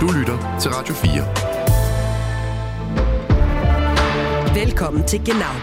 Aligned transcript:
Du 0.00 0.06
lytter 0.06 0.58
til 0.60 0.70
Radio 0.70 0.94
4. 0.94 1.10
Velkommen 4.64 5.06
til 5.06 5.20
Genau. 5.24 5.54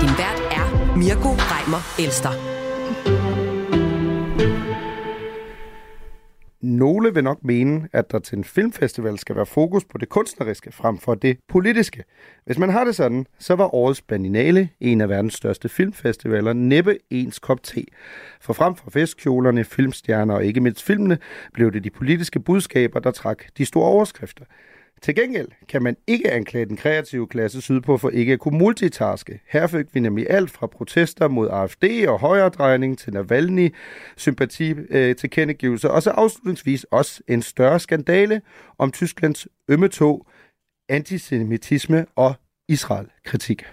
Din 0.00 0.08
vært 0.18 0.42
er 0.50 0.96
Mirko 0.96 1.28
Reimer 1.28 1.94
Elster. 1.98 2.53
Nogle 6.64 7.14
vil 7.14 7.24
nok 7.24 7.38
mene, 7.42 7.88
at 7.92 8.10
der 8.12 8.18
til 8.18 8.38
en 8.38 8.44
filmfestival 8.44 9.18
skal 9.18 9.36
være 9.36 9.46
fokus 9.46 9.84
på 9.84 9.98
det 9.98 10.08
kunstneriske 10.08 10.72
frem 10.72 10.98
for 10.98 11.14
det 11.14 11.38
politiske. 11.48 12.04
Hvis 12.44 12.58
man 12.58 12.70
har 12.70 12.84
det 12.84 12.96
sådan, 12.96 13.26
så 13.38 13.54
var 13.54 13.74
årets 13.74 14.02
Berlinale, 14.02 14.68
en 14.80 15.00
af 15.00 15.08
verdens 15.08 15.34
største 15.34 15.68
filmfestivaler, 15.68 16.52
næppe 16.52 16.98
ens 17.10 17.38
kop 17.38 17.62
te. 17.62 17.84
For 18.40 18.52
frem 18.52 18.74
for 18.74 18.90
festkjolerne, 18.90 19.64
filmstjerner 19.64 20.34
og 20.34 20.44
ikke 20.44 20.60
mindst 20.60 20.82
filmene, 20.82 21.18
blev 21.52 21.72
det 21.72 21.84
de 21.84 21.90
politiske 21.90 22.40
budskaber, 22.40 23.00
der 23.00 23.10
trak 23.10 23.42
de 23.58 23.66
store 23.66 23.88
overskrifter. 23.88 24.44
Til 25.02 25.14
gengæld 25.14 25.48
kan 25.68 25.82
man 25.82 25.96
ikke 26.06 26.30
anklage 26.30 26.66
den 26.66 26.76
kreative 26.76 27.26
klasse 27.26 27.60
sydpå 27.60 27.98
for 27.98 28.10
ikke 28.10 28.32
at 28.32 28.38
kunne 28.38 28.58
multitaske. 28.58 29.40
Her 29.48 29.66
fik 29.66 29.86
vi 29.92 30.00
nemlig 30.00 30.26
alt 30.30 30.50
fra 30.50 30.66
protester 30.66 31.28
mod 31.28 31.48
AFD 31.50 31.84
og 32.08 32.20
højredrejning 32.20 32.98
til 32.98 33.12
Navalny, 33.12 33.74
sympati 34.16 34.70
øh, 34.70 35.16
til 35.16 35.30
kendegivelser, 35.30 35.88
og 35.88 36.02
så 36.02 36.10
afslutningsvis 36.10 36.84
også 36.84 37.22
en 37.28 37.42
større 37.42 37.80
skandale 37.80 38.40
om 38.78 38.92
Tysklands 38.92 39.46
ømme 39.68 39.88
tog, 39.88 40.26
antisemitisme 40.88 42.06
og 42.16 42.34
Israel-kritik. 42.68 43.64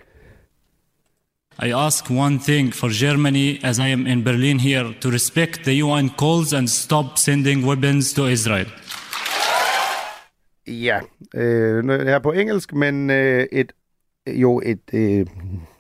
I 1.60 1.72
ask 1.72 2.10
one 2.10 2.40
thing 2.40 2.74
for 2.74 2.90
Germany 2.90 3.60
as 3.64 3.78
I 3.78 3.90
am 3.90 4.08
in 4.08 4.24
Berlin 4.24 4.60
here 4.60 4.94
to 5.02 5.10
respect 5.10 5.64
the 5.64 5.84
UN 5.84 6.10
calls 6.10 6.54
and 6.54 6.68
stop 6.68 7.18
sending 7.18 7.66
weapons 7.66 8.14
to 8.14 8.28
Israel. 8.28 8.68
Ja, 10.72 11.00
øh, 11.36 11.86
er 11.90 12.20
på 12.20 12.32
engelsk, 12.32 12.74
men 12.74 13.10
øh, 13.10 13.48
et 13.52 13.72
jo 14.28 14.62
et 14.66 14.94
øh, 14.94 15.26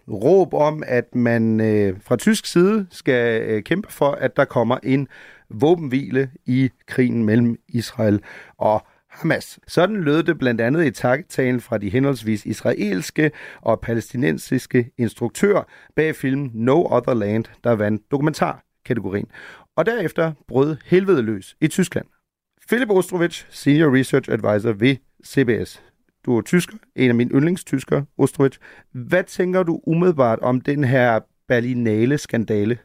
råb 0.08 0.54
om, 0.54 0.84
at 0.88 1.16
man 1.16 1.60
øh, 1.60 2.00
fra 2.02 2.16
tysk 2.16 2.46
side 2.46 2.88
skal 2.90 3.42
øh, 3.42 3.64
kæmpe 3.64 3.92
for, 3.92 4.12
at 4.12 4.38
der 4.38 4.46
kommer 4.46 4.78
en 4.84 5.08
våbenhvile 5.50 6.32
i 6.46 6.70
krigen 6.88 7.24
mellem 7.26 7.58
Israel 7.68 8.22
og 8.58 8.86
Hamas. 9.10 9.60
Sådan 9.68 9.96
lød 9.96 10.24
det 10.24 10.38
blandt 10.38 10.62
andet 10.62 10.86
i 10.86 10.92
takketalen 10.92 11.62
fra 11.62 11.78
de 11.78 11.90
henholdsvis 11.90 12.46
israelske 12.46 13.32
og 13.62 13.80
palæstinensiske 13.80 14.92
instruktører 14.98 15.64
bag 15.96 16.16
filmen 16.16 16.52
No 16.54 16.86
Other 16.86 17.14
Land, 17.14 17.46
der 17.64 17.72
vandt 17.72 18.12
dokumentarkategorien. 18.12 19.28
Og 19.76 19.86
derefter 19.86 20.34
brød 20.48 20.78
helvede 20.86 21.22
løs 21.22 21.56
i 21.62 21.68
Tyskland. 21.68 22.06
Philip 22.72 22.90
Ostrovich, 22.90 23.46
Senior 23.50 23.94
Research 23.94 24.30
Advisor 24.30 24.72
ved 24.72 24.96
CBS. 25.26 25.84
Du 26.26 26.38
er 26.38 26.42
tysker, 26.42 26.78
en 26.96 27.10
af 27.10 27.16
mine 27.16 27.30
yndlingstyskere, 27.30 28.06
Ostrovich. 28.18 28.60
Hvad 28.92 29.24
tænker 29.24 29.64
du 29.64 29.82
umiddelbart 29.88 30.40
om 30.40 30.62
den 30.62 30.84
her 30.84 31.20
Berlinale 31.48 32.18
skandale? 32.18 32.78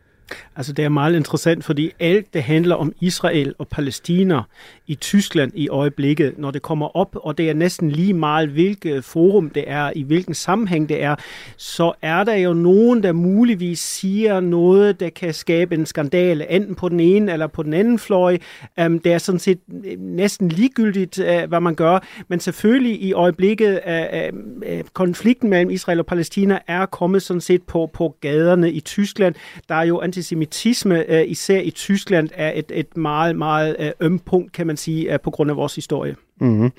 Altså 0.56 0.72
det 0.72 0.84
er 0.84 0.88
meget 0.88 1.16
interessant, 1.16 1.64
fordi 1.64 1.92
alt 2.00 2.34
det 2.34 2.42
handler 2.42 2.74
om 2.74 2.92
Israel 3.00 3.55
og 3.58 3.69
Palæstina 3.69 4.41
i 4.86 4.94
Tyskland 4.94 5.52
i 5.55 5.68
øjeblikket, 5.68 6.38
når 6.38 6.50
det 6.50 6.62
kommer 6.62 6.96
op, 6.96 7.16
og 7.16 7.38
det 7.38 7.50
er 7.50 7.55
næsten 7.55 7.91
lige 7.91 8.14
meget, 8.14 8.48
hvilket 8.48 9.05
forum 9.05 9.50
det 9.50 9.64
er, 9.66 9.92
i 9.96 10.02
hvilken 10.02 10.34
sammenhæng 10.34 10.88
det 10.88 11.02
er, 11.02 11.16
så 11.56 11.92
er 12.02 12.24
der 12.24 12.34
jo 12.34 12.52
nogen, 12.52 13.02
der 13.02 13.12
muligvis 13.12 13.78
siger 13.78 14.41
noget, 14.41 15.00
der 15.00 15.08
kan 15.08 15.34
skabe 15.34 15.74
en 15.74 15.86
skandale, 15.86 16.50
enten 16.50 16.74
på 16.74 16.88
den 16.88 17.00
ene 17.00 17.33
eller 17.33 17.46
på 17.46 17.62
den 17.62 17.74
anden 17.74 17.98
fløj. 17.98 18.38
Um, 18.86 18.98
det 18.98 19.12
er 19.12 19.18
sådan 19.18 19.38
set 19.38 19.58
øh, 19.84 20.00
næsten 20.00 20.48
ligegyldigt, 20.48 21.18
uh, 21.18 21.48
hvad 21.48 21.61
man 21.61 21.74
gør, 21.74 21.98
men 22.28 22.40
selvfølgelig 22.40 23.02
i 23.02 23.12
øjeblikket, 23.12 23.80
uh, 23.86 24.38
uh, 24.72 24.80
konflikten 24.92 25.50
mellem 25.50 25.70
Israel 25.70 25.98
og 25.98 26.06
Palæstina 26.06 26.58
er 26.67 26.86
kommet 26.86 27.22
sådan 27.22 27.40
set 27.40 27.62
på, 27.62 27.90
på 27.92 28.17
gaderne 28.20 28.72
i 28.72 28.80
Tyskland. 28.80 29.34
Der 29.68 29.74
er 29.74 29.84
jo 29.84 29.98
antisemitisme, 30.16 31.10
øh, 31.10 31.24
især 31.30 31.60
i 31.60 31.70
Tyskland, 31.70 32.28
er 32.34 32.52
et, 32.54 32.72
et 32.74 32.96
meget, 32.96 33.36
meget 33.36 33.77
øh, 33.78 33.90
øm 34.00 34.18
punkt, 34.18 34.52
kan 34.52 34.66
man 34.66 34.77
sige, 34.77 35.12
øh, 35.12 35.20
på 35.20 35.30
grund 35.30 35.50
af 35.50 35.56
vores 35.56 35.74
historie. 35.74 36.16
Mm-hmm. 36.40 36.70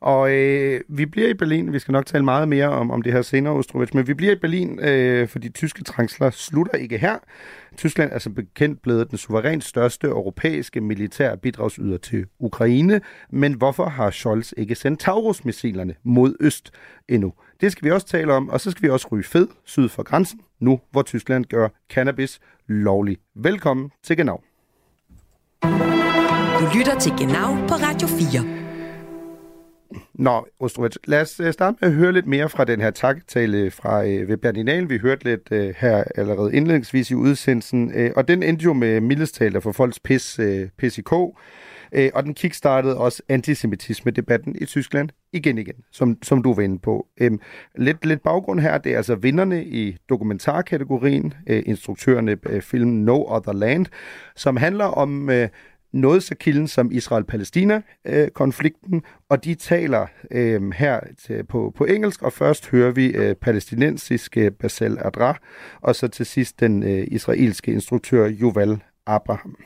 Og 0.00 0.30
øh, 0.30 0.80
vi 0.88 1.06
bliver 1.06 1.28
i 1.28 1.34
Berlin, 1.34 1.72
vi 1.72 1.78
skal 1.78 1.92
nok 1.92 2.06
tale 2.06 2.24
meget 2.24 2.48
mere 2.48 2.68
om, 2.68 2.90
om 2.90 3.02
det 3.02 3.12
her 3.12 3.22
senere, 3.22 3.54
Ostrovich, 3.54 3.96
men 3.96 4.06
vi 4.06 4.14
bliver 4.14 4.32
i 4.32 4.38
Berlin, 4.38 4.80
øh, 4.82 5.28
fordi 5.28 5.48
tyske 5.48 5.84
trængsler 5.84 6.30
slutter 6.30 6.72
ikke 6.72 6.98
her. 6.98 7.16
Tyskland 7.76 8.12
er 8.12 8.18
som 8.18 8.34
bekendt 8.34 8.82
blevet 8.82 9.10
den 9.10 9.18
suverænt 9.18 9.64
største 9.64 10.06
europæiske 10.06 10.80
militære 10.80 11.36
bidragsyder 11.36 11.96
til 11.96 12.26
Ukraine, 12.38 13.00
men 13.30 13.52
hvorfor 13.52 13.84
har 13.84 14.10
Scholz 14.10 14.52
ikke 14.56 14.74
sendt 14.74 15.00
Taurus-missilerne 15.00 15.94
mod 16.04 16.34
øst 16.40 16.70
endnu? 17.08 17.32
Det 17.60 17.72
skal 17.72 17.84
vi 17.84 17.90
også 17.90 18.06
tale 18.06 18.32
om, 18.32 18.48
og 18.48 18.60
så 18.60 18.70
skal 18.70 18.82
vi 18.82 18.88
også 18.88 19.08
ryge 19.12 19.24
fed 19.24 19.48
syd 19.64 19.88
for 19.88 20.02
grænsen, 20.02 20.40
nu 20.60 20.80
hvor 20.90 21.02
Tyskland 21.02 21.44
gør 21.44 21.68
cannabis 21.90 22.40
lovlig. 22.66 23.18
Velkommen 23.34 23.90
til 24.02 24.16
Genau. 24.16 24.40
Du 26.60 26.64
lytter 26.78 26.98
til 27.00 27.12
Genau 27.18 27.54
på 27.68 27.74
Radio 27.74 28.08
4. 28.08 28.58
Nå, 30.14 30.46
Ostrovich, 30.60 30.98
lad 31.04 31.20
os 31.20 31.40
øh, 31.40 31.52
starte 31.52 31.76
med 31.80 31.88
at 31.88 31.94
høre 31.94 32.12
lidt 32.12 32.26
mere 32.26 32.48
fra 32.48 32.64
den 32.64 32.80
her 32.80 32.90
takketale 32.90 33.70
fra 33.70 34.04
øh, 34.04 34.28
ved 34.28 34.36
Berlinalen. 34.36 34.90
Vi 34.90 34.98
hørte 34.98 35.24
lidt 35.24 35.48
øh, 35.50 35.74
her 35.78 36.04
allerede 36.14 36.54
indledningsvis 36.54 37.10
i 37.10 37.14
udsendelsen, 37.14 37.92
øh, 37.94 38.10
og 38.16 38.28
den 38.28 38.42
endte 38.42 38.64
jo 38.64 38.72
med 38.72 39.00
mildestaler 39.00 39.60
for 39.60 39.72
folks 39.72 40.00
pis, 40.00 40.38
øh, 40.38 40.68
pis 40.76 40.98
i 40.98 41.02
kog. 41.02 41.38
Øh, 41.92 42.10
og 42.14 42.24
den 42.24 42.34
kickstartede 42.34 42.96
også 42.96 43.22
antisemitisme-debatten 43.28 44.56
i 44.60 44.64
Tyskland 44.64 45.08
igen 45.32 45.58
igen, 45.58 45.74
som, 45.92 46.22
som 46.22 46.42
du 46.42 46.54
var 46.54 46.62
inde 46.62 46.78
på. 46.78 47.06
Øhm, 47.20 47.40
lidt, 47.76 48.06
lidt 48.06 48.22
baggrund 48.22 48.60
her, 48.60 48.78
det 48.78 48.92
er 48.92 48.96
altså 48.96 49.14
vinderne 49.14 49.64
i 49.64 49.96
dokumentarkategorien, 50.08 51.34
øh, 51.46 51.62
instruktørerne 51.66 52.36
af 52.46 52.62
filmen 52.62 53.04
No 53.04 53.24
Other 53.28 53.52
Land, 53.52 53.86
som 54.36 54.56
handler 54.56 54.84
om 54.84 55.30
øh, 55.30 55.48
noget 55.92 56.22
så 56.22 56.34
kilden 56.34 56.68
som 56.68 56.92
Israel-Palæstina-konflikten, 56.92 58.96
øh, 58.96 59.02
og 59.28 59.44
de 59.44 59.54
taler 59.54 60.06
øh, 60.30 60.72
her 60.72 61.00
til, 61.26 61.44
på, 61.44 61.72
på 61.76 61.84
engelsk, 61.84 62.22
og 62.22 62.32
først 62.32 62.70
hører 62.70 62.90
vi 62.90 63.06
øh, 63.06 63.34
palæstinensiske 63.34 64.50
Basel 64.50 64.98
Adra, 65.00 65.38
og 65.80 65.96
så 65.96 66.08
til 66.08 66.26
sidst 66.26 66.60
den 66.60 66.82
øh, 66.82 67.06
israelske 67.10 67.72
instruktør 67.72 68.30
Yuval 68.40 68.82
Abraham. 69.06 69.56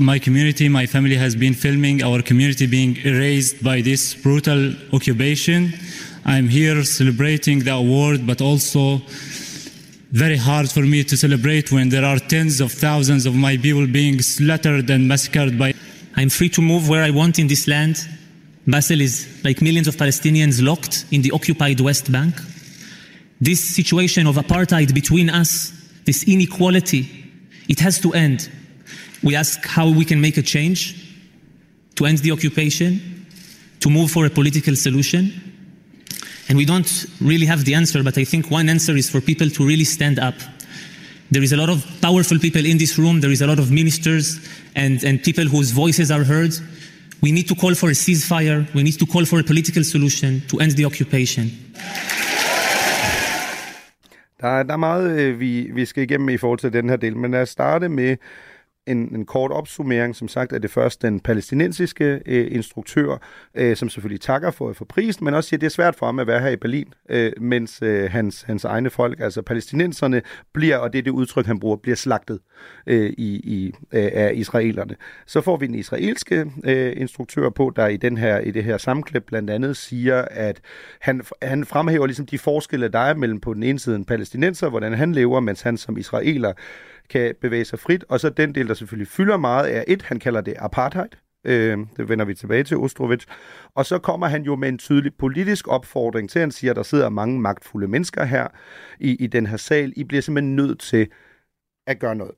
My 0.00 0.18
community, 0.18 0.70
my 0.70 0.86
family 0.86 1.16
has 1.16 1.36
been 1.36 1.52
filming 1.52 2.02
our 2.02 2.22
community 2.22 2.66
being 2.66 2.96
erased 3.04 3.62
by 3.62 3.82
this 3.82 4.14
brutal 4.14 4.72
occupation. 4.90 5.74
I'm 6.24 6.48
here 6.48 6.82
celebrating 6.82 7.58
the 7.58 7.74
award, 7.74 8.26
but 8.26 8.40
also 8.40 9.02
very 10.10 10.38
hard 10.38 10.70
for 10.70 10.80
me 10.80 11.04
to 11.04 11.14
celebrate 11.14 11.70
when 11.70 11.90
there 11.90 12.06
are 12.06 12.18
tens 12.18 12.62
of 12.62 12.72
thousands 12.72 13.26
of 13.26 13.34
my 13.34 13.58
people 13.58 13.86
being 13.86 14.22
slaughtered 14.22 14.88
and 14.88 15.06
massacred 15.06 15.58
by. 15.58 15.74
I'm 16.16 16.30
free 16.30 16.48
to 16.50 16.62
move 16.62 16.88
where 16.88 17.02
I 17.02 17.10
want 17.10 17.38
in 17.38 17.46
this 17.46 17.68
land. 17.68 17.98
Basel 18.66 19.02
is, 19.02 19.44
like 19.44 19.60
millions 19.60 19.88
of 19.88 19.96
Palestinians, 19.96 20.64
locked 20.64 21.04
in 21.10 21.20
the 21.20 21.32
occupied 21.32 21.80
West 21.80 22.10
Bank. 22.10 22.34
This 23.42 23.62
situation 23.62 24.26
of 24.26 24.36
apartheid 24.36 24.94
between 24.94 25.28
us, 25.28 25.70
this 26.06 26.24
inequality, 26.26 27.10
it 27.68 27.78
has 27.80 28.00
to 28.00 28.14
end. 28.14 28.48
We 29.22 29.36
ask 29.36 29.64
how 29.64 29.88
we 29.88 30.04
can 30.04 30.20
make 30.20 30.36
a 30.36 30.42
change 30.42 30.96
to 31.94 32.06
end 32.06 32.18
the 32.18 32.32
occupation, 32.32 33.26
to 33.80 33.90
move 33.90 34.10
for 34.10 34.26
a 34.26 34.30
political 34.30 34.74
solution. 34.76 35.32
And 36.48 36.58
we 36.58 36.64
don't 36.64 37.06
really 37.20 37.46
have 37.46 37.64
the 37.64 37.74
answer, 37.74 38.02
but 38.02 38.18
I 38.18 38.24
think 38.24 38.50
one 38.50 38.68
answer 38.68 38.96
is 38.96 39.08
for 39.08 39.20
people 39.20 39.48
to 39.50 39.66
really 39.66 39.84
stand 39.84 40.18
up. 40.18 40.34
There 41.30 41.42
is 41.42 41.52
a 41.52 41.56
lot 41.56 41.70
of 41.70 41.84
powerful 42.00 42.38
people 42.38 42.66
in 42.66 42.78
this 42.78 42.98
room, 42.98 43.20
there 43.20 43.30
is 43.30 43.40
a 43.40 43.46
lot 43.46 43.58
of 43.58 43.70
ministers 43.70 44.38
and, 44.74 45.02
and 45.04 45.22
people 45.22 45.44
whose 45.44 45.70
voices 45.70 46.10
are 46.10 46.24
heard. 46.24 46.52
We 47.22 47.32
need 47.32 47.48
to 47.48 47.54
call 47.54 47.74
for 47.74 47.88
a 47.88 47.94
ceasefire, 47.94 48.66
we 48.74 48.82
need 48.82 48.98
to 48.98 49.06
call 49.06 49.24
for 49.24 49.38
a 49.38 49.44
political 49.44 49.84
solution 49.84 50.42
to 50.48 50.58
end 50.58 50.72
the 50.72 50.84
occupation. 50.84 51.50
Der 54.40 54.48
er, 54.48 54.62
der 54.62 54.72
er 54.72 54.76
meget, 54.76 55.20
øh, 55.20 55.40
vi, 55.40 55.70
vi 55.74 55.84
skal 55.84 56.02
igennem 56.02 56.28
i 56.28 56.36
forhold 56.36 56.58
til 56.58 56.72
den 56.72 56.88
her 56.88 56.96
del, 56.96 57.16
men 57.16 57.30
lad 57.30 57.42
os 57.42 57.48
starte 57.48 57.88
med 57.88 58.16
en, 58.86 59.14
en 59.14 59.26
kort 59.26 59.50
opsummering. 59.50 60.16
Som 60.16 60.28
sagt 60.28 60.52
er 60.52 60.58
det 60.58 60.70
først 60.70 61.02
den 61.02 61.20
palæstinensiske 61.20 62.20
øh, 62.26 62.54
instruktør, 62.54 63.16
øh, 63.54 63.76
som 63.76 63.88
selvfølgelig 63.88 64.20
takker 64.20 64.50
for, 64.50 64.72
for 64.72 64.84
prisen, 64.84 65.24
men 65.24 65.34
også 65.34 65.48
siger, 65.48 65.58
at 65.58 65.60
det 65.60 65.66
er 65.66 65.70
svært 65.70 65.96
for 65.96 66.06
ham 66.06 66.18
at 66.18 66.26
være 66.26 66.40
her 66.40 66.48
i 66.48 66.56
Berlin, 66.56 66.94
øh, 67.08 67.32
mens 67.40 67.82
øh, 67.82 68.10
hans, 68.10 68.42
hans 68.42 68.64
egne 68.64 68.90
folk, 68.90 69.20
altså 69.20 69.42
palæstinenserne, 69.42 70.22
bliver, 70.52 70.76
og 70.76 70.92
det 70.92 70.98
er 70.98 71.02
det 71.02 71.10
udtryk, 71.10 71.46
han 71.46 71.60
bruger, 71.60 71.76
bliver 71.76 71.96
slagtet 71.96 72.38
øh, 72.86 73.12
i, 73.18 73.34
i, 73.34 73.74
øh, 73.92 74.10
af 74.12 74.32
israelerne. 74.34 74.96
Så 75.26 75.40
får 75.40 75.56
vi 75.56 75.66
den 75.66 75.74
israelske 75.74 76.46
øh, 76.64 76.92
instruktør 76.96 77.50
på, 77.50 77.72
der 77.76 77.86
i, 77.86 77.96
den 77.96 78.16
her, 78.16 78.38
i 78.38 78.50
det 78.50 78.64
her 78.64 78.78
sammenklip 78.78 79.24
blandt 79.26 79.50
andet 79.50 79.76
siger, 79.76 80.24
at 80.30 80.60
han, 81.00 81.22
han 81.42 81.64
fremhæver 81.64 82.06
ligesom 82.06 82.26
de 82.26 82.38
forskelle, 82.38 82.88
der 82.88 82.98
er 82.98 83.14
mellem 83.14 83.40
på 83.40 83.54
den 83.54 83.62
ene 83.62 83.78
side 83.78 83.96
en 83.96 84.04
palæstinenser, 84.04 84.68
hvordan 84.68 84.92
han 84.92 85.12
lever, 85.12 85.40
mens 85.40 85.62
han 85.62 85.76
som 85.76 85.98
israeler 85.98 86.52
kan 87.08 87.34
bevæge 87.40 87.64
sig 87.64 87.78
frit. 87.78 88.04
Og 88.08 88.20
så 88.20 88.30
den 88.30 88.54
del, 88.54 88.68
der 88.68 88.74
selvfølgelig 88.74 89.08
fylder 89.08 89.36
meget, 89.36 89.76
er 89.76 89.84
et, 89.88 90.02
han 90.02 90.18
kalder 90.18 90.40
det 90.40 90.54
apartheid. 90.58 91.08
Øh, 91.44 91.78
det 91.96 92.08
vender 92.08 92.24
vi 92.24 92.34
tilbage 92.34 92.64
til 92.64 92.76
Ostrovich. 92.76 93.26
Og 93.74 93.86
så 93.86 93.98
kommer 93.98 94.26
han 94.26 94.42
jo 94.42 94.56
med 94.56 94.68
en 94.68 94.78
tydelig 94.78 95.14
politisk 95.18 95.68
opfordring 95.68 96.30
til, 96.30 96.40
han 96.40 96.50
siger, 96.50 96.70
at 96.70 96.76
der 96.76 96.82
sidder 96.82 97.08
mange 97.08 97.40
magtfulde 97.40 97.88
mennesker 97.88 98.24
her 98.24 98.48
i, 99.00 99.16
i 99.16 99.26
den 99.26 99.46
her 99.46 99.56
sal. 99.56 99.92
I 99.96 100.04
bliver 100.04 100.22
simpelthen 100.22 100.56
nødt 100.56 100.80
til 100.80 101.08
at 101.86 101.98
gøre 101.98 102.14
noget 102.14 102.32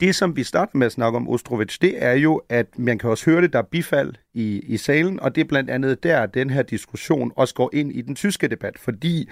det, 0.00 0.14
som 0.14 0.36
vi 0.36 0.42
starter 0.42 0.78
med 0.78 0.86
at 0.86 0.92
snakke 0.92 1.16
om 1.16 1.28
Ostrovich, 1.28 1.78
det 1.80 2.04
er 2.04 2.12
jo, 2.12 2.42
at 2.48 2.78
man 2.78 2.98
kan 2.98 3.10
også 3.10 3.30
høre 3.30 3.42
det, 3.42 3.52
der 3.52 3.58
er 3.58 3.62
bifald 3.62 4.14
i, 4.34 4.60
i 4.60 4.76
salen, 4.76 5.20
og 5.20 5.34
det 5.34 5.40
er 5.40 5.44
blandt 5.48 5.70
andet 5.70 6.02
der, 6.02 6.20
at 6.20 6.34
den 6.34 6.50
her 6.50 6.62
diskussion 6.62 7.32
også 7.36 7.54
går 7.54 7.70
ind 7.72 7.92
i 7.92 8.02
den 8.02 8.14
tyske 8.14 8.48
debat, 8.48 8.78
fordi 8.78 9.28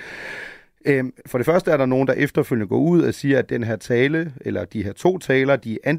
øh, 0.84 1.04
for 1.26 1.38
det 1.38 1.44
første 1.44 1.70
er 1.70 1.76
der 1.76 1.86
nogen, 1.86 2.08
der 2.08 2.14
efterfølgende 2.14 2.68
går 2.68 2.78
ud 2.78 3.02
og 3.02 3.14
siger, 3.14 3.38
at 3.38 3.50
den 3.50 3.64
her 3.64 3.76
tale, 3.76 4.34
eller 4.40 4.64
de 4.64 4.84
her 4.84 4.92
to 4.92 5.18
taler, 5.18 5.56
de 5.56 5.78
er 5.84 5.98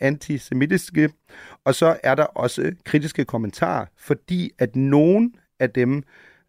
antisemitiske, 0.00 1.10
og 1.64 1.74
så 1.74 1.96
er 2.02 2.14
der 2.14 2.24
også 2.24 2.72
kritiske 2.84 3.24
kommentarer, 3.24 3.86
fordi 3.96 4.50
at 4.58 4.76
nogen 4.76 5.34
af 5.60 5.70
dem, 5.70 6.02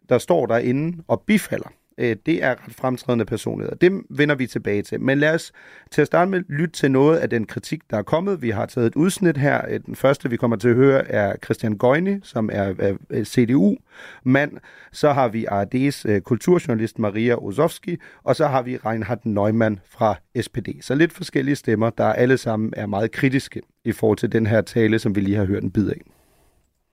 der 0.08 0.18
står 0.18 0.46
derinde 0.46 1.02
og 1.08 1.22
bifalder, 1.26 1.72
øh, 2.00 2.16
det 2.26 2.44
er 2.44 2.50
ret 2.50 2.74
fremtrædende 2.76 3.24
personligheder. 3.24 3.76
Dem 3.76 4.06
vender 4.10 4.34
vi 4.34 4.46
tilbage 4.46 4.82
til. 4.82 5.00
Men 5.00 5.18
lad 5.18 5.34
os 5.34 5.52
til 5.90 6.00
at 6.00 6.06
starte 6.06 6.30
med 6.30 6.42
lytte 6.48 6.72
til 6.72 6.90
noget 6.90 7.18
af 7.18 7.30
den 7.30 7.46
kritik, 7.46 7.80
der 7.90 7.96
er 7.96 8.02
kommet. 8.02 8.42
Vi 8.42 8.50
har 8.50 8.66
taget 8.66 8.86
et 8.86 8.94
udsnit 8.94 9.36
her. 9.36 9.60
Øh, 9.68 9.80
den 9.86 9.96
første, 9.96 10.30
vi 10.30 10.36
kommer 10.36 10.56
til 10.56 10.68
at 10.68 10.74
høre, 10.74 11.08
er 11.08 11.36
Christian 11.44 11.78
Gøjne, 11.78 12.20
som 12.22 12.50
er, 12.52 12.74
er 12.78 13.24
CDU-mand. 13.24 14.52
Så 14.92 15.12
har 15.12 15.28
vi 15.28 15.46
ARD's 15.46 16.08
øh, 16.08 16.20
kulturjournalist 16.20 16.98
Maria 16.98 17.34
Ozovski, 17.34 17.96
og 18.24 18.36
så 18.36 18.46
har 18.46 18.62
vi 18.62 18.76
Reinhard 18.76 19.20
Neumann 19.24 19.80
fra 19.88 20.14
SPD. 20.40 20.68
Så 20.80 20.94
lidt 20.94 21.12
forskellige 21.12 21.56
stemmer, 21.56 21.90
der 21.90 22.04
alle 22.04 22.38
sammen 22.38 22.72
er 22.76 22.86
meget 22.86 23.10
kritiske 23.10 23.60
i 23.84 23.92
forhold 23.92 24.18
til 24.18 24.32
den 24.32 24.46
her 24.46 24.60
tale, 24.60 24.98
som 24.98 25.16
vi 25.16 25.20
lige 25.20 25.36
har 25.36 25.44
hørt 25.44 25.62
en 25.62 25.70
bid 25.70 25.88
af. 25.88 26.00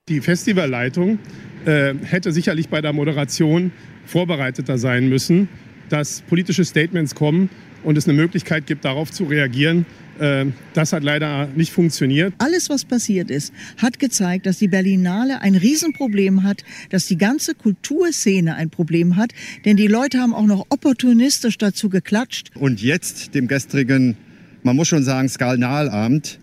Die 0.07 0.21
Festivalleitung 0.21 1.19
äh, 1.65 1.93
hätte 2.01 2.31
sicherlich 2.31 2.69
bei 2.69 2.79
der 2.79 2.93
Moderation 2.93 3.71
vorbereiteter 4.07 4.77
sein 4.77 5.09
müssen, 5.09 5.49
dass 5.89 6.21
politische 6.21 6.65
Statements 6.65 7.15
kommen 7.15 7.49
und 7.83 7.97
es 7.97 8.07
eine 8.07 8.17
Möglichkeit 8.17 8.65
gibt, 8.65 8.85
darauf 8.85 9.11
zu 9.11 9.25
reagieren. 9.25 9.85
Äh, 10.19 10.45
das 10.73 10.93
hat 10.93 11.03
leider 11.03 11.47
nicht 11.55 11.71
funktioniert. 11.71 12.33
Alles, 12.39 12.69
was 12.69 12.85
passiert 12.85 13.29
ist, 13.29 13.53
hat 13.77 13.99
gezeigt, 13.99 14.45
dass 14.45 14.57
die 14.57 14.67
Berlinale 14.67 15.41
ein 15.41 15.55
Riesenproblem 15.55 16.43
hat, 16.43 16.63
dass 16.89 17.05
die 17.05 17.17
ganze 17.17 17.53
Kulturszene 17.53 18.55
ein 18.55 18.69
Problem 18.69 19.15
hat, 19.15 19.31
denn 19.65 19.77
die 19.77 19.87
Leute 19.87 20.19
haben 20.19 20.33
auch 20.33 20.45
noch 20.45 20.65
opportunistisch 20.69 21.57
dazu 21.57 21.89
geklatscht. 21.89 22.51
Und 22.55 22.81
jetzt, 22.81 23.35
dem 23.35 23.47
gestrigen, 23.47 24.17
man 24.63 24.75
muss 24.75 24.87
schon 24.87 25.03
sagen, 25.03 25.29
Skalnalabend, 25.29 26.39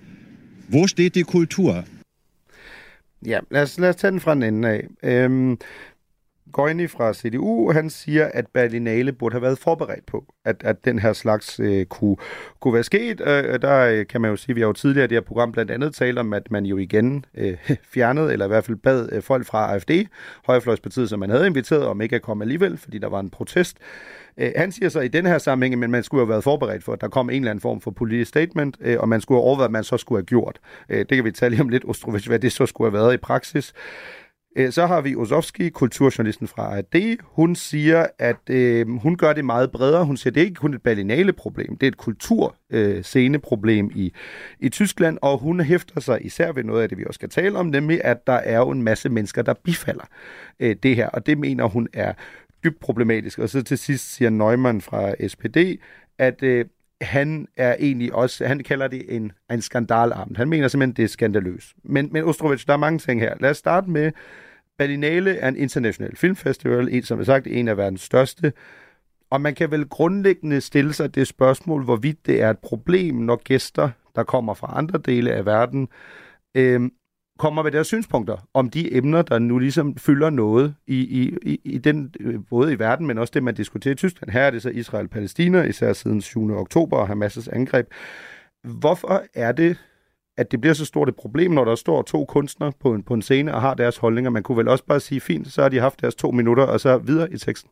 wo 0.69 0.87
steht 0.87 1.15
die 1.15 1.25
Kultur? 1.25 1.85
Ja, 3.21 3.41
lad 3.51 3.65
os, 3.65 3.79
lad 3.79 3.95
os 3.95 4.01
tage 4.01 4.13
den 4.13 4.21
fra 4.21 4.35
den 4.35 4.43
ende 4.43 4.69
af. 4.69 4.85
Øhm, 5.03 5.59
Goyni 6.55 6.87
fra 6.87 7.15
CDU, 7.15 7.73
han 7.73 7.91
siger, 7.91 8.31
at 8.35 8.47
Berlinale 8.47 9.13
burde 9.13 9.33
have 9.33 9.43
været 9.43 9.59
forberedt 9.59 10.07
på, 10.07 10.25
at, 10.45 10.57
at 10.65 10.85
den 10.85 10.99
her 10.99 11.13
slags 11.13 11.61
øh, 11.61 11.87
kunne, 11.87 12.17
kunne 12.61 12.75
være 12.75 12.83
sket. 12.83 13.21
Øh, 13.21 13.45
øh, 13.45 13.63
der 13.63 13.81
øh, 13.81 14.07
kan 14.07 14.21
man 14.21 14.31
jo 14.31 14.37
sige, 14.37 14.55
vi 14.55 14.61
har 14.61 14.67
jo 14.67 14.73
tidligere 14.73 15.05
i 15.05 15.09
det 15.09 15.17
her 15.17 15.21
program 15.21 15.53
blandt 15.53 15.71
andet 15.71 15.95
talt 15.95 16.19
om, 16.19 16.33
at 16.33 16.51
man 16.51 16.67
jo 16.67 16.77
igen 16.77 17.25
øh, 17.35 17.57
fjernede, 17.95 18.33
eller 18.33 18.45
i 18.45 18.49
hvert 18.49 18.65
fald 18.65 18.77
bad 18.77 19.09
øh, 19.13 19.23
folk 19.23 19.47
fra 19.47 19.75
AFD, 19.75 19.91
Højrefløjspartiet, 20.47 21.09
som 21.09 21.21
man 21.21 21.31
havde 21.31 21.47
inviteret, 21.47 21.87
om 21.87 22.01
ikke 22.01 22.17
at 22.17 22.23
komme 22.23 22.45
alligevel, 22.45 22.77
fordi 22.77 22.99
der 22.99 23.09
var 23.09 23.21
en 23.21 23.31
protest. 23.31 23.77
Øh, 24.39 24.53
han 24.57 24.73
siger 24.73 24.89
så 24.89 25.01
i 25.01 25.09
den 25.09 25.27
her 25.27 25.39
sammenhæng, 25.39 25.85
at 25.85 25.91
man 25.91 26.03
skulle 26.03 26.21
have 26.21 26.29
været 26.29 26.45
forberedt 26.45 26.85
for, 26.85 26.93
at 26.93 27.01
der 27.01 27.09
kom 27.09 27.31
en 27.31 27.37
eller 27.37 27.51
anden 27.51 27.61
form 27.61 27.81
for 27.81 27.91
politisk 27.91 28.29
statement, 28.29 28.77
øh, 28.81 29.01
og 29.01 29.09
man 29.09 29.21
skulle 29.21 29.37
have 29.37 29.45
overvejet, 29.45 29.71
hvad 29.71 29.79
man 29.79 29.85
så 29.85 29.97
skulle 29.97 30.19
have 30.19 30.27
gjort. 30.27 30.59
Øh, 30.89 30.99
det 30.99 31.09
kan 31.09 31.25
vi 31.25 31.31
tale 31.31 31.61
om 31.61 31.69
lidt, 31.69 31.85
Ostrovich, 31.89 32.29
hvad 32.29 32.39
det 32.39 32.53
så 32.53 32.67
skulle 32.67 32.91
have 32.91 32.99
været 32.99 33.15
i 33.15 33.17
praksis. 33.17 33.75
Øh, 34.57 34.73
så 34.73 34.87
har 34.87 35.01
vi 35.01 35.17
Ozovski, 35.17 35.69
kulturjournalisten 35.69 36.49
fra 36.49 36.79
AD. 36.79 37.17
Hun 37.23 37.55
siger, 37.55 38.07
at 38.19 38.51
øh, 38.51 38.89
hun 38.89 39.17
gør 39.17 39.33
det 39.33 39.45
meget 39.45 39.71
bredere. 39.71 40.05
Hun 40.05 40.17
siger, 40.17 40.31
at 40.31 40.35
det 40.35 40.41
er 40.41 40.45
ikke 40.45 40.55
kun 40.55 40.75
et 40.75 40.83
balinale 40.83 41.33
problem, 41.33 41.77
det 41.77 41.87
er 41.87 41.91
et 41.91 41.97
kultursceneproblem 41.97 43.87
øh, 43.87 43.97
i, 43.97 44.15
i 44.61 44.69
Tyskland, 44.69 45.19
og 45.23 45.39
hun 45.39 45.61
hæfter 45.61 46.01
sig 46.01 46.27
især 46.27 46.53
ved 46.53 46.65
noget 46.65 46.83
af 46.83 46.89
det, 46.89 46.99
vi 46.99 47.05
også 47.07 47.19
skal 47.19 47.29
tale 47.29 47.59
om, 47.59 47.67
nemlig 47.67 48.05
at 48.05 48.27
der 48.27 48.33
er 48.33 48.57
jo 48.57 48.71
en 48.71 48.83
masse 48.83 49.09
mennesker, 49.09 49.43
der 49.43 49.55
bifalder 49.65 50.05
øh, 50.61 50.77
det 50.83 50.97
her, 50.97 51.09
og 51.09 51.27
det 51.27 51.39
mener 51.39 51.65
hun 51.65 51.89
er 51.93 52.13
dybt 52.65 52.81
problematisk. 52.81 53.39
Og 53.39 53.49
så 53.49 53.63
til 53.63 53.79
sidst 53.79 54.15
siger 54.15 54.31
Neumann 54.31 54.81
fra 54.81 55.29
SPD, 55.29 55.57
at 56.19 56.43
øh, 56.43 56.65
han 57.01 57.49
er 57.57 57.77
egentlig 57.79 58.15
også, 58.15 58.47
han 58.47 58.63
kalder 58.63 58.89
det 58.89 59.17
en, 59.17 59.33
en 59.51 59.63
skandalarm. 59.63 60.35
Han 60.35 60.49
mener 60.49 60.69
simpelthen, 60.69 60.97
det 60.97 61.05
er 61.05 61.09
skandaløst. 61.09 61.75
Men, 61.83 62.09
men 62.13 62.25
Ostrovich, 62.25 62.67
der 62.67 62.73
er 62.73 62.77
mange 62.77 62.99
ting 62.99 63.21
her. 63.21 63.35
Lad 63.41 63.51
os 63.51 63.57
starte 63.57 63.91
med, 63.91 64.13
Berlinale 64.79 65.37
er 65.37 65.49
en 65.49 65.57
international 65.57 66.17
filmfestival, 66.17 66.89
en, 66.95 67.03
som 67.03 67.21
er 67.21 67.25
sagt 67.25 67.47
en 67.47 67.69
af 67.69 67.77
verdens 67.77 68.01
største. 68.01 68.53
Og 69.31 69.41
man 69.41 69.55
kan 69.55 69.71
vel 69.71 69.89
grundlæggende 69.89 70.61
stille 70.61 70.93
sig 70.93 71.15
det 71.15 71.27
spørgsmål, 71.27 71.85
hvorvidt 71.85 72.27
det 72.27 72.43
er 72.43 72.51
et 72.51 72.59
problem, 72.59 73.15
når 73.15 73.37
gæster, 73.45 73.91
der 74.17 74.23
kommer 74.23 74.55
fra 74.55 74.73
andre 74.77 74.99
dele 74.99 75.33
af 75.33 75.47
verden, 75.47 75.89
øh, 76.55 76.91
kommer 77.39 77.63
med 77.63 77.73
deres 77.73 77.87
synspunkter 77.87 78.49
om 78.55 78.71
de 78.71 78.97
emner, 78.97 79.23
der 79.23 79.39
nu 79.39 79.59
ligesom 79.59 79.97
fylder 79.97 80.31
noget 80.31 80.75
i, 80.87 80.99
i, 81.43 81.61
i 81.65 81.79
den, 81.79 82.15
øh, 82.21 82.41
både 82.51 82.73
i 82.73 82.79
verden, 82.79 83.07
men 83.07 83.19
også 83.19 83.31
det, 83.35 83.43
man 83.43 83.55
diskuterer 83.55 83.93
i 83.93 83.97
Tyskland. 83.97 84.31
Her 84.31 84.41
er 84.41 84.51
det 84.51 84.63
så 84.63 84.71
Israel-Palæstina, 84.71 85.63
især 85.63 85.93
siden 85.93 86.21
7. 86.21 86.51
oktober 86.51 86.97
og 86.97 87.11
Hamas' 87.11 87.49
angreb. 87.53 87.87
Hvorfor 88.65 89.23
er 89.35 89.53
det, 89.53 89.79
at 90.37 90.53
det 90.53 90.61
bliver 90.61 90.75
så 90.75 90.85
stort 90.85 91.09
et 91.09 91.17
problem, 91.17 91.51
når 91.51 91.65
der 91.65 91.75
står 91.75 92.03
to 92.03 92.25
kunstnere 92.25 92.73
på 92.81 92.95
en, 92.95 93.03
på 93.03 93.15
en 93.15 93.23
scene 93.23 93.55
og 93.55 93.61
har 93.61 93.75
deres 93.75 93.97
holdninger? 93.97 94.31
Man 94.31 94.43
kunne 94.43 94.59
vel 94.59 94.69
også 94.69 94.85
bare 94.85 95.01
sige, 95.01 95.21
fint, 95.21 95.53
så 95.53 95.63
har 95.63 95.69
de 95.69 95.81
haft 95.81 96.01
deres 96.01 96.15
to 96.15 96.31
minutter, 96.31 96.65
og 96.65 96.81
så 96.81 96.99
videre 96.99 97.33
i 97.33 97.37
teksten. 97.37 97.71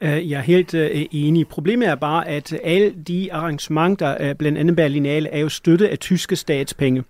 Øh, 0.00 0.30
jeg 0.30 0.38
er 0.38 0.42
helt 0.42 0.74
øh, 0.74 1.06
enig. 1.10 1.48
Problemet 1.48 1.88
er 1.88 1.94
bare, 1.94 2.28
at 2.28 2.58
alle 2.64 2.94
de 3.08 3.32
arrangementer, 3.32 4.16
øh, 4.20 4.34
blandt 4.34 4.58
andet 4.58 4.76
Berlinale, 4.76 5.28
er 5.28 5.38
jo 5.38 5.48
støttet 5.48 5.86
af 5.86 5.98
tyske 5.98 6.36
statspenge. 6.36 7.04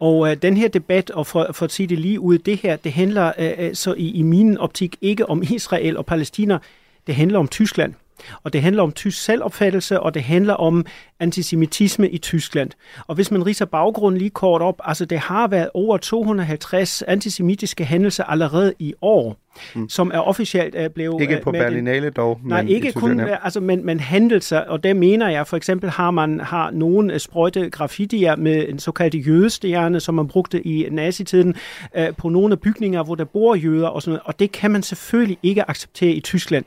Og 0.00 0.42
den 0.42 0.56
her 0.56 0.68
debat, 0.68 1.10
og 1.10 1.26
for, 1.26 1.46
for 1.52 1.64
at 1.64 1.72
sige 1.72 1.86
det 1.86 1.98
lige 1.98 2.20
ud, 2.20 2.38
det 2.38 2.56
her, 2.56 2.76
det 2.76 2.92
handler 2.92 3.32
så 3.74 3.94
i, 3.94 4.10
i 4.10 4.22
min 4.22 4.58
optik 4.58 4.96
ikke 5.00 5.28
om 5.28 5.42
Israel 5.42 5.96
og 5.96 6.06
Palæstina, 6.06 6.58
det 7.06 7.14
handler 7.14 7.38
om 7.38 7.48
Tyskland. 7.48 7.94
Og 8.42 8.52
det 8.52 8.62
handler 8.62 8.82
om 8.82 8.92
tysk 8.92 9.22
selvopfattelse, 9.22 10.00
og 10.00 10.14
det 10.14 10.22
handler 10.22 10.54
om 10.54 10.86
antisemitisme 11.20 12.10
i 12.10 12.18
Tyskland. 12.18 12.70
Og 13.06 13.14
hvis 13.14 13.30
man 13.30 13.46
riser 13.46 13.64
baggrunden 13.64 14.18
lige 14.18 14.30
kort 14.30 14.62
op, 14.62 14.80
altså 14.84 15.04
det 15.04 15.18
har 15.18 15.48
været 15.48 15.70
over 15.74 15.96
250 15.96 17.02
antisemitiske 17.02 17.84
hændelser 17.84 18.24
allerede 18.24 18.74
i 18.78 18.94
år, 19.02 19.36
mm. 19.74 19.88
som 19.88 20.10
er 20.14 20.18
officielt 20.18 20.74
er 20.74 20.88
blevet... 20.88 21.20
Ikke 21.20 21.40
på 21.42 21.52
Berlinale 21.52 22.10
dog. 22.10 22.40
Nej, 22.44 22.64
ikke 22.68 22.92
kun, 22.92 23.20
altså, 23.20 23.60
men, 23.60 23.86
men 23.86 24.00
hændelser, 24.00 24.58
og 24.58 24.84
der 24.84 24.94
mener 24.94 25.30
jeg, 25.30 25.46
for 25.46 25.56
eksempel 25.56 25.90
har 25.90 26.10
man 26.10 26.40
har 26.40 26.70
nogle 26.70 27.18
sprøjte 27.18 27.70
graffitier 27.70 28.36
med 28.36 28.68
en 28.68 28.78
såkaldt 28.78 29.26
jødestjerne, 29.26 30.00
som 30.00 30.14
man 30.14 30.28
brugte 30.28 30.66
i 30.66 30.88
nazitiden, 30.90 31.54
øh, 31.96 32.14
på 32.16 32.28
nogle 32.28 32.52
af 32.52 32.60
bygninger, 32.60 33.02
hvor 33.02 33.14
der 33.14 33.24
bor 33.24 33.54
jøder 33.54 33.88
og 33.88 34.02
sådan 34.02 34.10
noget, 34.10 34.22
og 34.24 34.38
det 34.38 34.52
kan 34.52 34.70
man 34.70 34.82
selvfølgelig 34.82 35.38
ikke 35.42 35.70
acceptere 35.70 36.12
i 36.12 36.20
Tyskland 36.20 36.64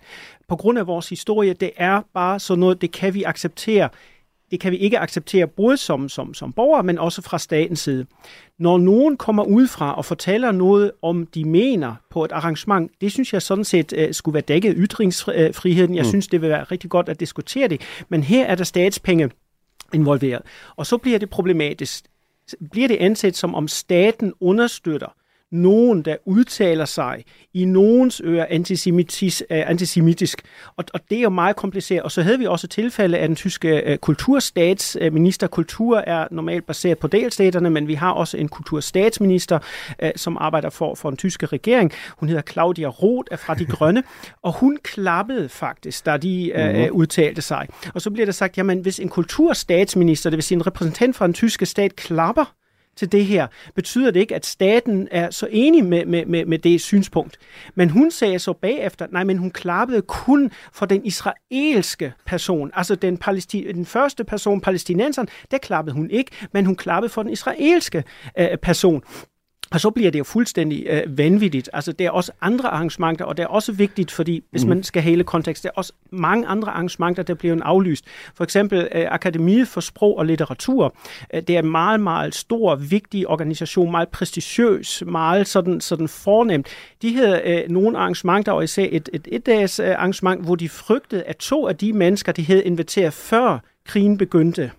på 0.47 0.55
grund 0.55 0.79
af 0.79 0.87
vores 0.87 1.09
historie, 1.09 1.53
det 1.53 1.71
er 1.77 2.01
bare 2.13 2.39
sådan 2.39 2.59
noget, 2.59 2.81
det 2.81 2.91
kan 2.91 3.13
vi 3.13 3.23
acceptere. 3.23 3.89
Det 4.55 4.61
kan 4.61 4.71
vi 4.71 4.77
ikke 4.77 4.99
acceptere 4.99 5.47
både 5.47 5.77
som, 5.77 6.09
som, 6.09 6.33
som 6.33 6.53
borgere, 6.53 6.83
men 6.83 6.97
også 6.97 7.21
fra 7.21 7.39
statens 7.39 7.79
side. 7.79 8.05
Når 8.59 8.77
nogen 8.77 9.17
kommer 9.17 9.43
udefra 9.43 9.95
og 9.97 10.05
fortæller 10.05 10.51
noget 10.51 10.91
om, 11.01 11.27
de 11.27 11.45
mener 11.45 11.95
på 12.09 12.25
et 12.25 12.31
arrangement, 12.31 12.91
det 13.01 13.11
synes 13.11 13.33
jeg 13.33 13.41
sådan 13.41 13.63
set 13.63 13.93
uh, 13.93 14.03
skulle 14.11 14.33
være 14.33 14.41
dækket 14.41 14.73
ytringsfriheden. 14.77 15.95
Jeg 15.95 16.03
mm. 16.03 16.09
synes, 16.09 16.27
det 16.27 16.41
vil 16.41 16.49
være 16.49 16.63
rigtig 16.63 16.89
godt 16.89 17.09
at 17.09 17.19
diskutere 17.19 17.67
det. 17.67 17.81
Men 18.09 18.23
her 18.23 18.45
er 18.45 18.55
der 18.55 18.63
statspenge 18.63 19.29
involveret. 19.93 20.41
Og 20.75 20.85
så 20.85 20.97
bliver 20.97 21.19
det 21.19 21.29
problematisk. 21.29 22.05
Bliver 22.71 22.87
det 22.87 22.97
anset 22.97 23.37
som 23.37 23.55
om 23.55 23.67
staten 23.67 24.33
understøtter 24.39 25.15
nogen, 25.51 26.01
der 26.01 26.15
udtaler 26.25 26.85
sig 26.85 27.23
i 27.53 27.65
nogens 27.65 28.21
ører 28.25 28.45
antisemitisk, 28.49 29.41
uh, 29.41 29.57
antisemitisk. 29.57 30.41
Og, 30.77 30.85
og 30.93 30.99
det 31.09 31.17
er 31.17 31.21
jo 31.21 31.29
meget 31.29 31.55
kompliceret. 31.55 32.01
Og 32.01 32.11
så 32.11 32.21
havde 32.21 32.39
vi 32.39 32.45
også 32.45 32.67
tilfælde 32.67 33.17
af 33.17 33.27
den 33.27 33.35
tyske 33.35 33.83
uh, 33.89 33.95
kulturstatsminister. 33.95 35.47
Kultur 35.47 35.97
er 35.97 36.27
normalt 36.31 36.65
baseret 36.65 36.97
på 36.97 37.07
delstaterne, 37.07 37.69
men 37.69 37.87
vi 37.87 37.93
har 37.93 38.11
også 38.11 38.37
en 38.37 38.47
kulturstatsminister, 38.47 39.59
som 40.15 40.37
arbejder 40.37 40.69
for, 40.69 40.95
for 40.95 41.09
den 41.09 41.17
tyske 41.17 41.45
regering. 41.45 41.91
Hun 42.17 42.29
hedder 42.29 42.41
Claudia 42.51 42.87
Roth, 42.87 43.27
er 43.31 43.37
fra 43.37 43.53
De 43.53 43.65
Grønne, 43.65 44.03
og 44.43 44.53
hun 44.53 44.77
klappede 44.83 45.49
faktisk, 45.49 46.05
da 46.05 46.17
de 46.17 46.51
mm-hmm. 46.55 46.95
udtalte 46.95 47.41
sig. 47.41 47.67
Og 47.93 48.01
så 48.01 48.11
bliver 48.11 48.25
der 48.25 48.31
sagt, 48.31 48.57
jamen 48.57 48.79
hvis 48.79 48.99
en 48.99 49.09
kulturstatsminister, 49.09 50.29
det 50.29 50.37
vil 50.37 50.43
sige 50.43 50.55
en 50.55 50.67
repræsentant 50.67 51.15
fra 51.15 51.25
den 51.25 51.33
tyske 51.33 51.65
stat, 51.65 51.95
klapper, 51.95 52.53
til 52.95 53.11
det 53.11 53.25
her, 53.25 53.47
betyder 53.75 54.11
det 54.11 54.19
ikke, 54.19 54.35
at 54.35 54.45
staten 54.45 55.07
er 55.11 55.29
så 55.29 55.47
enig 55.51 55.85
med, 55.85 56.05
med, 56.05 56.25
med, 56.25 56.45
med 56.45 56.59
det 56.59 56.81
synspunkt. 56.81 57.37
Men 57.75 57.89
hun 57.89 58.11
sagde 58.11 58.39
så 58.39 58.53
bagefter, 58.53 59.07
nej, 59.11 59.23
men 59.23 59.37
hun 59.37 59.51
klappede 59.51 60.01
kun 60.01 60.51
for 60.73 60.85
den 60.85 61.05
israelske 61.05 62.13
person, 62.25 62.71
altså 62.73 62.95
den, 62.95 63.17
palæsti- 63.27 63.71
den 63.73 63.85
første 63.85 64.23
person, 64.23 64.61
palæstinenseren, 64.61 65.27
der 65.51 65.57
klappede 65.57 65.95
hun 65.95 66.09
ikke, 66.09 66.31
men 66.51 66.65
hun 66.65 66.75
klappede 66.75 67.09
for 67.13 67.23
den 67.23 67.31
israelske 67.31 68.03
øh, 68.39 68.57
person. 68.57 69.03
Og 69.71 69.81
så 69.81 69.89
bliver 69.89 70.11
det 70.11 70.19
jo 70.19 70.23
fuldstændig 70.23 70.85
øh, 70.89 71.17
vanvittigt. 71.17 71.69
Altså, 71.73 71.91
der 71.91 72.05
er 72.05 72.11
også 72.11 72.31
andre 72.41 72.69
arrangementer, 72.69 73.25
og 73.25 73.37
det 73.37 73.43
er 73.43 73.47
også 73.47 73.71
vigtigt, 73.71 74.11
fordi 74.11 74.43
hvis 74.51 74.63
mm. 74.63 74.69
man 74.69 74.83
skal 74.83 75.01
hele 75.01 75.23
kontekst, 75.23 75.63
der 75.63 75.69
er 75.69 75.73
også 75.75 75.93
mange 76.11 76.47
andre 76.47 76.71
arrangementer, 76.71 77.23
der 77.23 77.33
bliver 77.33 77.57
aflyst. 77.63 78.05
For 78.35 78.43
eksempel 78.43 78.87
øh, 78.95 79.05
Akademiet 79.11 79.67
for 79.67 79.81
Sprog 79.81 80.17
og 80.17 80.25
Litteratur. 80.25 80.95
Øh, 81.33 81.41
det 81.41 81.55
er 81.55 81.59
en 81.59 81.71
meget, 81.71 81.99
meget 81.99 82.35
stor, 82.35 82.75
vigtig 82.75 83.27
organisation, 83.27 83.91
meget 83.91 84.09
prestigiøs, 84.09 85.03
meget 85.07 85.47
sådan, 85.47 85.81
sådan 85.81 86.07
fornemt. 86.07 86.67
De 87.01 87.15
havde 87.15 87.41
øh, 87.45 87.69
nogle 87.69 87.97
arrangementer, 87.97 88.51
og 88.51 88.63
især 88.63 88.87
et, 88.91 89.09
et, 89.13 89.27
et 89.31 89.45
dags 89.45 89.79
øh, 89.79 89.89
arrangement, 89.89 90.45
hvor 90.45 90.55
de 90.55 90.69
frygtede, 90.69 91.23
at 91.23 91.37
to 91.37 91.67
af 91.67 91.75
de 91.75 91.93
mennesker, 91.93 92.31
de 92.31 92.45
havde 92.45 92.63
inviteret 92.63 93.13
før 93.13 93.59
krigen 93.85 94.17
begyndte, 94.17 94.71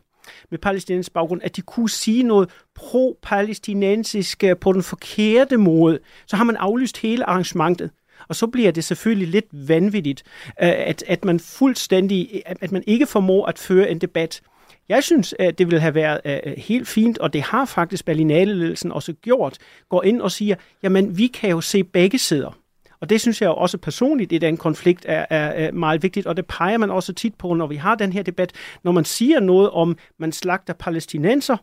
med 0.50 0.59
palæstinensisk 0.59 1.12
baggrund, 1.12 1.41
at 1.45 1.57
de 1.57 1.62
kunne 1.62 1.91
sige 1.91 2.23
noget 2.23 2.50
pro-palæstinensisk 2.75 4.45
øh, 4.45 4.57
på 4.57 4.73
den 4.73 4.83
forkerte 4.83 5.57
måde, 5.57 5.99
så 6.26 6.37
har 6.37 6.45
man 6.45 6.57
aflyst 6.57 6.99
hele 6.99 7.25
arrangementet. 7.25 7.91
Og 8.29 8.37
så 8.37 8.47
bliver 8.47 8.71
det 8.71 8.85
selvfølgelig 8.85 9.29
lidt 9.29 9.69
vanvittigt, 9.69 10.23
øh, 10.62 10.69
at, 10.69 11.05
at 11.07 11.25
man 11.25 11.41
fuldstændig, 11.41 12.31
øh, 12.35 12.57
at 12.61 12.73
man 12.73 12.83
ikke 12.87 13.07
formår 13.07 13.47
at 13.47 13.59
føre 13.59 13.91
en 13.91 13.99
debat. 13.99 14.41
Jeg 14.88 15.05
synes, 15.05 15.35
at 15.38 15.59
det 15.59 15.67
ville 15.67 15.81
have 15.81 15.95
været 15.95 16.21
uh, 16.25 16.53
helt 16.57 16.88
fint, 16.88 17.19
og 17.19 17.33
det 17.33 17.43
har 17.43 17.65
faktisk 17.65 18.05
Berlinale-ledelsen 18.05 18.93
også 18.93 19.12
gjort, 19.12 19.59
går 19.88 20.03
ind 20.03 20.21
og 20.21 20.33
siger, 20.33 20.57
jamen 20.83 21.19
vi 21.19 21.26
kan 21.26 21.50
jo 21.50 21.61
se 21.61 21.85
begge 21.85 22.19
sider. 22.19 22.59
Og 23.00 23.11
det 23.11 23.21
synes 23.21 23.43
jeg 23.43 23.50
også 23.50 23.79
personligt 23.79 24.33
i 24.33 24.38
den 24.38 24.57
konflikt 24.57 25.07
er, 25.09 25.26
er, 25.31 25.47
er 25.47 25.73
meget 25.73 26.03
vigtigt, 26.03 26.26
og 26.26 26.37
det 26.37 26.47
peger 26.47 26.79
man 26.79 26.91
også 26.91 27.12
tit 27.12 27.35
på, 27.35 27.55
når 27.55 27.67
vi 27.67 27.76
har 27.76 27.95
den 27.95 28.12
her 28.12 28.23
debat. 28.23 28.53
Når 28.85 28.93
man 28.93 29.05
siger 29.05 29.41
noget 29.41 29.71
om, 29.71 29.97
man 30.19 30.33
slagter 30.33 30.75
palæstinenser, 30.75 31.57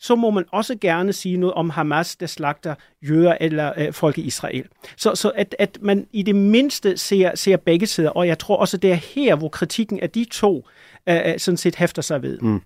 så 0.00 0.14
må 0.14 0.30
man 0.30 0.44
også 0.52 0.76
gerne 0.80 1.12
sige 1.12 1.36
noget 1.36 1.54
om 1.54 1.70
Hamas, 1.70 2.16
der 2.16 2.26
slagter 2.26 2.74
jøder 3.08 3.36
eller 3.40 3.72
øh, 3.76 3.92
folk 3.92 4.18
i 4.18 4.22
Israel. 4.22 4.64
Så, 4.96 5.14
så 5.14 5.32
at, 5.34 5.54
at 5.58 5.78
man 5.80 6.06
i 6.12 6.22
det 6.22 6.36
mindste 6.36 6.96
ser, 6.96 7.30
ser 7.34 7.56
begge 7.56 7.86
sider, 7.86 8.10
og 8.10 8.26
jeg 8.26 8.38
tror 8.38 8.56
også, 8.56 8.76
det 8.76 8.90
er 8.90 8.94
her, 8.94 9.36
hvor 9.36 9.48
kritikken 9.48 10.00
af 10.00 10.10
de 10.10 10.26
to 10.32 10.68
øh, 11.08 11.16
øh 11.26 11.38
sådan 11.38 11.56
set 11.56 11.76
hæfter 11.76 12.02
sig 12.02 12.22
ved. 12.22 12.38
Mm. 12.40 12.60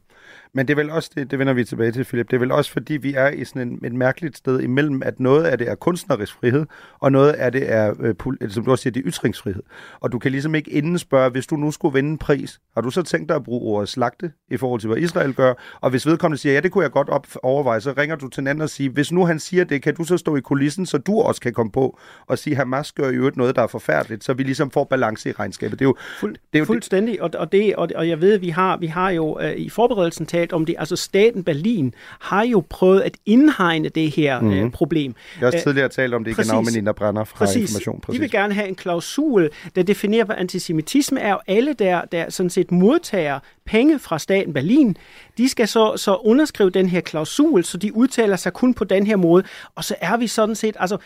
Men 0.52 0.69
det 0.69 0.75
er 0.75 0.76
vel 0.76 0.90
også, 0.90 1.11
det, 1.14 1.31
det 1.31 1.38
vender 1.38 1.52
vi 1.52 1.64
tilbage 1.64 1.93
til, 1.93 2.05
Philip, 2.05 2.31
det 2.31 2.37
er 2.37 2.40
vel 2.40 2.52
også 2.52 2.73
fordi, 2.73 2.97
vi 2.97 3.14
er 3.14 3.28
i 3.28 3.45
sådan 3.45 3.69
en, 3.69 3.85
et 3.85 3.93
mærkeligt 3.93 4.37
sted 4.37 4.61
imellem, 4.61 5.02
at 5.02 5.21
noget 5.21 5.45
af 5.45 5.59
det 5.59 5.69
er 5.69 5.75
kunstnerisk 5.75 6.35
frihed, 6.40 6.67
og 6.99 7.12
noget 7.12 7.33
af 7.33 7.52
det 7.52 7.73
er, 7.73 7.95
øh, 8.00 8.50
som 8.50 8.64
du 8.64 8.71
også 8.71 8.83
siger, 8.83 8.93
det 8.93 9.00
er 9.00 9.11
ytringsfrihed. 9.11 9.62
Og 10.00 10.12
du 10.12 10.19
kan 10.19 10.33
ligesom 10.33 10.55
ikke 10.55 10.71
inden 10.71 10.99
spørge, 10.99 11.31
hvis 11.31 11.47
du 11.47 11.57
nu 11.57 11.71
skulle 11.71 11.95
vinde 11.95 12.11
en 12.11 12.19
pris, 12.19 12.61
har 12.75 12.81
du 12.81 12.90
så 12.90 13.02
tænkt 13.02 13.28
dig 13.28 13.37
at 13.37 13.45
bruge 13.45 13.75
ordet 13.75 13.88
slagte 13.88 14.33
i 14.50 14.57
forhold 14.57 14.81
til, 14.81 14.88
hvad 14.88 14.99
Israel 14.99 15.35
gør? 15.35 15.55
Og 15.81 15.90
hvis 15.90 16.07
vedkommende 16.07 16.40
siger, 16.40 16.52
ja, 16.52 16.61
det 16.61 16.73
kunne 16.73 16.85
jeg 16.85 16.90
godt 16.90 17.09
op 17.09 17.26
overveje, 17.43 17.81
så 17.81 17.95
ringer 17.99 18.17
du 18.17 18.28
til 18.28 18.40
en 18.40 18.47
anden 18.47 18.62
og 18.62 18.71
siger, 18.71 18.90
hvis 18.90 19.12
nu 19.12 19.25
han 19.25 19.38
siger 19.38 19.64
det, 19.64 19.83
kan 19.83 19.95
du 19.95 20.05
så 20.05 20.17
stå 20.17 20.37
i 20.37 20.40
kulissen, 20.40 20.87
så 20.87 20.99
du 20.99 21.21
også 21.21 21.40
kan 21.40 21.52
komme 21.52 21.73
på 21.73 21.99
og 22.26 22.38
sige, 22.38 22.57
Hamas 22.57 22.93
gør 22.93 23.11
jo 23.11 23.33
noget, 23.37 23.57
der 23.57 23.62
er 23.62 23.67
forfærdeligt, 23.67 24.25
så 24.25 24.35
vi 24.35 24.43
ligesom 24.43 24.71
får 24.71 24.85
balance 24.85 25.28
i 25.28 25.33
regnskabet. 25.33 25.78
Det 25.78 25.85
er 25.85 25.88
jo, 25.88 25.97
Fuld, 26.21 26.33
det 26.33 26.40
er 26.52 26.59
jo 26.59 26.64
fuldstændig, 26.64 27.23
og, 27.23 27.31
og, 27.35 27.52
det, 27.52 27.76
og, 27.76 27.88
og 27.95 28.09
jeg 28.09 28.21
ved, 28.21 28.38
vi 28.38 28.49
har, 28.49 28.76
vi 28.76 28.87
har 28.87 29.11
jo 29.11 29.38
uh, 29.38 29.50
i 29.50 29.69
forberedelsen 29.69 30.26
talt 30.38 30.52
om 30.52 30.66
det, 30.66 30.75
altså 30.78 30.97
staten 30.97 31.45
Berlin 31.45 31.95
har 32.21 32.45
jo 32.45 32.64
prøvet 32.68 33.00
at 33.00 33.16
indhegne 33.26 33.88
det 33.88 34.11
her 34.11 34.40
mm. 34.40 34.64
uh, 34.64 34.71
problem. 34.71 35.14
Jeg 35.40 35.47
har 35.47 35.52
også 35.52 35.64
tidligere 35.64 35.88
talt 35.88 36.14
om 36.14 36.25
det, 36.25 36.37
præcis, 36.37 36.50
genau 36.50 36.62
med 36.62 36.73
Nina 36.73 36.92
Brenner 36.92 37.25
fra 37.25 37.38
præcis, 37.38 37.71
Information. 37.71 38.00
Præcis. 38.00 38.16
De 38.16 38.21
vil 38.21 38.30
gerne 38.30 38.54
have 38.54 38.68
en 38.68 38.75
klausul, 38.75 39.50
der 39.76 39.83
definerer, 39.83 40.25
hvad 40.25 40.37
antisemitisme 40.38 41.21
er, 41.21 41.35
og 41.35 41.42
alle 41.47 41.73
der, 41.73 42.04
der 42.12 42.30
sådan 42.30 42.50
set 42.50 42.73
modtager 42.73 43.38
penge 43.66 43.99
fra 43.99 44.18
staten 44.18 44.52
Berlin, 44.52 44.97
de 45.38 45.49
skal 45.49 45.68
så, 45.68 45.97
så 45.97 46.14
underskrive 46.14 46.71
den 46.71 46.88
her 46.88 47.00
klausul, 47.00 47.64
så 47.64 47.78
de 47.78 47.97
udtaler 47.97 48.37
sig 48.37 48.52
kun 48.52 48.75
på 48.75 48.85
den 48.85 49.07
her 49.07 49.16
måde, 49.16 49.45
og 49.75 49.85
så 49.85 49.95
er 50.00 50.16
vi 50.16 50.26
sådan 50.26 50.54
set, 50.54 50.76
altså 50.80 50.99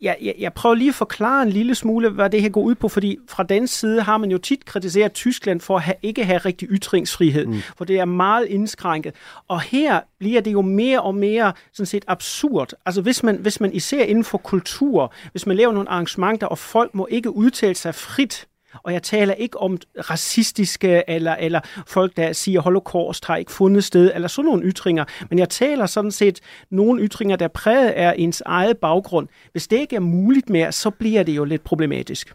jeg, 0.00 0.16
jeg, 0.22 0.34
jeg 0.38 0.52
prøver 0.52 0.74
lige 0.74 0.88
at 0.88 0.94
forklare 0.94 1.42
en 1.42 1.48
lille 1.48 1.74
smule, 1.74 2.08
hvad 2.08 2.30
det 2.30 2.42
her 2.42 2.48
går 2.48 2.62
ud 2.62 2.74
på, 2.74 2.88
fordi 2.88 3.18
fra 3.28 3.42
den 3.42 3.66
side 3.66 4.02
har 4.02 4.18
man 4.18 4.30
jo 4.30 4.38
tit 4.38 4.64
kritiseret 4.64 5.12
Tyskland 5.12 5.60
for 5.60 5.76
at 5.76 5.82
have, 5.82 5.94
ikke 6.02 6.24
have 6.24 6.38
rigtig 6.38 6.68
ytringsfrihed, 6.70 7.46
mm. 7.46 7.60
for 7.76 7.84
det 7.84 7.98
er 7.98 8.04
meget 8.04 8.46
indskrænket. 8.46 9.14
Og 9.48 9.60
her 9.60 10.00
bliver 10.18 10.40
det 10.40 10.52
jo 10.52 10.62
mere 10.62 11.02
og 11.02 11.14
mere 11.14 11.52
sådan 11.72 11.86
set 11.86 12.04
absurd. 12.08 12.72
Altså 12.86 13.02
hvis 13.02 13.22
man, 13.22 13.36
hvis 13.36 13.60
man 13.60 13.72
især 13.72 14.04
inden 14.04 14.24
for 14.24 14.38
kultur, 14.38 15.12
hvis 15.30 15.46
man 15.46 15.56
laver 15.56 15.72
nogle 15.72 15.88
arrangementer, 15.88 16.46
og 16.46 16.58
folk 16.58 16.94
må 16.94 17.08
ikke 17.10 17.30
udtale 17.30 17.74
sig 17.74 17.94
frit, 17.94 18.46
og 18.82 18.92
jeg 18.92 19.02
taler 19.02 19.34
ikke 19.34 19.58
om 19.58 19.78
racistiske, 20.10 21.02
eller, 21.08 21.34
eller 21.34 21.60
folk, 21.86 22.16
der 22.16 22.32
siger, 22.32 22.60
holocaust 22.60 23.24
har 23.24 23.36
ikke 23.36 23.52
fundet 23.52 23.84
sted, 23.84 24.10
eller 24.14 24.28
sådan 24.28 24.46
nogle 24.46 24.64
ytringer. 24.64 25.04
Men 25.30 25.38
jeg 25.38 25.48
taler 25.48 25.86
sådan 25.86 26.10
set 26.10 26.40
nogle 26.70 27.02
ytringer, 27.02 27.36
der 27.36 27.48
præget 27.48 27.92
er 27.96 28.12
ens 28.12 28.42
eget 28.46 28.78
baggrund. 28.78 29.28
Hvis 29.52 29.68
det 29.68 29.76
ikke 29.76 29.96
er 29.96 30.00
muligt 30.00 30.50
mere, 30.50 30.72
så 30.72 30.90
bliver 30.90 31.22
det 31.22 31.32
jo 31.32 31.44
lidt 31.44 31.64
problematisk. 31.64 32.34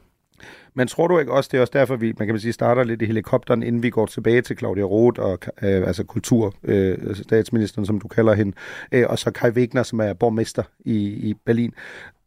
Men 0.75 0.87
tror 0.87 1.07
du 1.07 1.19
ikke 1.19 1.31
også, 1.31 1.49
det 1.51 1.57
er 1.57 1.61
også 1.61 1.71
derfor, 1.73 1.95
vi 1.95 2.13
man 2.19 2.27
kan 2.27 2.39
sige, 2.39 2.53
starter 2.53 2.83
lidt 2.83 3.01
i 3.01 3.05
helikopteren, 3.05 3.63
inden 3.63 3.83
vi 3.83 3.89
går 3.89 4.05
tilbage 4.05 4.41
til 4.41 4.57
Claudia 4.57 4.83
Roth, 4.83 5.21
og, 5.21 5.39
øh, 5.61 5.87
altså 5.87 6.03
kulturstatsministeren, 6.03 7.83
øh, 7.83 7.87
som 7.87 7.99
du 7.99 8.07
kalder 8.07 8.33
hende, 8.33 8.53
øh, 8.91 9.05
og 9.09 9.19
så 9.19 9.31
Kai 9.31 9.49
Wegner, 9.49 9.83
som 9.83 9.99
er 9.99 10.13
borgmester 10.13 10.63
i, 10.79 10.97
i 11.07 11.33
Berlin. 11.45 11.73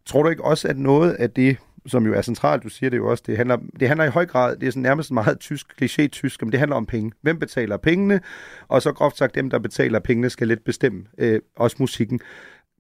Tror 0.07 0.23
du 0.23 0.29
ikke 0.29 0.45
også, 0.45 0.69
at 0.69 0.79
noget 0.79 1.13
af 1.13 1.31
det, 1.31 1.57
som 1.87 2.07
jo 2.07 2.15
er 2.15 2.23
centralt, 2.23 2.63
du 2.63 2.69
siger 2.69 2.91
det 2.91 2.97
jo 2.97 3.11
også, 3.11 3.25
det 3.27 3.37
handler, 3.37 3.57
det 3.81 3.89
handler 3.89 4.05
i 4.05 4.09
høj 4.09 4.27
grad, 4.27 4.57
det 4.57 4.67
er 4.67 4.71
sådan 4.71 4.83
nærmest 4.83 5.13
meget 5.13 5.39
tysk, 5.39 5.67
kliché-tysk, 5.83 6.43
men 6.43 6.53
det 6.53 6.59
handler 6.59 6.77
om 6.77 6.87
penge. 6.87 7.13
Hvem 7.23 7.39
betaler 7.39 7.77
pengene? 7.77 8.21
Og 8.69 8.83
så 8.83 8.93
groft 8.93 9.17
sagt, 9.17 9.35
dem, 9.35 9.51
der 9.51 9.59
betaler 9.59 9.99
pengene, 9.99 10.31
skal 10.31 10.49
lidt 10.49 10.65
bestemme, 10.65 11.05
øh, 11.19 11.41
også 11.57 11.77
musikken. 11.81 12.21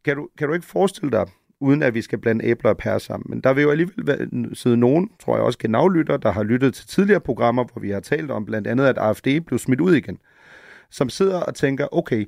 Kan 0.04 0.16
du, 0.16 0.28
kan 0.38 0.48
du 0.48 0.54
ikke 0.54 0.66
forestille 0.66 1.10
dig, 1.10 1.26
uden 1.60 1.82
at 1.82 1.94
vi 1.94 2.02
skal 2.02 2.18
blande 2.18 2.44
æbler 2.44 2.70
og 2.70 2.76
pærer 2.76 2.98
sammen. 2.98 3.26
Men 3.30 3.40
der 3.40 3.52
vil 3.52 3.62
jo 3.62 3.70
alligevel 3.70 4.50
sidde 4.52 4.76
nogen, 4.76 5.10
tror 5.20 5.36
jeg 5.36 5.44
også 5.44 5.58
genavlytter, 5.58 6.16
der 6.16 6.32
har 6.32 6.42
lyttet 6.42 6.74
til 6.74 6.86
tidligere 6.86 7.20
programmer, 7.20 7.64
hvor 7.72 7.80
vi 7.80 7.90
har 7.90 8.00
talt 8.00 8.30
om 8.30 8.44
blandt 8.44 8.66
andet, 8.66 8.86
at 8.86 8.98
AFD 8.98 9.28
blev 9.46 9.58
smidt 9.58 9.80
ud 9.80 9.94
igen, 9.94 10.18
som 10.90 11.08
sidder 11.08 11.40
og 11.40 11.54
tænker, 11.54 11.86
okay, 11.92 12.26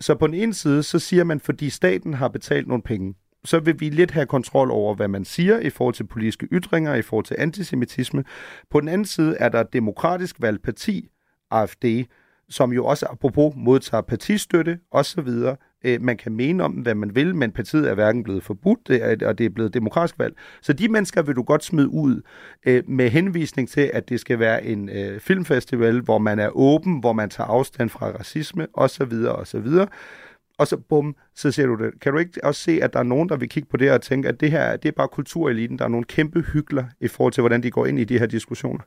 så 0.00 0.14
på 0.14 0.26
den 0.26 0.34
ene 0.34 0.54
side, 0.54 0.82
så 0.82 0.98
siger 0.98 1.24
man, 1.24 1.40
fordi 1.40 1.70
staten 1.70 2.14
har 2.14 2.28
betalt 2.28 2.68
nogle 2.68 2.82
penge, 2.82 3.14
så 3.44 3.60
vil 3.60 3.80
vi 3.80 3.88
lidt 3.88 4.10
have 4.10 4.26
kontrol 4.26 4.70
over, 4.70 4.94
hvad 4.94 5.08
man 5.08 5.24
siger 5.24 5.58
i 5.58 5.70
forhold 5.70 5.94
til 5.94 6.06
politiske 6.06 6.46
ytringer, 6.52 6.94
i 6.94 7.02
forhold 7.02 7.24
til 7.24 7.36
antisemitisme. 7.38 8.24
På 8.70 8.80
den 8.80 8.88
anden 8.88 9.04
side 9.04 9.36
er 9.36 9.48
der 9.48 9.60
et 9.60 9.72
demokratisk 9.72 10.36
valgt 10.40 10.62
parti, 10.62 11.08
AFD, 11.50 11.84
som 12.48 12.72
jo 12.72 12.86
også 12.86 13.06
apropos 13.10 13.54
modtager 13.56 14.00
partistøtte 14.00 14.78
osv. 14.90 15.28
Øh, 15.84 16.02
man 16.02 16.16
kan 16.16 16.32
mene 16.32 16.64
om, 16.64 16.72
hvad 16.72 16.94
man 16.94 17.14
vil, 17.14 17.36
men 17.36 17.52
partiet 17.52 17.90
er 17.90 17.94
hverken 17.94 18.22
blevet 18.22 18.42
forbudt, 18.42 18.90
og 19.22 19.38
det 19.38 19.46
er 19.46 19.50
blevet 19.50 19.74
demokratisk 19.74 20.18
valg. 20.18 20.34
Så 20.62 20.72
de 20.72 20.88
mennesker 20.88 21.22
vil 21.22 21.36
du 21.36 21.42
godt 21.42 21.64
smide 21.64 21.88
ud 21.88 22.22
øh, 22.66 22.82
med 22.88 23.10
henvisning 23.10 23.68
til, 23.68 23.90
at 23.94 24.08
det 24.08 24.20
skal 24.20 24.38
være 24.38 24.64
en 24.64 24.88
øh, 24.88 25.20
filmfestival, 25.20 26.00
hvor 26.00 26.18
man 26.18 26.38
er 26.38 26.56
åben, 26.56 27.00
hvor 27.00 27.12
man 27.12 27.30
tager 27.30 27.48
afstand 27.48 27.90
fra 27.90 28.10
racisme 28.10 28.66
osv. 28.74 29.12
osv 29.28 29.68
og 30.60 30.66
så 30.66 30.76
bum, 30.76 31.16
så 31.34 31.50
ser 31.52 31.66
du 31.66 31.74
det. 31.74 32.00
Kan 32.00 32.12
du 32.12 32.18
ikke 32.18 32.44
også 32.44 32.60
se, 32.60 32.82
at 32.82 32.92
der 32.92 32.98
er 32.98 33.02
nogen, 33.02 33.28
der 33.28 33.36
vil 33.36 33.48
kigge 33.48 33.68
på 33.68 33.76
det 33.76 33.92
og 33.92 34.02
tænke, 34.02 34.28
at 34.28 34.40
det 34.40 34.50
her 34.50 34.76
det 34.76 34.88
er 34.88 34.92
bare 34.92 35.08
kultureliten, 35.08 35.78
der 35.78 35.84
er 35.84 35.88
nogle 35.88 36.04
kæmpe 36.04 36.40
hyggeler 36.40 36.84
i 37.00 37.08
forhold 37.08 37.32
til, 37.32 37.42
hvordan 37.42 37.62
de 37.62 37.70
går 37.70 37.86
ind 37.86 37.98
i 37.98 38.04
de 38.04 38.18
her 38.18 38.26
diskussioner? 38.26 38.82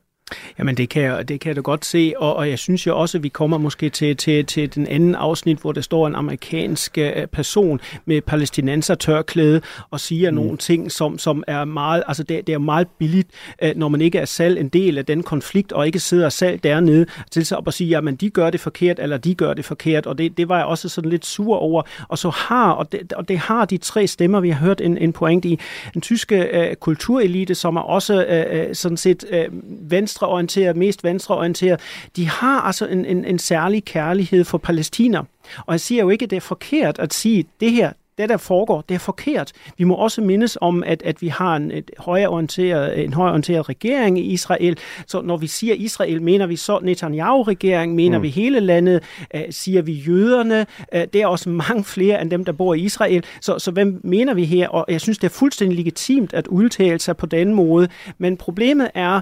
Jamen 0.58 0.76
det 0.76 0.88
kan, 0.88 1.02
jeg, 1.02 1.28
det 1.28 1.40
kan 1.40 1.48
jeg 1.48 1.56
da 1.56 1.60
godt 1.60 1.84
se, 1.84 2.12
og, 2.16 2.36
og 2.36 2.50
jeg 2.50 2.58
synes 2.58 2.86
jo 2.86 2.98
også, 2.98 3.18
at 3.18 3.22
vi 3.22 3.28
kommer 3.28 3.58
måske 3.58 3.90
til, 3.90 4.16
til, 4.16 4.46
til 4.46 4.74
den 4.74 4.86
anden 4.86 5.14
afsnit, 5.14 5.58
hvor 5.58 5.72
der 5.72 5.80
står 5.80 6.06
en 6.06 6.14
amerikansk 6.14 6.98
uh, 7.00 7.24
person 7.32 7.80
med 8.04 8.20
palæstinenser 8.20 8.94
tørklæde 8.94 9.60
og 9.90 10.00
siger 10.00 10.30
mm. 10.30 10.36
nogle 10.36 10.56
ting, 10.56 10.92
som, 10.92 11.18
som 11.18 11.44
er 11.46 11.64
meget, 11.64 12.02
altså 12.06 12.22
det, 12.22 12.46
det 12.46 12.52
er 12.52 12.58
meget 12.58 12.88
billigt, 12.98 13.28
uh, 13.64 13.68
når 13.76 13.88
man 13.88 14.00
ikke 14.00 14.18
er 14.18 14.24
selv 14.24 14.58
en 14.58 14.68
del 14.68 14.98
af 14.98 15.06
den 15.06 15.22
konflikt, 15.22 15.72
og 15.72 15.86
ikke 15.86 15.98
sidder 15.98 16.28
selv 16.28 16.58
dernede 16.58 17.06
til 17.30 17.46
sig 17.46 17.58
op 17.58 17.66
og 17.66 17.72
sige, 17.72 17.88
jamen 17.88 18.16
de 18.16 18.30
gør 18.30 18.50
det 18.50 18.60
forkert, 18.60 18.98
eller 18.98 19.16
de 19.16 19.34
gør 19.34 19.54
det 19.54 19.64
forkert, 19.64 20.06
og 20.06 20.18
det, 20.18 20.36
det 20.36 20.48
var 20.48 20.56
jeg 20.56 20.66
også 20.66 20.88
sådan 20.88 21.10
lidt 21.10 21.26
sur 21.26 21.56
over, 21.56 21.82
og 22.08 22.18
så 22.18 22.30
har, 22.30 22.70
og 22.70 22.92
det, 22.92 23.12
og 23.12 23.28
det 23.28 23.38
har 23.38 23.64
de 23.64 23.76
tre 23.76 24.06
stemmer, 24.06 24.40
vi 24.40 24.50
har 24.50 24.60
hørt 24.66 24.80
en, 24.80 24.98
en 24.98 25.12
point 25.12 25.44
i, 25.44 25.60
den 25.94 26.00
tyske 26.00 26.68
uh, 26.70 26.74
kulturelite, 26.74 27.54
som 27.54 27.76
er 27.76 27.80
også 27.80 28.14
uh, 28.14 28.74
sådan 28.74 28.96
set 28.96 29.24
uh, 29.32 29.54
venstre 29.90 30.23
venstreorienteret, 30.24 30.76
mest 30.76 31.04
venstreorienteret, 31.04 31.80
de 32.16 32.28
har 32.28 32.60
altså 32.60 32.86
en, 32.86 33.04
en, 33.04 33.24
en 33.24 33.38
særlig 33.38 33.84
kærlighed 33.84 34.44
for 34.44 34.58
palæstina. 34.58 35.18
Og 35.66 35.72
jeg 35.72 35.80
siger 35.80 36.02
jo 36.02 36.08
ikke, 36.10 36.22
at 36.22 36.30
det 36.30 36.36
er 36.36 36.40
forkert 36.40 36.98
at 36.98 37.14
sige, 37.14 37.38
at 37.38 37.46
det 37.60 37.72
her, 37.72 37.92
det, 38.18 38.28
der 38.28 38.36
foregår, 38.36 38.84
det 38.88 38.94
er 38.94 38.98
forkert. 38.98 39.52
Vi 39.78 39.84
må 39.84 39.94
også 39.94 40.20
mindes 40.20 40.58
om, 40.60 40.82
at, 40.86 41.02
at 41.02 41.22
vi 41.22 41.28
har 41.28 41.56
en, 41.56 41.70
et 41.70 41.90
højorienteret, 41.98 43.04
en 43.04 43.12
højorienteret 43.12 43.68
regering 43.68 44.18
i 44.18 44.22
Israel. 44.22 44.78
Så 45.06 45.22
når 45.22 45.36
vi 45.36 45.46
siger 45.46 45.74
Israel, 45.74 46.22
mener 46.22 46.46
vi 46.46 46.56
så 46.56 46.78
Netanyahu-regering, 46.82 47.94
mener 47.94 48.18
mm. 48.18 48.22
vi 48.22 48.28
hele 48.28 48.60
landet, 48.60 49.02
uh, 49.34 49.40
siger 49.50 49.82
vi 49.82 49.92
jøderne. 49.92 50.66
Uh, 50.94 51.00
det 51.12 51.14
er 51.22 51.26
også 51.26 51.50
mange 51.50 51.84
flere 51.84 52.22
end 52.22 52.30
dem, 52.30 52.44
der 52.44 52.52
bor 52.52 52.74
i 52.74 52.80
Israel. 52.80 53.24
Så, 53.40 53.58
så 53.58 53.70
hvem 53.70 54.00
mener 54.04 54.34
vi 54.34 54.44
her? 54.44 54.68
Og 54.68 54.84
jeg 54.88 55.00
synes, 55.00 55.18
det 55.18 55.26
er 55.26 55.34
fuldstændig 55.34 55.76
legitimt 55.76 56.34
at 56.34 56.46
udtale 56.46 56.98
sig 56.98 57.16
på 57.16 57.26
den 57.26 57.54
måde. 57.54 57.88
Men 58.18 58.36
problemet 58.36 58.90
er, 58.94 59.20